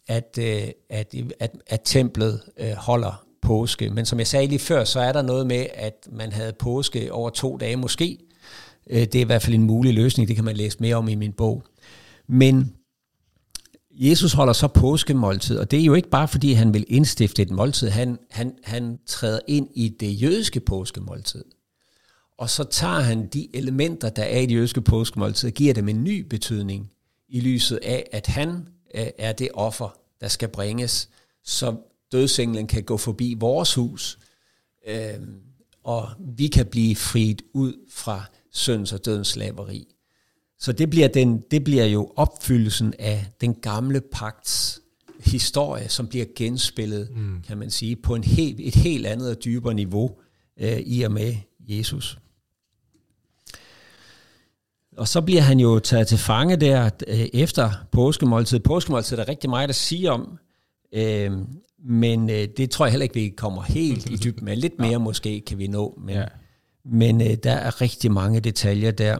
at, 0.09 0.39
øh, 0.41 0.69
at, 0.91 1.15
at, 1.41 1.51
at 1.67 1.81
templet 1.85 2.41
øh, 2.59 2.73
holder 2.73 3.25
påske. 3.43 3.91
Men 3.91 4.07
som 4.07 4.19
jeg 4.19 4.27
sagde 4.27 4.47
lige 4.47 4.59
før, 4.59 4.85
så 4.85 5.01
er 5.01 5.13
der 5.13 5.23
noget 5.23 5.47
med, 5.47 5.67
at 5.75 6.09
man 6.13 6.33
havde 6.33 6.53
påske 6.53 7.13
over 7.13 7.31
to 7.31 7.57
dage 7.57 7.77
måske. 7.77 8.19
Øh, 8.91 9.01
det 9.01 9.15
er 9.15 9.21
i 9.21 9.25
hvert 9.25 9.43
fald 9.43 9.55
en 9.55 9.63
mulig 9.63 9.95
løsning, 9.95 10.29
det 10.29 10.37
kan 10.37 10.45
man 10.45 10.57
læse 10.57 10.79
mere 10.81 10.97
om 10.97 11.09
i 11.09 11.15
min 11.15 11.33
bog. 11.33 11.63
Men 12.27 12.75
Jesus 13.91 14.33
holder 14.33 14.53
så 14.53 14.69
påskemåltid, 14.69 15.59
og 15.59 15.71
det 15.71 15.81
er 15.81 15.85
jo 15.85 15.95
ikke 15.95 16.11
bare 16.11 16.29
fordi, 16.29 16.53
han 16.53 16.75
vil 16.75 16.85
indstifte 16.89 17.43
et 17.43 17.51
måltid. 17.51 17.89
Han, 17.89 18.19
han, 18.31 18.53
han 18.65 18.99
træder 19.07 19.41
ind 19.49 19.69
i 19.75 19.89
det 19.89 20.23
jødiske 20.23 20.61
påskemåltid. 20.61 21.45
Og 22.39 22.51
så 22.51 22.65
tager 22.65 23.01
han 23.01 23.27
de 23.27 23.57
elementer, 23.57 24.09
der 24.09 24.23
er 24.23 24.39
i 24.39 24.47
det 24.47 24.55
jødiske 24.55 24.81
påskemåltid, 24.81 25.49
og 25.49 25.55
giver 25.55 25.75
dem 25.75 25.89
en 25.89 26.05
ny 26.05 26.21
betydning 26.21 26.91
i 27.29 27.41
lyset 27.41 27.79
af, 27.83 28.05
at 28.13 28.27
han 28.27 28.69
øh, 28.95 29.07
er 29.19 29.33
det 29.33 29.49
offer, 29.55 29.98
der 30.21 30.29
skal 30.29 30.49
bringes, 30.49 31.09
så 31.45 31.77
dødsenglen 32.13 32.67
kan 32.67 32.83
gå 32.83 32.97
forbi 32.97 33.37
vores 33.39 33.75
hus, 33.75 34.19
øh, 34.89 35.15
og 35.85 36.09
vi 36.37 36.47
kan 36.47 36.67
blive 36.67 36.97
friet 36.97 37.43
ud 37.53 37.73
fra 37.91 38.25
synds 38.53 38.93
og 38.93 39.05
dødens 39.05 39.29
slaveri. 39.29 39.95
Så 40.59 40.73
det 40.73 40.91
bliver, 40.91 41.09
den, 41.09 41.43
det 41.51 41.65
bliver 41.65 41.85
jo 41.85 42.13
opfyldelsen 42.17 42.95
af 42.99 43.27
den 43.41 43.55
gamle 43.55 44.01
pagts 44.01 44.81
historie, 45.21 45.89
som 45.89 46.09
bliver 46.09 46.27
genspillet, 46.37 47.11
mm. 47.17 47.43
kan 47.43 47.59
man 47.59 47.71
sige, 47.71 47.97
på 47.97 48.15
en 48.15 48.25
helt, 48.25 48.61
et 48.61 48.75
helt 48.75 49.07
andet 49.07 49.31
og 49.31 49.45
dybere 49.45 49.75
niveau 49.75 50.17
øh, 50.61 50.79
i 50.79 51.03
og 51.03 51.13
med 51.13 51.37
Jesus. 51.61 52.19
Og 54.99 55.09
så 55.09 55.21
bliver 55.21 55.43
han 55.43 55.61
jo 55.61 55.79
taget 55.79 56.07
til 56.07 56.19
fange 56.19 56.57
der 56.57 56.91
øh, 57.07 57.19
efter 57.19 57.71
påskemåltid. 57.93 58.61
Påskemåltid 58.61 59.19
er 59.19 59.25
der 59.25 59.31
rigtig 59.31 59.51
meget 59.51 59.69
at 59.69 59.75
sige 59.75 60.13
om, 60.13 60.39
øh, 60.95 61.33
men 61.85 62.31
øh, 62.31 62.49
det 62.57 62.71
tror 62.71 62.87
jeg 62.87 62.91
heller 62.91 63.03
ikke, 63.03 63.15
vi 63.15 63.29
kommer 63.29 63.63
helt 63.63 64.11
i 64.11 64.17
dybden 64.17 64.45
med. 64.45 64.57
Lidt 64.57 64.79
mere 64.79 64.99
måske 64.99 65.41
kan 65.41 65.59
vi 65.59 65.67
nå, 65.67 65.99
men, 66.05 66.15
ja. 66.15 66.25
men 66.85 67.21
øh, 67.21 67.37
der 67.43 67.53
er 67.53 67.81
rigtig 67.81 68.13
mange 68.13 68.41
detaljer 68.41 68.91
der. 68.91 69.19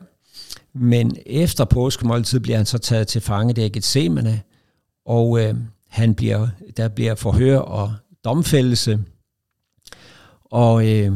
Men 0.75 1.17
efter 1.27 1.65
påskemåltid 1.65 2.41
bliver 2.41 2.57
han 2.57 2.67
så 2.67 2.79
taget 2.79 3.09
til 3.09 3.21
fange 3.21 3.55
der 3.55 3.65
i 3.65 3.69
Gethsemane, 3.69 4.43
og 5.07 5.41
øh, 5.41 5.55
han 5.89 6.15
bliver, 6.15 6.49
der 6.77 6.89
bliver 6.89 7.15
forhør 7.15 7.59
og 7.59 7.95
domfældelse. 8.25 8.99
Og 10.45 10.89
øh, 10.89 11.13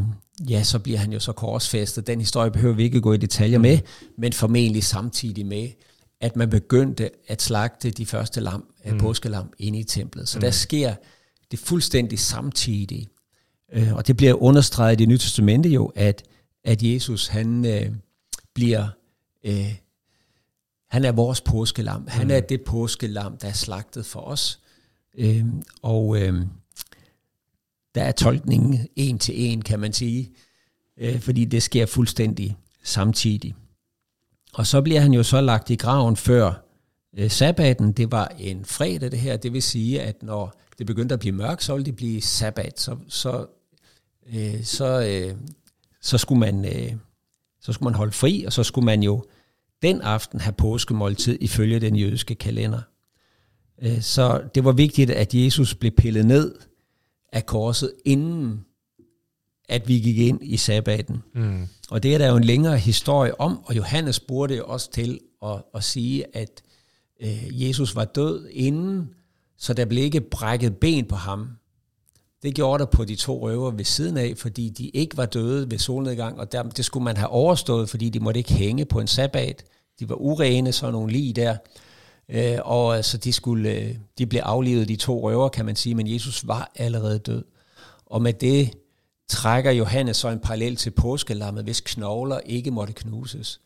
ja, 0.48 0.62
så 0.62 0.78
bliver 0.78 0.98
han 0.98 1.12
jo 1.12 1.20
så 1.20 1.33
korsfæstet. 1.33 2.07
Den 2.07 2.20
historie 2.20 2.50
behøver 2.50 2.74
vi 2.74 2.83
ikke 2.83 3.00
gå 3.00 3.12
i 3.12 3.16
detaljer 3.16 3.59
med, 3.59 3.78
men 4.18 4.33
formentlig 4.33 4.85
samtidig 4.85 5.46
med, 5.46 5.68
at 6.20 6.37
man 6.37 6.50
begyndte 6.50 7.11
at 7.28 7.42
slagte 7.42 7.90
de 7.90 8.07
første 8.07 8.40
lam, 8.40 8.64
mm. 8.85 8.98
påskelam 8.98 9.52
inde 9.59 9.78
i 9.78 9.85
templet. 9.85 10.28
Så 10.28 10.38
mm. 10.38 10.40
der 10.40 10.50
sker 10.50 10.94
det 11.50 11.59
fuldstændig 11.59 12.19
samtidig. 12.19 13.08
Øh, 13.73 13.94
og 13.94 14.06
det 14.06 14.17
bliver 14.17 14.42
understreget 14.42 14.92
i 14.92 14.96
det 14.96 15.08
nye 15.08 15.19
testamente 15.19 15.69
jo, 15.69 15.92
at, 15.94 16.23
at 16.64 16.83
Jesus 16.83 17.27
han 17.27 17.67
øh, 17.67 17.90
bliver 18.54 18.88
Øh, 19.44 19.75
han 20.88 21.04
er 21.04 21.12
vores 21.12 21.40
påskelam. 21.40 22.06
Han 22.08 22.31
er 22.31 22.40
mm. 22.40 22.46
det 22.48 22.62
påskelam, 22.64 23.37
der 23.37 23.48
er 23.48 23.52
slagtet 23.52 24.06
for 24.06 24.21
os. 24.21 24.60
Øh, 25.19 25.44
og 25.83 26.21
øh, 26.21 26.46
der 27.95 28.03
er 28.03 28.13
tolkningen 28.13 28.88
en 28.97 29.19
til 29.19 29.45
en, 29.45 29.63
kan 29.63 29.81
man 29.81 29.93
sige, 29.93 30.33
øh, 30.97 31.21
fordi 31.21 31.45
det 31.45 31.63
sker 31.63 31.87
fuldstændig 31.87 32.57
samtidig. 32.83 33.55
Og 34.55 34.67
så 34.67 34.83
bliver 34.83 35.01
han 35.01 35.13
jo 35.13 35.23
så 35.23 35.40
lagt 35.40 35.71
i 35.71 35.75
graven 35.75 36.17
før 36.17 36.67
øh, 37.19 37.31
sabbaten. 37.31 37.93
Det 37.93 38.13
var 38.13 38.33
en 38.38 38.65
fredag 38.65 39.11
det 39.11 39.19
her, 39.19 39.37
det 39.37 39.53
vil 39.53 39.63
sige, 39.63 40.03
at 40.03 40.23
når 40.23 40.61
det 40.79 40.87
begyndte 40.87 41.13
at 41.13 41.21
blive 41.21 41.35
mørkt, 41.35 41.65
så 41.65 41.75
ville 41.75 41.87
det 41.87 41.97
blive 41.97 42.21
sabbat. 42.21 42.81
Så, 42.81 42.97
så, 43.09 43.47
øh, 44.35 44.65
så, 44.65 45.03
øh, 45.03 45.37
så 46.01 46.19
skulle 46.19 46.40
man... 46.40 46.65
Øh, 46.65 46.93
så 47.65 47.73
skulle 47.73 47.87
man 47.87 47.95
holde 47.95 48.13
fri, 48.13 48.45
og 48.47 48.53
så 48.53 48.63
skulle 48.63 48.85
man 48.85 49.03
jo 49.03 49.25
den 49.83 50.01
aften 50.01 50.40
have 50.40 50.53
påskemåltid 50.53 51.38
ifølge 51.40 51.81
den 51.81 51.97
jødiske 51.97 52.35
kalender. 52.35 52.81
Øh, 53.83 54.03
så 54.03 54.43
det 54.55 54.65
var 54.65 54.73
vigtigt, 54.73 55.11
at 55.11 55.35
Jesus 55.35 55.75
blev 55.75 55.93
pillet 55.93 56.27
ned 56.27 56.55
af 57.33 57.46
korset, 57.46 57.92
inden 58.04 58.64
at 59.68 59.88
vi 59.88 59.98
gik 59.98 60.18
ind 60.18 60.38
i 60.42 60.56
sabbaten. 60.56 61.22
Mm. 61.35 61.68
Og 61.90 62.02
det 62.02 62.14
er 62.14 62.18
der 62.18 62.28
jo 62.28 62.37
en 62.37 62.44
længere 62.44 62.78
historie 62.78 63.40
om, 63.40 63.64
og 63.64 63.76
Johannes 63.76 64.20
bruger 64.20 64.46
det 64.46 64.62
også 64.62 64.90
til 64.90 65.20
at, 65.44 65.62
at 65.74 65.85
sige, 65.85 66.37
at 66.37 66.62
øh, 67.22 67.62
Jesus 67.66 67.96
var 67.96 68.04
død 68.04 68.48
inden, 68.50 69.08
så 69.58 69.74
der 69.74 69.85
blev 69.85 70.04
ikke 70.04 70.20
brækket 70.20 70.76
ben 70.76 71.04
på 71.04 71.16
ham. 71.16 71.48
Det 72.42 72.54
gjorde 72.54 72.78
der 72.78 72.90
på 72.90 73.04
de 73.04 73.16
to 73.16 73.48
røver 73.48 73.70
ved 73.70 73.85
siden 73.85 74.16
af, 74.16 74.35
fordi 74.37 74.68
de 74.68 74.88
ikke 74.88 75.16
var 75.16 75.26
døde 75.26 75.70
ved 75.70 75.78
solnedgang, 75.78 76.40
og 76.40 76.52
der, 76.52 76.62
det 76.62 76.85
skulle 76.85 77.04
man 77.04 77.16
have 77.16 77.28
overstået, 77.28 77.88
fordi 77.88 78.08
de 78.08 78.20
måtte 78.20 78.38
ikke 78.38 78.54
hænge 78.54 78.85
på 78.85 79.00
en 79.00 79.06
sabbat. 79.06 79.64
de 80.00 80.08
var 80.08 80.14
urene, 80.14 80.72
så 80.72 80.90
nogle 80.90 81.12
lige 81.12 81.33
der. 81.33 81.56
Øh, 82.33 82.58
og 82.62 82.96
altså, 82.96 83.18
de, 83.18 83.33
skulle, 83.33 83.70
øh, 83.70 83.94
de 84.18 84.26
blev 84.26 84.40
aflivet, 84.44 84.88
de 84.88 84.96
to 84.96 85.28
røver, 85.28 85.48
kan 85.48 85.66
man 85.66 85.76
sige, 85.76 85.94
men 85.94 86.12
Jesus 86.12 86.46
var 86.46 86.72
allerede 86.76 87.18
død. 87.18 87.44
Og 88.06 88.22
med 88.22 88.33
det 88.33 88.70
trækker 89.28 89.70
Johannes 89.70 90.16
så 90.16 90.28
en 90.28 90.38
parallel 90.38 90.76
til 90.76 90.90
påskelammet, 90.90 91.64
hvis 91.64 91.80
knogler 91.80 92.40
ikke 92.46 92.70
måtte 92.70 92.92
knuses. 92.92 93.60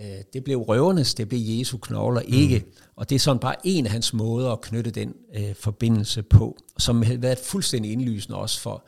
Øh, 0.00 0.06
det 0.32 0.44
blev 0.44 0.58
røvernes, 0.58 1.14
det 1.14 1.28
blev 1.28 1.40
Jesu 1.42 1.78
knogler 1.78 2.20
ikke. 2.20 2.58
Mm. 2.58 2.72
Og 2.96 3.08
det 3.10 3.14
er 3.14 3.20
sådan 3.20 3.38
bare 3.38 3.54
en 3.64 3.86
af 3.86 3.92
hans 3.92 4.12
måder 4.12 4.52
at 4.52 4.60
knytte 4.60 4.90
den 4.90 5.14
øh, 5.36 5.54
forbindelse 5.54 6.22
på, 6.22 6.56
som 6.78 7.02
havde 7.02 7.22
været 7.22 7.38
fuldstændig 7.38 7.92
indlysende 7.92 8.38
også 8.38 8.60
for 8.60 8.84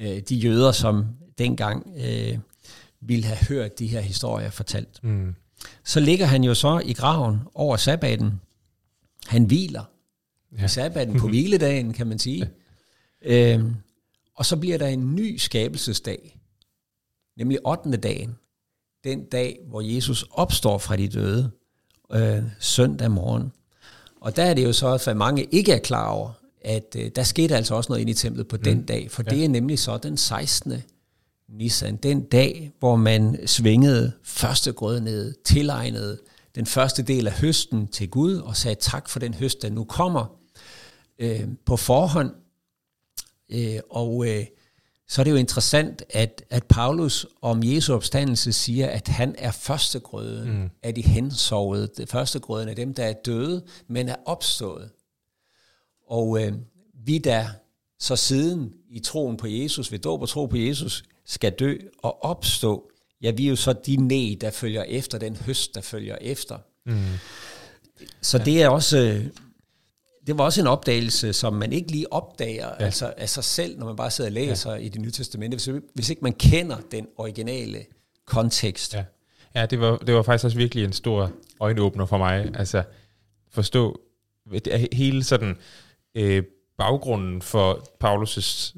øh, 0.00 0.20
de 0.28 0.34
jøder, 0.34 0.72
som 0.72 1.06
dengang 1.38 1.94
øh, 1.96 2.38
ville 3.00 3.24
have 3.24 3.46
hørt 3.48 3.78
de 3.78 3.86
her 3.86 4.00
historier 4.00 4.50
fortalt. 4.50 5.04
Mm. 5.04 5.34
Så 5.84 6.00
ligger 6.00 6.26
han 6.26 6.44
jo 6.44 6.54
så 6.54 6.82
i 6.84 6.92
graven 6.92 7.40
over 7.54 7.76
sabbaten. 7.76 8.40
Han 9.26 9.44
hviler 9.44 9.84
ja. 10.58 10.66
sabbaten 10.66 11.18
på 11.18 11.28
hviledagen, 11.32 11.92
kan 11.92 12.06
man 12.06 12.18
sige. 12.18 12.50
Ja. 13.24 13.54
Øhm, 13.54 13.74
og 14.34 14.46
så 14.46 14.56
bliver 14.56 14.78
der 14.78 14.86
en 14.86 15.14
ny 15.14 15.36
skabelsesdag, 15.36 16.38
nemlig 17.36 17.58
8. 17.66 17.96
dagen. 17.96 18.36
Den 19.04 19.24
dag, 19.24 19.58
hvor 19.68 19.80
Jesus 19.80 20.24
opstår 20.30 20.78
fra 20.78 20.96
de 20.96 21.08
døde, 21.08 21.50
øh, 22.12 22.42
søndag 22.60 23.10
morgen. 23.10 23.52
Og 24.20 24.36
der 24.36 24.42
er 24.42 24.54
det 24.54 24.64
jo 24.64 24.72
så, 24.72 25.10
at 25.10 25.16
mange 25.16 25.44
ikke 25.44 25.72
er 25.72 25.78
klar 25.78 26.08
over, 26.08 26.32
at 26.60 26.96
øh, 26.98 27.10
der 27.16 27.22
skete 27.22 27.56
altså 27.56 27.74
også 27.74 27.92
noget 27.92 28.00
ind 28.00 28.10
i 28.10 28.14
templet 28.14 28.48
på 28.48 28.56
mm. 28.56 28.62
den 28.62 28.84
dag, 28.84 29.10
for 29.10 29.22
ja. 29.26 29.30
det 29.30 29.44
er 29.44 29.48
nemlig 29.48 29.78
så 29.78 29.98
den 29.98 30.16
16. 30.16 30.72
Nissan, 31.48 31.96
den 31.96 32.24
dag, 32.24 32.72
hvor 32.78 32.96
man 32.96 33.46
svingede 33.46 34.12
første 34.22 34.72
grød 34.72 35.00
ned, 35.00 35.34
tilegnede 35.44 36.18
den 36.54 36.66
første 36.66 37.02
del 37.02 37.26
af 37.26 37.32
høsten 37.32 37.88
til 37.88 38.10
Gud 38.10 38.36
og 38.36 38.56
sagde 38.56 38.74
tak 38.80 39.08
for 39.08 39.18
den 39.18 39.34
høst, 39.34 39.62
der 39.62 39.70
nu 39.70 39.84
kommer 39.84 40.26
øh, 41.18 41.48
på 41.64 41.76
forhånd. 41.76 42.34
Øh, 43.48 43.80
og 43.90 44.26
øh, 44.28 44.46
så 45.08 45.22
er 45.22 45.24
det 45.24 45.30
jo 45.30 45.36
interessant, 45.36 46.02
at, 46.10 46.44
at 46.50 46.64
Paulus 46.64 47.26
om 47.42 47.62
Jesu 47.64 47.94
opstandelse 47.94 48.52
siger, 48.52 48.90
at 48.90 49.08
han 49.08 49.34
er 49.38 49.50
førstegrøden 49.50 50.62
mm. 50.62 50.70
af 50.82 50.94
de 50.94 51.02
hensovede, 51.02 51.88
det 51.96 52.08
førstegrøden 52.08 52.68
af 52.68 52.76
dem, 52.76 52.94
der 52.94 53.04
er 53.04 53.12
døde, 53.12 53.64
men 53.88 54.08
er 54.08 54.16
opstået. 54.26 54.90
Og 56.06 56.42
øh, 56.42 56.52
vi 56.94 57.18
der 57.18 57.46
så 57.98 58.16
siden 58.16 58.72
i 58.90 59.00
troen 59.00 59.36
på 59.36 59.46
Jesus, 59.46 59.92
ved 59.92 59.98
dåb 59.98 60.22
og 60.22 60.28
tro 60.28 60.46
på 60.46 60.56
Jesus, 60.56 61.04
skal 61.24 61.52
dø 61.52 61.76
og 61.98 62.24
opstå, 62.24 62.91
ja, 63.22 63.30
vi 63.30 63.44
er 63.44 63.50
jo 63.50 63.56
så 63.56 63.72
de 63.72 63.96
næ, 63.96 64.34
der 64.40 64.50
følger 64.50 64.82
efter, 64.82 65.18
den 65.18 65.36
høst, 65.36 65.74
der 65.74 65.80
følger 65.80 66.16
efter. 66.20 66.58
Mm. 66.86 67.02
Så 68.20 68.38
ja. 68.38 68.44
det 68.44 68.62
er 68.62 68.68
også, 68.68 69.22
det 70.26 70.38
var 70.38 70.44
også 70.44 70.60
en 70.60 70.66
opdagelse, 70.66 71.32
som 71.32 71.52
man 71.52 71.72
ikke 71.72 71.90
lige 71.90 72.12
opdager 72.12 72.68
ja. 72.68 72.84
altså 72.84 73.14
af 73.16 73.28
sig 73.28 73.44
selv, 73.44 73.78
når 73.78 73.86
man 73.86 73.96
bare 73.96 74.10
sidder 74.10 74.30
og 74.30 74.34
læser 74.34 74.72
ja. 74.72 74.76
i 74.76 74.88
det 74.88 75.00
nye 75.00 75.10
testamente, 75.10 75.54
hvis, 75.54 75.68
hvis 75.94 76.10
ikke 76.10 76.22
man 76.22 76.32
kender 76.32 76.76
den 76.90 77.06
originale 77.16 77.84
kontekst. 78.26 78.94
Ja, 78.94 79.04
ja 79.54 79.66
det, 79.66 79.80
var, 79.80 79.96
det 79.96 80.14
var 80.14 80.22
faktisk 80.22 80.44
også 80.44 80.56
virkelig 80.56 80.84
en 80.84 80.92
stor 80.92 81.32
øjenåbner 81.60 82.06
for 82.06 82.18
mig, 82.18 82.50
altså 82.54 82.82
forstå 83.50 84.00
hele 84.92 85.24
sådan 85.24 85.56
øh, 86.14 86.42
baggrunden 86.78 87.42
for 87.42 87.88
Paulus' 88.04 88.76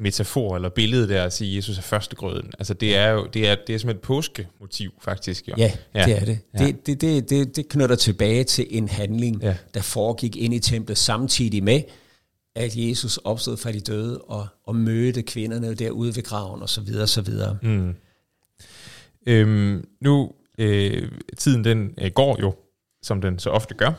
metafor 0.00 0.56
eller 0.56 0.68
billede 0.68 1.08
der 1.08 1.24
at 1.24 1.32
sige, 1.32 1.50
at 1.50 1.56
Jesus 1.56 1.78
er 1.78 1.82
førstegrøden. 1.82 2.52
Altså 2.58 2.74
det 2.74 2.96
er 2.96 3.08
jo 3.08 3.26
det 3.34 3.48
er, 3.48 3.56
det 3.66 3.74
er 3.74 3.78
som 3.78 3.90
et 3.90 4.00
påskemotiv 4.00 4.90
faktisk. 5.02 5.48
Jo. 5.48 5.54
Ja, 5.58 5.72
ja, 5.94 6.04
det 6.04 6.16
er 6.16 6.24
det. 6.24 6.38
Ja. 6.54 6.66
Det, 6.66 6.86
det, 6.86 7.00
det, 7.00 7.30
det. 7.30 7.56
Det 7.56 7.68
knytter 7.68 7.96
tilbage 7.96 8.44
til 8.44 8.66
en 8.70 8.88
handling, 8.88 9.42
ja. 9.42 9.56
der 9.74 9.82
foregik 9.82 10.36
ind 10.36 10.54
i 10.54 10.58
templet 10.58 10.98
samtidig 10.98 11.64
med, 11.64 11.82
at 12.54 12.76
Jesus 12.76 13.16
opstod 13.16 13.56
fra 13.56 13.72
de 13.72 13.80
døde 13.80 14.20
og, 14.20 14.46
og 14.64 14.76
mødte 14.76 15.22
kvinderne 15.22 15.74
derude 15.74 16.16
ved 16.16 16.22
graven 16.22 16.62
osv. 16.62 16.86
videre. 17.26 17.58
Mm. 17.62 17.94
Øhm, 19.26 19.84
nu, 20.00 20.32
øh, 20.58 21.08
tiden 21.38 21.64
den 21.64 21.94
øh, 21.98 22.10
går 22.10 22.36
jo, 22.40 22.54
som 23.02 23.20
den 23.20 23.38
så 23.38 23.50
ofte 23.50 23.74
gør, 23.74 23.92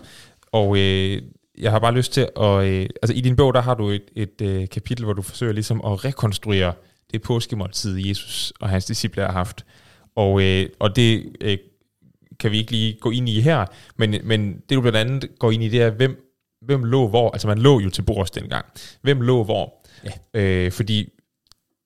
og 0.52 0.78
øh, 0.78 1.22
jeg 1.58 1.72
har 1.72 1.80
bare 1.80 1.94
lyst 1.94 2.14
til 2.14 2.30
at... 2.38 2.66
Øh, 2.66 2.90
altså 3.02 3.14
i 3.14 3.22
din 3.22 3.36
bog, 3.36 3.54
der 3.54 3.62
har 3.62 3.74
du 3.74 3.90
et, 3.90 4.04
et 4.16 4.42
øh, 4.42 4.70
kapitel, 4.70 5.06
hvor 5.06 5.14
du 5.14 5.22
forsøger 5.22 5.54
ligesom 5.54 5.82
at 5.86 6.06
rekonstruere 6.06 6.74
det 7.12 7.22
påskemåltid, 7.22 7.98
Jesus 7.98 8.54
og 8.60 8.70
hans 8.70 8.86
disciple 8.86 9.24
har 9.24 9.32
haft. 9.32 9.66
Og, 10.16 10.44
øh, 10.44 10.70
og 10.80 10.96
det 10.96 11.36
øh, 11.42 11.58
kan 12.40 12.52
vi 12.52 12.58
ikke 12.58 12.72
lige 12.72 12.98
gå 13.02 13.12
ind 13.12 13.30
i 13.30 13.42
her, 13.42 13.66
men, 13.96 14.16
men 14.24 14.54
det 14.54 14.76
du 14.76 14.82
blandt 14.82 14.98
andet 14.98 15.40
går 15.40 15.52
ind 15.52 15.64
i, 15.64 15.70
det 15.70 15.82
er, 15.82 15.90
hvem, 15.90 16.32
hvem 16.62 16.84
lå 16.84 17.08
hvor. 17.08 17.32
Altså 17.32 17.48
man 17.48 17.58
lå 17.58 17.80
jo 17.80 17.90
til 17.90 18.02
bords 18.02 18.32
dengang. 18.32 18.66
Hvem 19.02 19.22
lå 19.22 19.44
hvor? 19.44 19.74
Ja. 20.34 20.42
Øh, 20.42 20.72
fordi 20.72 21.10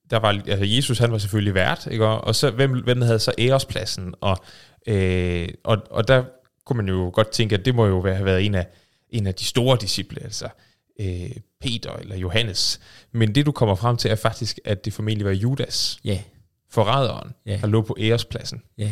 der 0.10 0.20
var, 0.20 0.42
altså 0.48 0.66
Jesus 0.66 1.00
han 1.00 1.12
var 1.12 1.18
selvfølgelig 1.18 1.54
vært, 1.54 1.88
ikke? 1.92 2.06
og 2.06 2.36
så 2.36 2.52
hvem, 2.52 2.84
hvem 2.84 3.02
havde 3.02 3.20
så 3.20 3.32
ærespladsen, 3.40 4.14
og, 4.22 4.38
øh, 4.88 5.48
og, 5.64 5.78
og 5.90 6.08
der 6.08 6.24
kunne 6.66 6.78
man 6.78 6.88
jo 6.88 7.12
godt 7.14 7.30
tænke, 7.30 7.56
at 7.56 7.66
det 7.66 7.76
må 7.76 7.86
jo 7.86 8.02
have 8.02 8.26
været 8.26 8.46
en 8.46 8.56
af 8.56 8.68
en 9.18 9.28
af 9.28 9.36
de 9.36 9.46
store 9.46 9.78
disciple, 9.82 10.24
altså 10.24 10.50
øh, 11.00 11.32
Peter 11.62 11.94
eller 11.94 12.16
Johannes. 12.16 12.80
Men 13.12 13.36
det 13.36 13.46
du 13.46 13.52
kommer 13.52 13.76
frem 13.76 13.98
til 13.98 14.12
er 14.12 14.16
faktisk, 14.16 14.60
at 14.66 14.86
det 14.86 14.94
formentlig 14.94 15.26
var 15.26 15.32
Judas, 15.32 16.00
ja. 16.04 16.22
forræderen, 16.70 17.32
ja. 17.46 17.60
der 17.62 17.68
lå 17.68 17.82
på 17.82 17.96
ærespladsen. 18.00 18.62
Ja. 18.78 18.92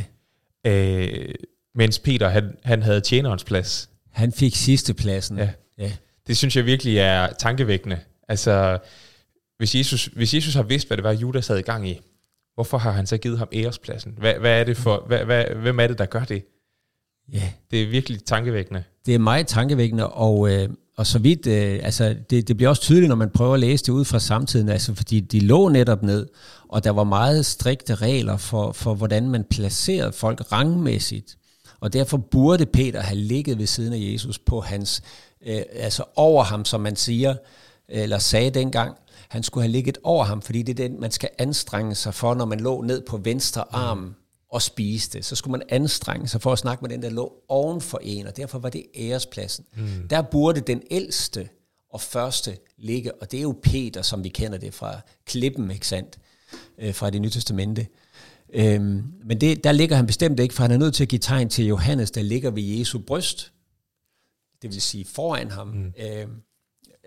Øh, 0.65 1.35
mens 1.75 1.99
Peter, 1.99 2.29
han, 2.29 2.57
han 2.63 2.81
havde 2.81 3.01
tjenerens 3.01 3.43
plads. 3.43 3.89
Han 4.11 4.31
fik 4.31 4.55
sidste 4.55 4.93
pladsen. 4.93 5.37
Ja. 5.37 5.49
ja. 5.77 5.91
Det 6.27 6.37
synes 6.37 6.55
jeg 6.55 6.65
virkelig 6.65 6.97
er 6.97 7.33
tankevækkende. 7.33 7.99
Altså, 8.27 8.79
hvis 9.57 9.75
Jesus, 9.75 10.05
hvis 10.05 10.33
Jesus 10.33 10.53
har 10.53 10.63
vidst, 10.63 10.87
hvad 10.87 10.97
det 10.97 11.03
var, 11.03 11.11
Judas 11.11 11.47
havde 11.47 11.59
i 11.59 11.63
gang 11.63 11.89
i, 11.89 11.99
hvorfor 12.53 12.77
har 12.77 12.91
han 12.91 13.07
så 13.07 13.17
givet 13.17 13.37
ham 13.37 13.47
ærespladsen? 13.53 14.15
Hvad, 14.17 14.33
hvad 14.33 14.59
er 14.59 14.63
det 14.63 14.77
for, 14.77 15.03
hvad, 15.07 15.25
hvad, 15.25 15.45
hvem 15.45 15.79
er 15.79 15.87
det, 15.87 15.97
der 15.97 16.05
gør 16.05 16.23
det? 16.23 16.45
Ja. 17.33 17.51
Det 17.71 17.83
er 17.83 17.87
virkelig 17.87 18.25
tankevækkende. 18.25 18.83
Det 19.05 19.15
er 19.15 19.19
meget 19.19 19.47
tankevækkende, 19.47 20.09
og, 20.09 20.51
øh, 20.51 20.69
og 20.97 21.07
så 21.07 21.19
vidt, 21.19 21.47
øh, 21.47 21.79
altså 21.83 22.15
det, 22.29 22.47
det 22.47 22.57
bliver 22.57 22.69
også 22.69 22.81
tydeligt, 22.81 23.09
når 23.09 23.15
man 23.15 23.29
prøver 23.29 23.53
at 23.53 23.59
læse 23.59 23.85
det 23.85 23.91
ud 23.91 24.05
fra 24.05 24.19
samtiden, 24.19 24.69
altså 24.69 24.93
fordi 24.95 25.19
de 25.19 25.39
lå 25.39 25.69
netop 25.69 26.03
ned, 26.03 26.27
og 26.69 26.83
der 26.83 26.89
var 26.89 27.03
meget 27.03 27.45
strikte 27.45 27.95
regler 27.95 28.37
for, 28.37 28.71
for 28.71 28.93
hvordan 28.93 29.29
man 29.29 29.43
placerede 29.43 30.11
folk 30.11 30.51
rangmæssigt. 30.51 31.37
Og 31.79 31.93
derfor 31.93 32.17
burde 32.17 32.65
Peter 32.65 33.01
have 33.01 33.17
ligget 33.17 33.57
ved 33.57 33.67
siden 33.67 33.93
af 33.93 34.13
Jesus 34.13 34.39
på 34.39 34.61
hans, 34.61 35.01
øh, 35.45 35.61
altså 35.73 36.03
over 36.15 36.43
ham, 36.43 36.65
som 36.65 36.81
man 36.81 36.95
siger, 36.95 37.35
eller 37.89 38.17
sagde 38.17 38.49
dengang. 38.49 38.95
Han 39.29 39.43
skulle 39.43 39.63
have 39.63 39.71
ligget 39.71 39.97
over 40.03 40.23
ham, 40.25 40.41
fordi 40.41 40.61
det 40.61 40.79
er 40.79 40.87
den, 40.87 41.01
man 41.01 41.11
skal 41.11 41.29
anstrenge 41.37 41.95
sig 41.95 42.13
for, 42.13 42.33
når 42.33 42.45
man 42.45 42.59
lå 42.59 42.81
ned 42.81 43.01
på 43.09 43.17
venstre 43.17 43.63
arm. 43.71 44.15
Og 44.53 44.61
spiste, 44.61 45.23
så 45.23 45.35
skulle 45.35 45.51
man 45.51 45.61
anstrenge 45.69 46.27
sig 46.27 46.41
for 46.41 46.51
at 46.51 46.59
snakke 46.59 46.81
med 46.81 46.89
den, 46.89 47.01
der 47.01 47.09
lå 47.09 47.33
oven 47.47 47.81
for 47.81 47.99
en, 48.03 48.27
og 48.27 48.37
derfor 48.37 48.59
var 48.59 48.69
det 48.69 48.85
ærespladsen. 48.95 49.65
Mm. 49.75 50.07
Der 50.09 50.21
burde 50.21 50.61
den 50.61 50.81
ældste 50.91 51.49
og 51.89 52.01
første 52.01 52.57
ligge, 52.77 53.13
og 53.21 53.31
det 53.31 53.37
er 53.37 53.41
jo 53.41 53.59
Peter, 53.63 54.01
som 54.01 54.23
vi 54.23 54.29
kender 54.29 54.57
det 54.57 54.73
fra 54.73 55.01
klippen, 55.25 55.71
ikke 55.71 55.87
sandt, 55.87 56.19
øh, 56.77 56.93
fra 56.93 57.09
det 57.09 57.21
nye 57.21 57.29
testamente. 57.29 57.87
Øhm, 58.53 59.03
men 59.25 59.41
det, 59.41 59.63
der 59.63 59.71
ligger 59.71 59.95
han 59.95 60.07
bestemt 60.07 60.39
ikke, 60.39 60.53
for 60.53 60.63
han 60.63 60.71
er 60.71 60.77
nødt 60.77 60.95
til 60.95 61.03
at 61.03 61.09
give 61.09 61.19
tegn 61.19 61.49
til 61.49 61.65
Johannes, 61.65 62.11
der 62.11 62.21
ligger 62.21 62.51
ved 62.51 62.63
Jesu 62.63 62.99
bryst, 62.99 63.53
det 64.61 64.73
vil 64.73 64.81
sige 64.81 65.05
foran 65.05 65.51
ham, 65.51 65.67
mm. 65.67 65.93
øhm, 65.99 66.31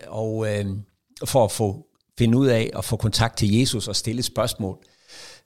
og 0.06 0.54
øhm, 0.54 0.82
for 1.24 1.44
at 1.44 1.52
få 1.52 1.86
finde 2.18 2.38
ud 2.38 2.46
af 2.46 2.70
at 2.76 2.84
få 2.84 2.96
kontakt 2.96 3.38
til 3.38 3.58
Jesus 3.58 3.88
og 3.88 3.96
stille 3.96 4.22
spørgsmål. 4.22 4.78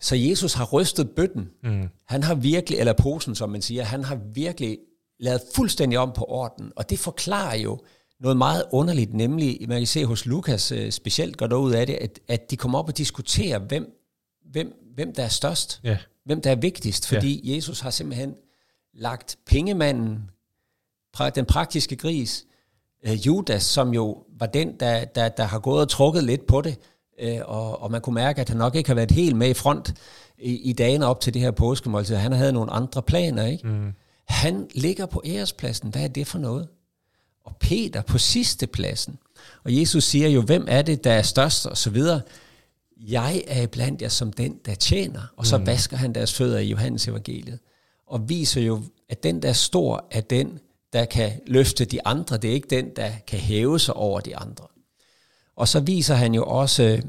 Så 0.00 0.16
Jesus 0.16 0.54
har 0.54 0.64
rystet 0.64 1.10
bøtten. 1.10 1.50
Mm. 1.62 1.88
Han 2.04 2.22
har 2.22 2.34
virkelig, 2.34 2.78
eller 2.78 2.92
posen, 2.92 3.34
som 3.34 3.50
man 3.50 3.62
siger, 3.62 3.82
han 3.82 4.04
har 4.04 4.18
virkelig 4.34 4.78
lavet 5.18 5.40
fuldstændig 5.54 5.98
om 5.98 6.12
på 6.12 6.24
orden. 6.24 6.72
Og 6.76 6.90
det 6.90 6.98
forklarer 6.98 7.56
jo 7.56 7.78
noget 8.20 8.36
meget 8.36 8.64
underligt, 8.72 9.14
nemlig, 9.14 9.58
man 9.68 9.80
kan 9.80 9.86
se 9.86 10.04
hos 10.04 10.26
Lukas 10.26 10.72
øh, 10.72 10.92
specielt 10.92 11.36
går 11.36 11.46
der 11.46 11.56
ud 11.56 11.72
af 11.72 11.86
det, 11.86 11.94
at, 11.94 12.20
at 12.28 12.50
de 12.50 12.56
kommer 12.56 12.78
op 12.78 12.88
og 12.88 12.98
diskuterer, 12.98 13.58
hvem, 13.58 13.96
hvem, 14.50 14.90
hvem 14.94 15.14
der 15.14 15.22
er 15.22 15.28
størst, 15.28 15.80
yeah. 15.86 15.98
hvem 16.24 16.40
der 16.40 16.50
er 16.50 16.56
vigtigst, 16.56 17.08
fordi 17.08 17.42
yeah. 17.46 17.56
Jesus 17.56 17.80
har 17.80 17.90
simpelthen 17.90 18.34
lagt 18.94 19.38
pengemanden, 19.46 20.30
den 21.34 21.44
praktiske 21.44 21.96
gris, 21.96 22.46
øh, 23.06 23.26
Judas, 23.26 23.62
som 23.62 23.94
jo 23.94 24.24
var 24.38 24.46
den, 24.46 24.80
der, 24.80 25.04
der, 25.04 25.28
der 25.28 25.44
har 25.44 25.58
gået 25.58 25.80
og 25.80 25.88
trukket 25.88 26.24
lidt 26.24 26.46
på 26.46 26.60
det, 26.60 26.78
øh, 27.20 27.40
og, 27.44 27.82
og 27.82 27.90
man 27.90 28.00
kunne 28.00 28.14
mærke, 28.14 28.40
at 28.40 28.48
han 28.48 28.58
nok 28.58 28.74
ikke 28.74 28.90
har 28.90 28.94
været 28.94 29.10
helt 29.10 29.36
med 29.36 29.50
i 29.50 29.54
front 29.54 29.94
i, 30.38 30.54
i 30.54 30.72
dagene 30.72 31.06
op 31.06 31.20
til 31.20 31.34
det 31.34 31.42
her 31.42 31.50
påskemåltid. 31.50 32.16
Han 32.16 32.32
havde 32.32 32.52
nogle 32.52 32.70
andre 32.72 33.02
planer, 33.02 33.46
ikke? 33.46 33.66
Mm. 33.68 33.92
Han 34.24 34.68
ligger 34.74 35.06
på 35.06 35.22
ærespladsen. 35.24 35.90
Hvad 35.90 36.02
er 36.02 36.08
det 36.08 36.26
for 36.26 36.38
noget? 36.38 36.68
Og 37.44 37.56
Peter 37.60 38.02
på 38.02 38.18
sidste 38.18 38.66
pladsen. 38.66 39.18
Og 39.64 39.80
Jesus 39.80 40.04
siger 40.04 40.28
jo, 40.28 40.42
hvem 40.42 40.66
er 40.68 40.82
det, 40.82 41.04
der 41.04 41.12
er 41.12 41.22
størst, 41.22 41.66
og 41.66 41.76
så 41.76 41.90
videre. 41.90 42.20
Jeg 42.96 43.42
er 43.46 43.66
blandt 43.66 44.02
jer 44.02 44.08
som 44.08 44.32
den, 44.32 44.58
der 44.66 44.74
tjener. 44.74 45.20
Og 45.36 45.46
så 45.46 45.58
mm. 45.58 45.66
vasker 45.66 45.96
han 45.96 46.12
deres 46.12 46.34
fødder 46.34 46.58
i 46.58 46.68
Johannes 46.68 47.08
evangeliet. 47.08 47.58
og 48.06 48.28
viser 48.28 48.60
jo, 48.60 48.82
at 49.08 49.22
den, 49.22 49.42
der 49.42 49.48
er 49.48 49.52
stor, 49.52 50.06
er 50.10 50.20
den, 50.20 50.58
der 50.92 51.04
kan 51.04 51.32
løfte 51.46 51.84
de 51.84 52.06
andre. 52.06 52.36
Det 52.36 52.50
er 52.50 52.54
ikke 52.54 52.68
den, 52.70 52.90
der 52.96 53.10
kan 53.26 53.38
hæve 53.38 53.78
sig 53.78 53.94
over 53.94 54.20
de 54.20 54.36
andre. 54.36 54.64
Og 55.60 55.68
så 55.68 55.80
viser 55.80 56.14
han 56.14 56.34
jo 56.34 56.44
også 56.44 57.02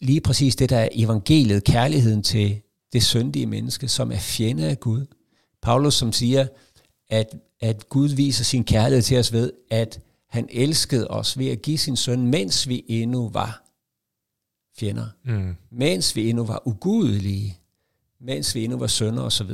lige 0.00 0.20
præcis 0.20 0.56
det, 0.56 0.70
der 0.70 0.78
er 0.78 0.88
evangeliet, 0.92 1.64
kærligheden 1.64 2.22
til 2.22 2.60
det 2.92 3.02
syndige 3.02 3.46
menneske, 3.46 3.88
som 3.88 4.12
er 4.12 4.18
fjende 4.18 4.68
af 4.68 4.80
Gud. 4.80 5.06
Paulus, 5.62 5.94
som 5.94 6.12
siger, 6.12 6.46
at, 7.08 7.34
at 7.60 7.88
Gud 7.88 8.08
viser 8.08 8.44
sin 8.44 8.64
kærlighed 8.64 9.02
til 9.02 9.18
os 9.18 9.32
ved, 9.32 9.52
at 9.70 10.00
han 10.28 10.48
elskede 10.50 11.08
os 11.08 11.38
ved 11.38 11.48
at 11.48 11.62
give 11.62 11.78
sin 11.78 11.96
søn, 11.96 12.26
mens 12.26 12.68
vi 12.68 12.84
endnu 12.88 13.28
var 13.28 13.64
fjender. 14.78 15.06
Mm. 15.24 15.56
Mens 15.70 16.16
vi 16.16 16.30
endnu 16.30 16.44
var 16.44 16.62
ugudelige. 16.64 17.58
Mens 18.20 18.54
vi 18.54 18.64
endnu 18.64 18.78
var 18.78 18.86
sønner 18.86 19.22
osv. 19.22 19.50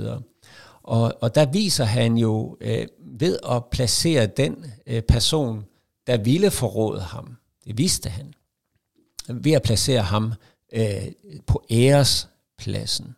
Og, 0.83 1.14
og 1.20 1.35
der 1.35 1.47
viser 1.47 1.85
han 1.85 2.16
jo 2.16 2.57
øh, 2.61 2.87
ved 3.18 3.39
at 3.51 3.64
placere 3.64 4.26
den 4.26 4.64
øh, 4.87 5.03
person, 5.03 5.64
der 6.07 6.16
ville 6.16 6.51
forråde 6.51 7.01
ham. 7.01 7.39
Det 7.68 7.78
vidste 7.78 8.10
han. 8.10 8.34
Ved 9.28 9.52
at 9.52 9.62
placere 9.62 10.02
ham 10.02 10.32
øh, 10.72 11.12
på 11.46 11.64
ærespladsen. 11.70 13.16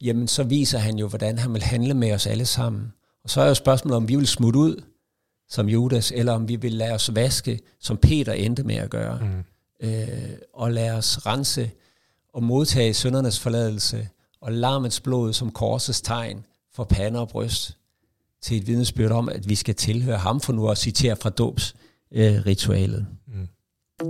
Jamen 0.00 0.28
så 0.28 0.42
viser 0.42 0.78
han 0.78 0.98
jo, 0.98 1.08
hvordan 1.08 1.38
han 1.38 1.52
vil 1.52 1.62
handle 1.62 1.94
med 1.94 2.12
os 2.12 2.26
alle 2.26 2.46
sammen. 2.46 2.92
Og 3.24 3.30
så 3.30 3.40
er 3.40 3.48
jo 3.48 3.54
spørgsmålet, 3.54 3.96
om 3.96 4.08
vi 4.08 4.16
vil 4.16 4.26
smutte 4.26 4.58
ud 4.58 4.82
som 5.48 5.68
Judas, 5.68 6.12
eller 6.16 6.32
om 6.32 6.48
vi 6.48 6.56
vil 6.56 6.72
lade 6.72 6.92
os 6.92 7.14
vaske, 7.14 7.60
som 7.80 7.96
Peter 7.96 8.32
endte 8.32 8.62
med 8.62 8.76
at 8.76 8.90
gøre. 8.90 9.20
Mm. 9.22 9.88
Øh, 9.88 10.30
og 10.54 10.72
lade 10.72 10.92
os 10.92 11.26
rense 11.26 11.70
og 12.32 12.42
modtage 12.42 12.94
søndernes 12.94 13.40
forladelse, 13.40 14.08
og 14.40 14.52
larmets 14.52 15.00
blod 15.00 15.32
som 15.32 15.50
korsets 15.50 16.00
tegn 16.00 16.44
for 16.74 16.84
pande 16.84 17.20
og 17.20 17.28
bryst, 17.28 17.78
til 18.40 18.56
et 18.56 18.66
vidnesbyrd 18.66 19.10
om, 19.10 19.28
at 19.28 19.48
vi 19.48 19.54
skal 19.54 19.74
tilhøre 19.74 20.18
ham, 20.18 20.40
for 20.40 20.52
nu 20.52 20.68
at 20.68 20.78
citere 20.78 21.16
fra 21.16 21.30
dobs 21.30 21.74
øh, 22.12 22.46
ritualet. 22.46 23.06
Mm. 23.26 23.48
Så 24.02 24.08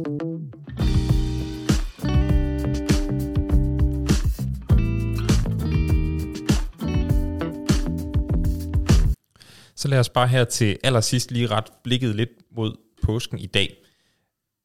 lad 9.89 9.99
os 9.99 10.09
bare 10.09 10.29
her 10.29 10.45
til 10.45 10.79
allersidst 10.85 11.31
lige 11.31 11.47
ret 11.47 11.65
blikket 11.85 12.17
lidt 12.17 12.31
mod 12.57 12.77
påsken 13.03 13.39
i 13.39 13.47
dag. 13.47 13.77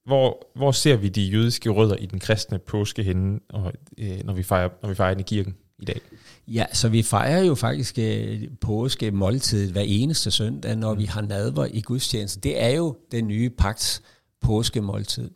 Hvor, 0.05 0.51
hvor 0.55 0.71
ser 0.71 0.95
vi 0.95 1.09
de 1.09 1.21
jødiske 1.21 1.69
rødder 1.69 1.95
i 1.95 2.05
den 2.05 2.19
kristne 2.19 2.59
påske 2.59 3.03
henne, 3.03 3.39
og, 3.49 3.73
øh, 3.97 4.23
når, 4.23 4.33
vi 4.33 4.43
fejrer, 4.43 4.69
når 4.81 4.89
vi 4.89 4.95
fejrer 4.95 5.13
den 5.13 5.19
i 5.19 5.23
kirken 5.23 5.55
i 5.79 5.85
dag? 5.85 6.01
Ja, 6.47 6.65
så 6.73 6.89
vi 6.89 7.03
fejrer 7.03 7.43
jo 7.43 7.55
faktisk 7.55 7.99
øh, 7.99 8.43
påske 8.61 9.11
måltid 9.11 9.71
hver 9.71 9.83
eneste 9.85 10.31
søndag, 10.31 10.75
når 10.75 10.93
mm. 10.93 10.99
vi 10.99 11.05
har 11.05 11.21
nadver 11.21 11.65
i 11.65 11.81
gudstjenesten. 11.81 12.43
Det 12.43 12.63
er 12.63 12.69
jo 12.69 12.97
den 13.11 13.27
nye 13.27 13.49
pagts 13.49 14.01
påskemåltid, 14.41 15.31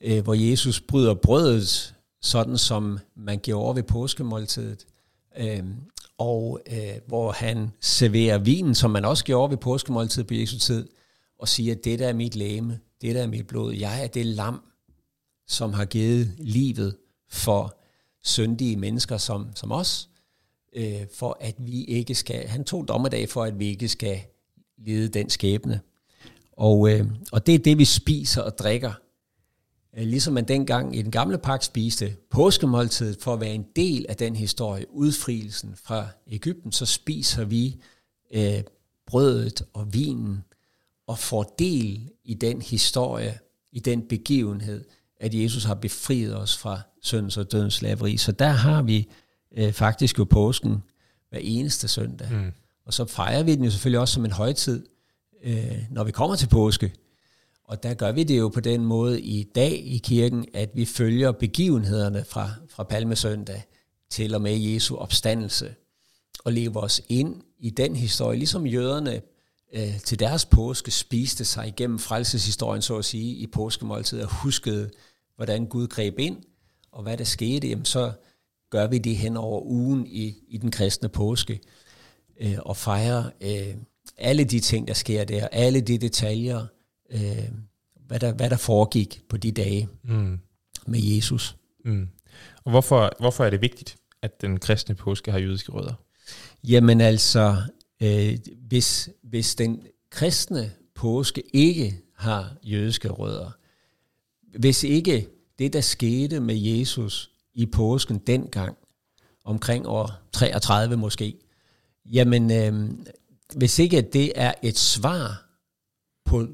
øh, 0.00 0.24
hvor 0.24 0.34
Jesus 0.34 0.80
bryder 0.80 1.14
brødet, 1.14 1.94
sådan 2.22 2.58
som 2.58 2.98
man 3.16 3.38
gjorde 3.38 3.76
ved 3.76 3.82
påskemåltidet. 3.82 4.86
Øh, 5.38 5.64
og 6.18 6.60
øh, 6.72 6.94
hvor 7.06 7.32
han 7.32 7.70
serverer 7.80 8.38
vinen, 8.38 8.74
som 8.74 8.90
man 8.90 9.04
også 9.04 9.24
gjorde 9.24 9.50
ved 9.50 9.56
påskemåltidet 9.56 10.26
på 10.26 10.34
Jesu 10.34 10.58
tid, 10.58 10.88
og 11.38 11.48
siger, 11.48 11.74
det 11.74 11.98
der 11.98 12.08
er 12.08 12.12
mit 12.12 12.36
læme, 12.36 12.80
det 13.00 13.14
der 13.14 13.22
er 13.22 13.26
mit 13.26 13.46
blod. 13.46 13.74
Jeg 13.74 14.04
er 14.04 14.06
det 14.06 14.26
lam, 14.26 14.62
som 15.46 15.72
har 15.72 15.84
givet 15.84 16.34
livet 16.38 16.96
for 17.30 17.76
syndige 18.24 18.76
mennesker 18.76 19.16
som, 19.16 19.46
som 19.54 19.72
os, 19.72 20.08
øh, 20.76 21.06
for 21.14 21.36
at 21.40 21.54
vi 21.58 21.84
ikke 21.84 22.14
skal, 22.14 22.48
han 22.48 22.64
tog 22.64 22.88
dommedag 22.88 23.28
for, 23.28 23.44
at 23.44 23.58
vi 23.58 23.66
ikke 23.66 23.88
skal 23.88 24.20
lide 24.78 25.08
den 25.08 25.30
skæbne. 25.30 25.80
Og, 26.52 26.92
øh, 26.92 27.06
og 27.32 27.46
det 27.46 27.54
er 27.54 27.58
det, 27.58 27.78
vi 27.78 27.84
spiser 27.84 28.42
og 28.42 28.58
drikker 28.58 28.92
Øh, 29.96 30.06
ligesom 30.06 30.34
man 30.34 30.48
dengang 30.48 30.96
i 30.96 31.02
den 31.02 31.10
gamle 31.10 31.38
pagt 31.38 31.64
spiste 31.64 32.16
påskemåltidet 32.30 33.18
for 33.20 33.34
at 33.34 33.40
være 33.40 33.54
en 33.54 33.66
del 33.76 34.06
af 34.08 34.16
den 34.16 34.36
historie, 34.36 34.86
udfrielsen 34.90 35.76
fra 35.76 36.06
Ægypten, 36.26 36.72
så 36.72 36.86
spiser 36.86 37.44
vi 37.44 37.76
øh, 38.34 38.62
brødet 39.06 39.62
og 39.72 39.94
vinen 39.94 40.44
og 41.06 41.18
får 41.18 41.54
del 41.58 42.10
i 42.24 42.34
den 42.34 42.62
historie, 42.62 43.38
i 43.72 43.80
den 43.80 44.08
begivenhed, 44.08 44.84
at 45.20 45.34
Jesus 45.34 45.64
har 45.64 45.74
befriet 45.74 46.36
os 46.36 46.58
fra 46.58 46.80
syndens 47.02 47.36
og 47.36 47.52
dødens 47.52 47.74
slaveri. 47.74 48.16
Så 48.16 48.32
der 48.32 48.48
har 48.48 48.82
vi 48.82 49.08
øh, 49.56 49.72
faktisk 49.72 50.18
jo 50.18 50.24
påsken 50.24 50.82
hver 51.30 51.38
eneste 51.42 51.88
søndag. 51.88 52.28
Mm. 52.32 52.52
Og 52.86 52.94
så 52.94 53.04
fejrer 53.04 53.42
vi 53.42 53.54
den 53.54 53.64
jo 53.64 53.70
selvfølgelig 53.70 54.00
også 54.00 54.14
som 54.14 54.24
en 54.24 54.32
højtid, 54.32 54.86
øh, 55.42 55.78
når 55.90 56.04
vi 56.04 56.12
kommer 56.12 56.36
til 56.36 56.46
påske. 56.48 56.92
Og 57.64 57.82
der 57.82 57.94
gør 57.94 58.12
vi 58.12 58.24
det 58.24 58.38
jo 58.38 58.48
på 58.48 58.60
den 58.60 58.84
måde 58.84 59.20
i 59.20 59.42
dag 59.54 59.72
i 59.84 59.98
kirken, 59.98 60.46
at 60.54 60.70
vi 60.74 60.84
følger 60.84 61.32
begivenhederne 61.32 62.24
fra, 62.24 62.50
fra 62.68 62.82
Palmesøndag 62.82 63.64
til 64.10 64.34
og 64.34 64.42
med 64.42 64.56
Jesu 64.56 64.96
opstandelse, 64.96 65.74
og 66.44 66.52
lever 66.52 66.80
os 66.80 67.02
ind 67.08 67.42
i 67.58 67.70
den 67.70 67.96
historie, 67.96 68.38
ligesom 68.38 68.66
jøderne 68.66 69.22
øh, 69.72 70.00
til 70.00 70.18
deres 70.18 70.44
påske 70.44 70.90
spiste 70.90 71.44
sig 71.44 71.68
igennem 71.68 71.98
frelseshistorien, 71.98 72.82
så 72.82 72.96
at 72.96 73.04
sige, 73.04 73.34
i 73.34 73.46
påskemåltid, 73.46 74.22
og 74.22 74.34
huskede, 74.34 74.90
hvordan 75.36 75.66
Gud 75.66 75.86
greb 75.86 76.18
ind, 76.18 76.36
og 76.92 77.02
hvad 77.02 77.16
der 77.16 77.24
skete, 77.24 77.68
jamen 77.68 77.84
så 77.84 78.12
gør 78.70 78.86
vi 78.86 78.98
det 78.98 79.16
hen 79.16 79.36
over 79.36 79.60
ugen 79.60 80.06
i, 80.06 80.34
i 80.48 80.58
den 80.58 80.70
kristne 80.70 81.08
påske, 81.08 81.60
øh, 82.40 82.58
og 82.58 82.76
fejrer 82.76 83.24
øh, 83.40 83.74
alle 84.18 84.44
de 84.44 84.60
ting, 84.60 84.88
der 84.88 84.94
sker 84.94 85.24
der, 85.24 85.48
alle 85.48 85.80
de 85.80 85.98
detaljer, 85.98 86.66
øh, 87.10 87.48
hvad, 88.06 88.20
der, 88.20 88.32
hvad 88.32 88.50
der 88.50 88.56
foregik 88.56 89.22
på 89.28 89.36
de 89.36 89.52
dage 89.52 89.88
mm. 90.02 90.38
med 90.86 91.00
Jesus. 91.02 91.56
Mm. 91.84 92.08
Og 92.64 92.70
hvorfor, 92.70 93.12
hvorfor 93.18 93.44
er 93.44 93.50
det 93.50 93.60
vigtigt, 93.60 93.96
at 94.22 94.40
den 94.40 94.60
kristne 94.60 94.94
påske 94.94 95.32
har 95.32 95.38
jødiske 95.38 95.72
rødder? 95.72 95.94
Jamen 96.64 97.00
altså, 97.00 97.56
øh, 98.02 98.38
hvis, 98.68 99.10
hvis 99.22 99.54
den 99.54 99.82
kristne 100.10 100.70
påske 100.94 101.42
ikke 101.52 101.98
har 102.16 102.56
jødiske 102.62 103.08
rødder, 103.08 103.50
hvis 104.58 104.84
ikke 104.84 105.28
det, 105.58 105.72
der 105.72 105.80
skete 105.80 106.40
med 106.40 106.54
Jesus 106.54 107.30
i 107.54 107.66
påsken 107.66 108.18
dengang, 108.18 108.76
omkring 109.44 109.86
år 109.88 110.10
33 110.32 110.96
måske, 110.96 111.38
jamen 112.06 112.50
øh, 112.50 112.90
hvis 113.56 113.78
ikke 113.78 114.00
det 114.00 114.32
er 114.34 114.54
et 114.62 114.78
svar 114.78 115.48
på 116.24 116.46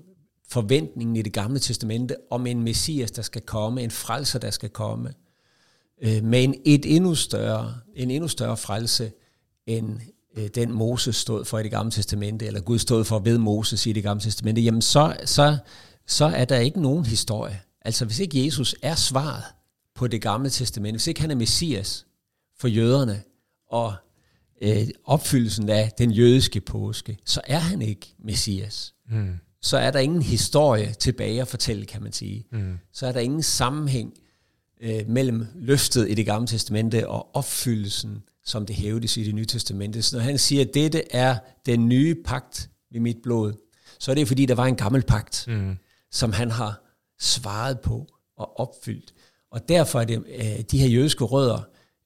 forventningen 0.49 1.17
i 1.17 1.23
det 1.23 1.33
gamle 1.33 1.59
testamente 1.59 2.17
om 2.31 2.47
en 2.47 2.63
messias, 2.63 3.11
der 3.11 3.23
skal 3.23 3.43
komme, 3.43 3.83
en 3.83 3.91
frelser, 3.91 4.39
der 4.39 4.51
skal 4.51 4.69
komme, 4.69 5.13
øh, 6.03 6.25
med 6.25 6.45
en, 6.45 6.55
et 6.65 6.97
endnu 6.97 7.15
større, 7.15 7.75
en 7.95 8.11
endnu 8.11 8.29
større 8.29 8.57
frelse, 8.57 9.13
end 9.67 10.01
øh, 10.37 10.49
den 10.55 10.73
Moses 10.73 11.17
stod 11.17 11.45
for 11.45 11.59
i 11.59 11.63
det 11.63 11.71
gamle 11.71 11.91
testamente, 11.91 12.47
eller 12.47 12.61
Gud 12.61 12.79
stod 12.79 13.05
for 13.05 13.19
ved 13.19 13.39
Moses 13.39 13.87
i 13.87 13.93
det 13.93 14.03
gamle 14.03 14.23
testamente, 14.23 14.61
jamen 14.61 14.83
så, 14.83 15.17
så, 15.25 15.57
så 16.07 16.25
er 16.25 16.45
der 16.45 16.59
ikke 16.59 16.83
nogen 16.83 17.07
historie. 17.07 17.61
Altså 17.81 18.05
hvis 18.05 18.19
ikke 18.19 18.45
Jesus 18.45 18.75
er 18.83 18.95
svaret 18.95 19.45
på 19.95 20.07
det 20.07 20.23
gamle 20.23 20.51
testamente, 20.51 20.97
hvis 20.97 21.07
ikke 21.07 21.21
han 21.21 21.31
er 21.31 21.35
messias 21.35 22.07
for 22.59 22.69
jøderne, 22.69 23.23
og 23.71 23.95
øh, 24.63 24.89
opfyldelsen 25.05 25.69
af 25.69 25.93
den 25.99 26.11
jødiske 26.11 26.61
påske, 26.61 27.19
så 27.25 27.41
er 27.47 27.59
han 27.59 27.83
ikke 27.83 28.15
messias. 28.19 28.95
Mm 29.11 29.39
så 29.63 29.77
er 29.77 29.91
der 29.91 29.99
ingen 29.99 30.23
historie 30.23 30.95
tilbage 30.99 31.41
at 31.41 31.49
fortælle, 31.49 31.87
kan 31.87 32.03
man 32.03 32.13
sige. 32.13 32.47
Mm. 32.53 32.79
Så 32.93 33.07
er 33.07 33.13
der 33.13 33.21
ingen 33.21 33.43
sammenhæng 33.43 34.15
øh, 34.81 35.09
mellem 35.09 35.47
løftet 35.55 36.11
i 36.11 36.15
det 36.15 36.27
gamle 36.27 36.47
testamente 36.47 37.09
og 37.09 37.37
opfyldelsen, 37.37 38.23
som 38.45 38.67
det 38.67 38.77
hævdes 38.77 39.17
i 39.17 39.25
det 39.25 39.35
nye 39.35 39.45
testamente. 39.45 40.03
Så 40.03 40.17
når 40.17 40.23
han 40.23 40.39
siger, 40.39 40.65
at 40.65 40.75
dette 40.75 41.15
er 41.15 41.39
den 41.67 41.89
nye 41.89 42.17
pagt 42.25 42.71
ved 42.93 43.01
mit 43.01 43.17
blod, 43.23 43.53
så 43.99 44.11
er 44.11 44.15
det 44.15 44.29
fordi, 44.29 44.47
der 44.47 44.55
var 44.55 44.67
en 44.67 44.77
gammel 44.77 45.03
pagt, 45.03 45.45
mm. 45.49 45.77
som 46.11 46.33
han 46.33 46.51
har 46.51 46.83
svaret 47.21 47.81
på 47.81 48.07
og 48.37 48.61
opfyldt. 48.61 49.15
Og 49.51 49.69
derfor 49.69 50.01
er 50.01 50.05
det, 50.05 50.25
øh, 50.35 50.61
de 50.71 50.79
her 50.79 50.89
jødiske 50.89 51.25
rødder 51.25 51.61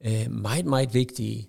øh, 0.07 0.31
meget, 0.31 0.67
meget 0.67 0.95
vigtige. 0.95 1.49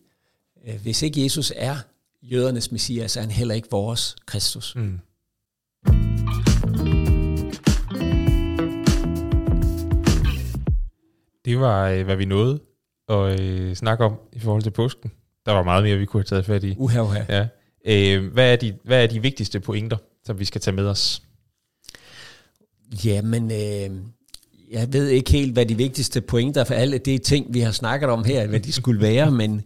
Øh, 0.68 0.82
hvis 0.82 1.02
ikke 1.02 1.24
Jesus 1.24 1.54
er 1.56 1.76
jødernes 2.22 2.72
messias, 2.72 3.18
er 3.18 3.22
han 3.22 3.32
heller 3.32 3.56
ikke 3.56 3.68
vores 3.72 4.16
Kristus. 4.26 4.76
Mm. 4.76 5.00
Det 11.46 11.60
var, 11.60 11.90
øh, 11.90 12.06
hvad 12.06 12.16
vi 12.16 12.26
nåede 12.26 12.60
at 13.10 13.40
øh, 13.40 13.76
snakke 13.76 14.06
om 14.06 14.16
i 14.34 14.40
forhold 14.40 14.64
til 14.64 14.72
påsken. 14.72 15.12
Der 15.46 15.52
var 15.52 15.64
meget 15.64 15.84
mere, 15.84 15.98
vi 15.98 16.06
kunne 16.06 16.20
have 16.20 16.26
taget 16.26 16.46
fat 16.46 16.64
i. 16.64 16.76
Uha, 16.78 17.02
uha. 17.02 17.24
Ja. 17.30 17.48
Øh, 17.86 18.34
hvad, 18.34 18.52
er 18.52 18.56
de, 18.56 18.74
hvad 18.84 19.04
er 19.04 19.08
de 19.08 19.22
vigtigste 19.22 19.60
pointer, 19.60 19.98
som 20.26 20.40
vi 20.40 20.46
skal 20.46 20.62
tage 20.62 20.76
med 20.76 20.88
os? 20.88 21.22
Jamen, 23.06 23.52
øh, 23.52 23.98
jeg 24.72 24.94
ved 24.94 25.08
ikke 25.08 25.32
helt, 25.32 25.54
hvad 25.54 25.66
de 25.66 25.78
vigtigste 25.78 26.22
pointer 26.22 26.64
for 26.64 26.74
alle 26.74 26.98
de 26.98 27.18
ting, 27.18 27.54
vi 27.54 27.60
har 27.60 27.72
snakket 27.72 28.10
om 28.10 28.24
her, 28.24 28.48
hvad 28.48 28.60
de 28.60 28.72
skulle 28.72 29.02
være, 29.02 29.32
men, 29.42 29.62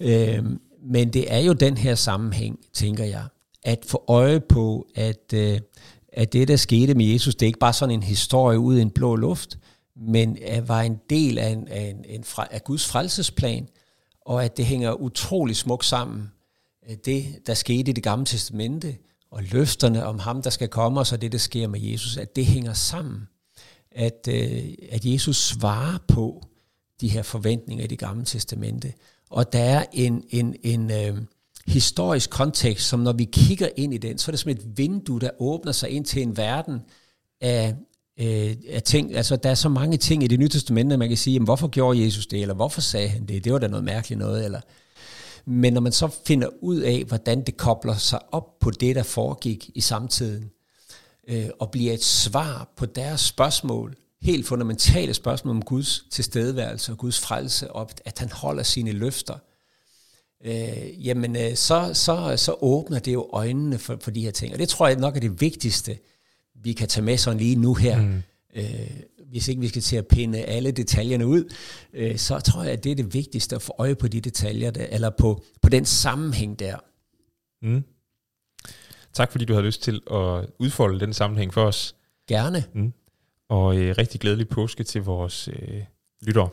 øh, 0.00 0.44
men 0.82 1.12
det 1.12 1.32
er 1.32 1.38
jo 1.38 1.52
den 1.52 1.76
her 1.76 1.94
sammenhæng, 1.94 2.58
tænker 2.72 3.04
jeg, 3.04 3.24
at 3.62 3.84
få 3.86 4.04
øje 4.08 4.40
på, 4.40 4.86
at, 4.94 5.32
øh, 5.34 5.60
at 6.12 6.32
det, 6.32 6.48
der 6.48 6.56
skete 6.56 6.94
med 6.94 7.06
Jesus, 7.06 7.34
det 7.34 7.42
er 7.42 7.46
ikke 7.46 7.58
bare 7.58 7.72
sådan 7.72 7.94
en 7.94 8.02
historie 8.02 8.58
ud 8.58 8.78
i 8.78 8.82
en 8.82 8.90
blå 8.90 9.16
luft, 9.16 9.58
men 9.96 10.38
at 10.42 10.68
var 10.68 10.82
en 10.82 11.00
del 11.10 11.38
af, 11.38 11.48
en, 11.48 11.68
af, 11.68 11.80
en, 11.80 12.04
en 12.08 12.24
af 12.50 12.64
Guds 12.64 12.86
frelsesplan, 12.86 13.68
og 14.20 14.44
at 14.44 14.56
det 14.56 14.66
hænger 14.66 14.92
utrolig 14.92 15.56
smukt 15.56 15.84
sammen. 15.84 16.32
Øh, 16.90 16.96
det, 17.04 17.24
der 17.46 17.54
skete 17.54 17.90
i 17.90 17.92
det 17.92 18.02
gamle 18.02 18.26
testamente, 18.26 18.96
og 19.30 19.42
løfterne 19.42 20.06
om 20.06 20.18
ham, 20.18 20.42
der 20.42 20.50
skal 20.50 20.68
komme, 20.68 21.00
og 21.00 21.06
så 21.06 21.16
det, 21.16 21.32
der 21.32 21.38
sker 21.38 21.68
med 21.68 21.80
Jesus, 21.80 22.16
at 22.16 22.36
det 22.36 22.46
hænger 22.46 22.72
sammen. 22.72 23.28
At, 23.90 24.28
øh, 24.28 24.64
at 24.92 25.04
Jesus 25.04 25.36
svarer 25.36 25.98
på 26.08 26.42
de 27.00 27.08
her 27.08 27.22
forventninger 27.22 27.84
i 27.84 27.86
det 27.86 27.98
gamle 27.98 28.24
testamente. 28.24 28.92
Og 29.30 29.52
der 29.52 29.58
er 29.58 29.84
en, 29.92 30.24
en, 30.30 30.56
en 30.62 30.90
øh, 30.90 31.18
historisk 31.66 32.30
kontekst, 32.30 32.88
som 32.88 33.00
når 33.00 33.12
vi 33.12 33.24
kigger 33.24 33.68
ind 33.76 33.94
i 33.94 33.98
den, 33.98 34.18
så 34.18 34.30
er 34.30 34.32
det 34.32 34.40
som 34.40 34.50
et 34.50 34.78
vindue, 34.78 35.20
der 35.20 35.30
åbner 35.38 35.72
sig 35.72 35.90
ind 35.90 36.04
til 36.04 36.22
en 36.22 36.36
verden 36.36 36.80
af, 37.40 37.74
øh, 38.20 38.56
af 38.70 38.82
ting. 38.82 39.16
Altså, 39.16 39.36
der 39.36 39.50
er 39.50 39.54
så 39.54 39.68
mange 39.68 39.96
ting 39.96 40.22
i 40.22 40.26
det 40.26 40.38
nye 40.38 40.48
testamente, 40.48 40.92
at 40.92 40.98
man 40.98 41.08
kan 41.08 41.16
sige, 41.16 41.34
jamen, 41.34 41.44
hvorfor 41.44 41.68
gjorde 41.68 42.04
Jesus 42.04 42.26
det, 42.26 42.42
eller 42.42 42.54
hvorfor 42.54 42.80
sagde 42.80 43.08
han 43.08 43.26
det? 43.26 43.44
Det 43.44 43.52
var 43.52 43.58
da 43.58 43.68
noget 43.68 43.84
mærkeligt 43.84 44.18
noget, 44.18 44.44
eller... 44.44 44.60
Men 45.48 45.72
når 45.72 45.80
man 45.80 45.92
så 45.92 46.08
finder 46.26 46.48
ud 46.60 46.76
af, 46.76 47.04
hvordan 47.04 47.42
det 47.42 47.56
kobler 47.56 47.96
sig 47.96 48.34
op 48.34 48.58
på 48.60 48.70
det, 48.70 48.96
der 48.96 49.02
foregik 49.02 49.70
i 49.74 49.80
samtiden, 49.80 50.50
øh, 51.28 51.48
og 51.60 51.70
bliver 51.70 51.92
et 51.92 52.04
svar 52.04 52.72
på 52.76 52.86
deres 52.86 53.20
spørgsmål, 53.20 53.96
helt 54.22 54.46
fundamentale 54.46 55.14
spørgsmål 55.14 55.56
om 55.56 55.62
Guds 55.62 56.04
tilstedeværelse 56.10 56.92
og 56.92 56.98
Guds 56.98 57.20
frelse, 57.20 57.70
og 57.72 57.90
at 58.04 58.18
han 58.18 58.30
holder 58.32 58.62
sine 58.62 58.92
løfter, 58.92 59.38
øh, 60.44 61.06
jamen 61.06 61.36
øh, 61.36 61.56
så, 61.56 61.90
så, 61.94 62.34
så 62.36 62.56
åbner 62.60 62.98
det 62.98 63.12
jo 63.12 63.28
øjnene 63.32 63.78
for, 63.78 63.98
for 64.00 64.10
de 64.10 64.20
her 64.20 64.30
ting. 64.30 64.52
Og 64.52 64.58
det 64.58 64.68
tror 64.68 64.88
jeg 64.88 64.96
nok 64.96 65.16
er 65.16 65.20
det 65.20 65.40
vigtigste, 65.40 65.98
vi 66.54 66.72
kan 66.72 66.88
tage 66.88 67.04
med 67.04 67.16
sådan 67.16 67.38
lige 67.38 67.56
nu 67.56 67.74
her. 67.74 68.02
Mm. 68.02 68.22
Øh, 68.54 68.90
hvis 69.30 69.48
ikke 69.48 69.60
vi 69.60 69.68
skal 69.68 69.82
til 69.82 69.96
at 69.96 70.06
pinde 70.06 70.42
alle 70.42 70.70
detaljerne 70.70 71.26
ud, 71.26 71.54
øh, 71.92 72.18
så 72.18 72.38
tror 72.38 72.62
jeg, 72.62 72.72
at 72.72 72.84
det 72.84 72.92
er 72.92 72.96
det 72.96 73.14
vigtigste 73.14 73.56
at 73.56 73.62
få 73.62 73.74
øje 73.78 73.94
på 73.94 74.08
de 74.08 74.20
detaljer, 74.20 74.70
der, 74.70 74.86
eller 74.90 75.10
på, 75.10 75.42
på 75.62 75.68
den 75.68 75.84
sammenhæng 75.84 76.58
der. 76.58 76.76
Mm. 77.62 77.84
Tak 79.12 79.32
fordi 79.32 79.44
du 79.44 79.54
har 79.54 79.60
lyst 79.60 79.82
til 79.82 80.02
at 80.10 80.46
udfolde 80.58 81.00
den 81.00 81.12
sammenhæng 81.12 81.54
for 81.54 81.64
os. 81.64 81.96
Gerne. 82.28 82.64
Mm. 82.74 82.92
Og 83.48 83.76
øh, 83.76 83.94
rigtig 83.98 84.20
glædelig 84.20 84.48
påske 84.48 84.84
til 84.84 85.02
vores 85.02 85.48
øh, 85.48 85.82
lyttere. 86.22 86.48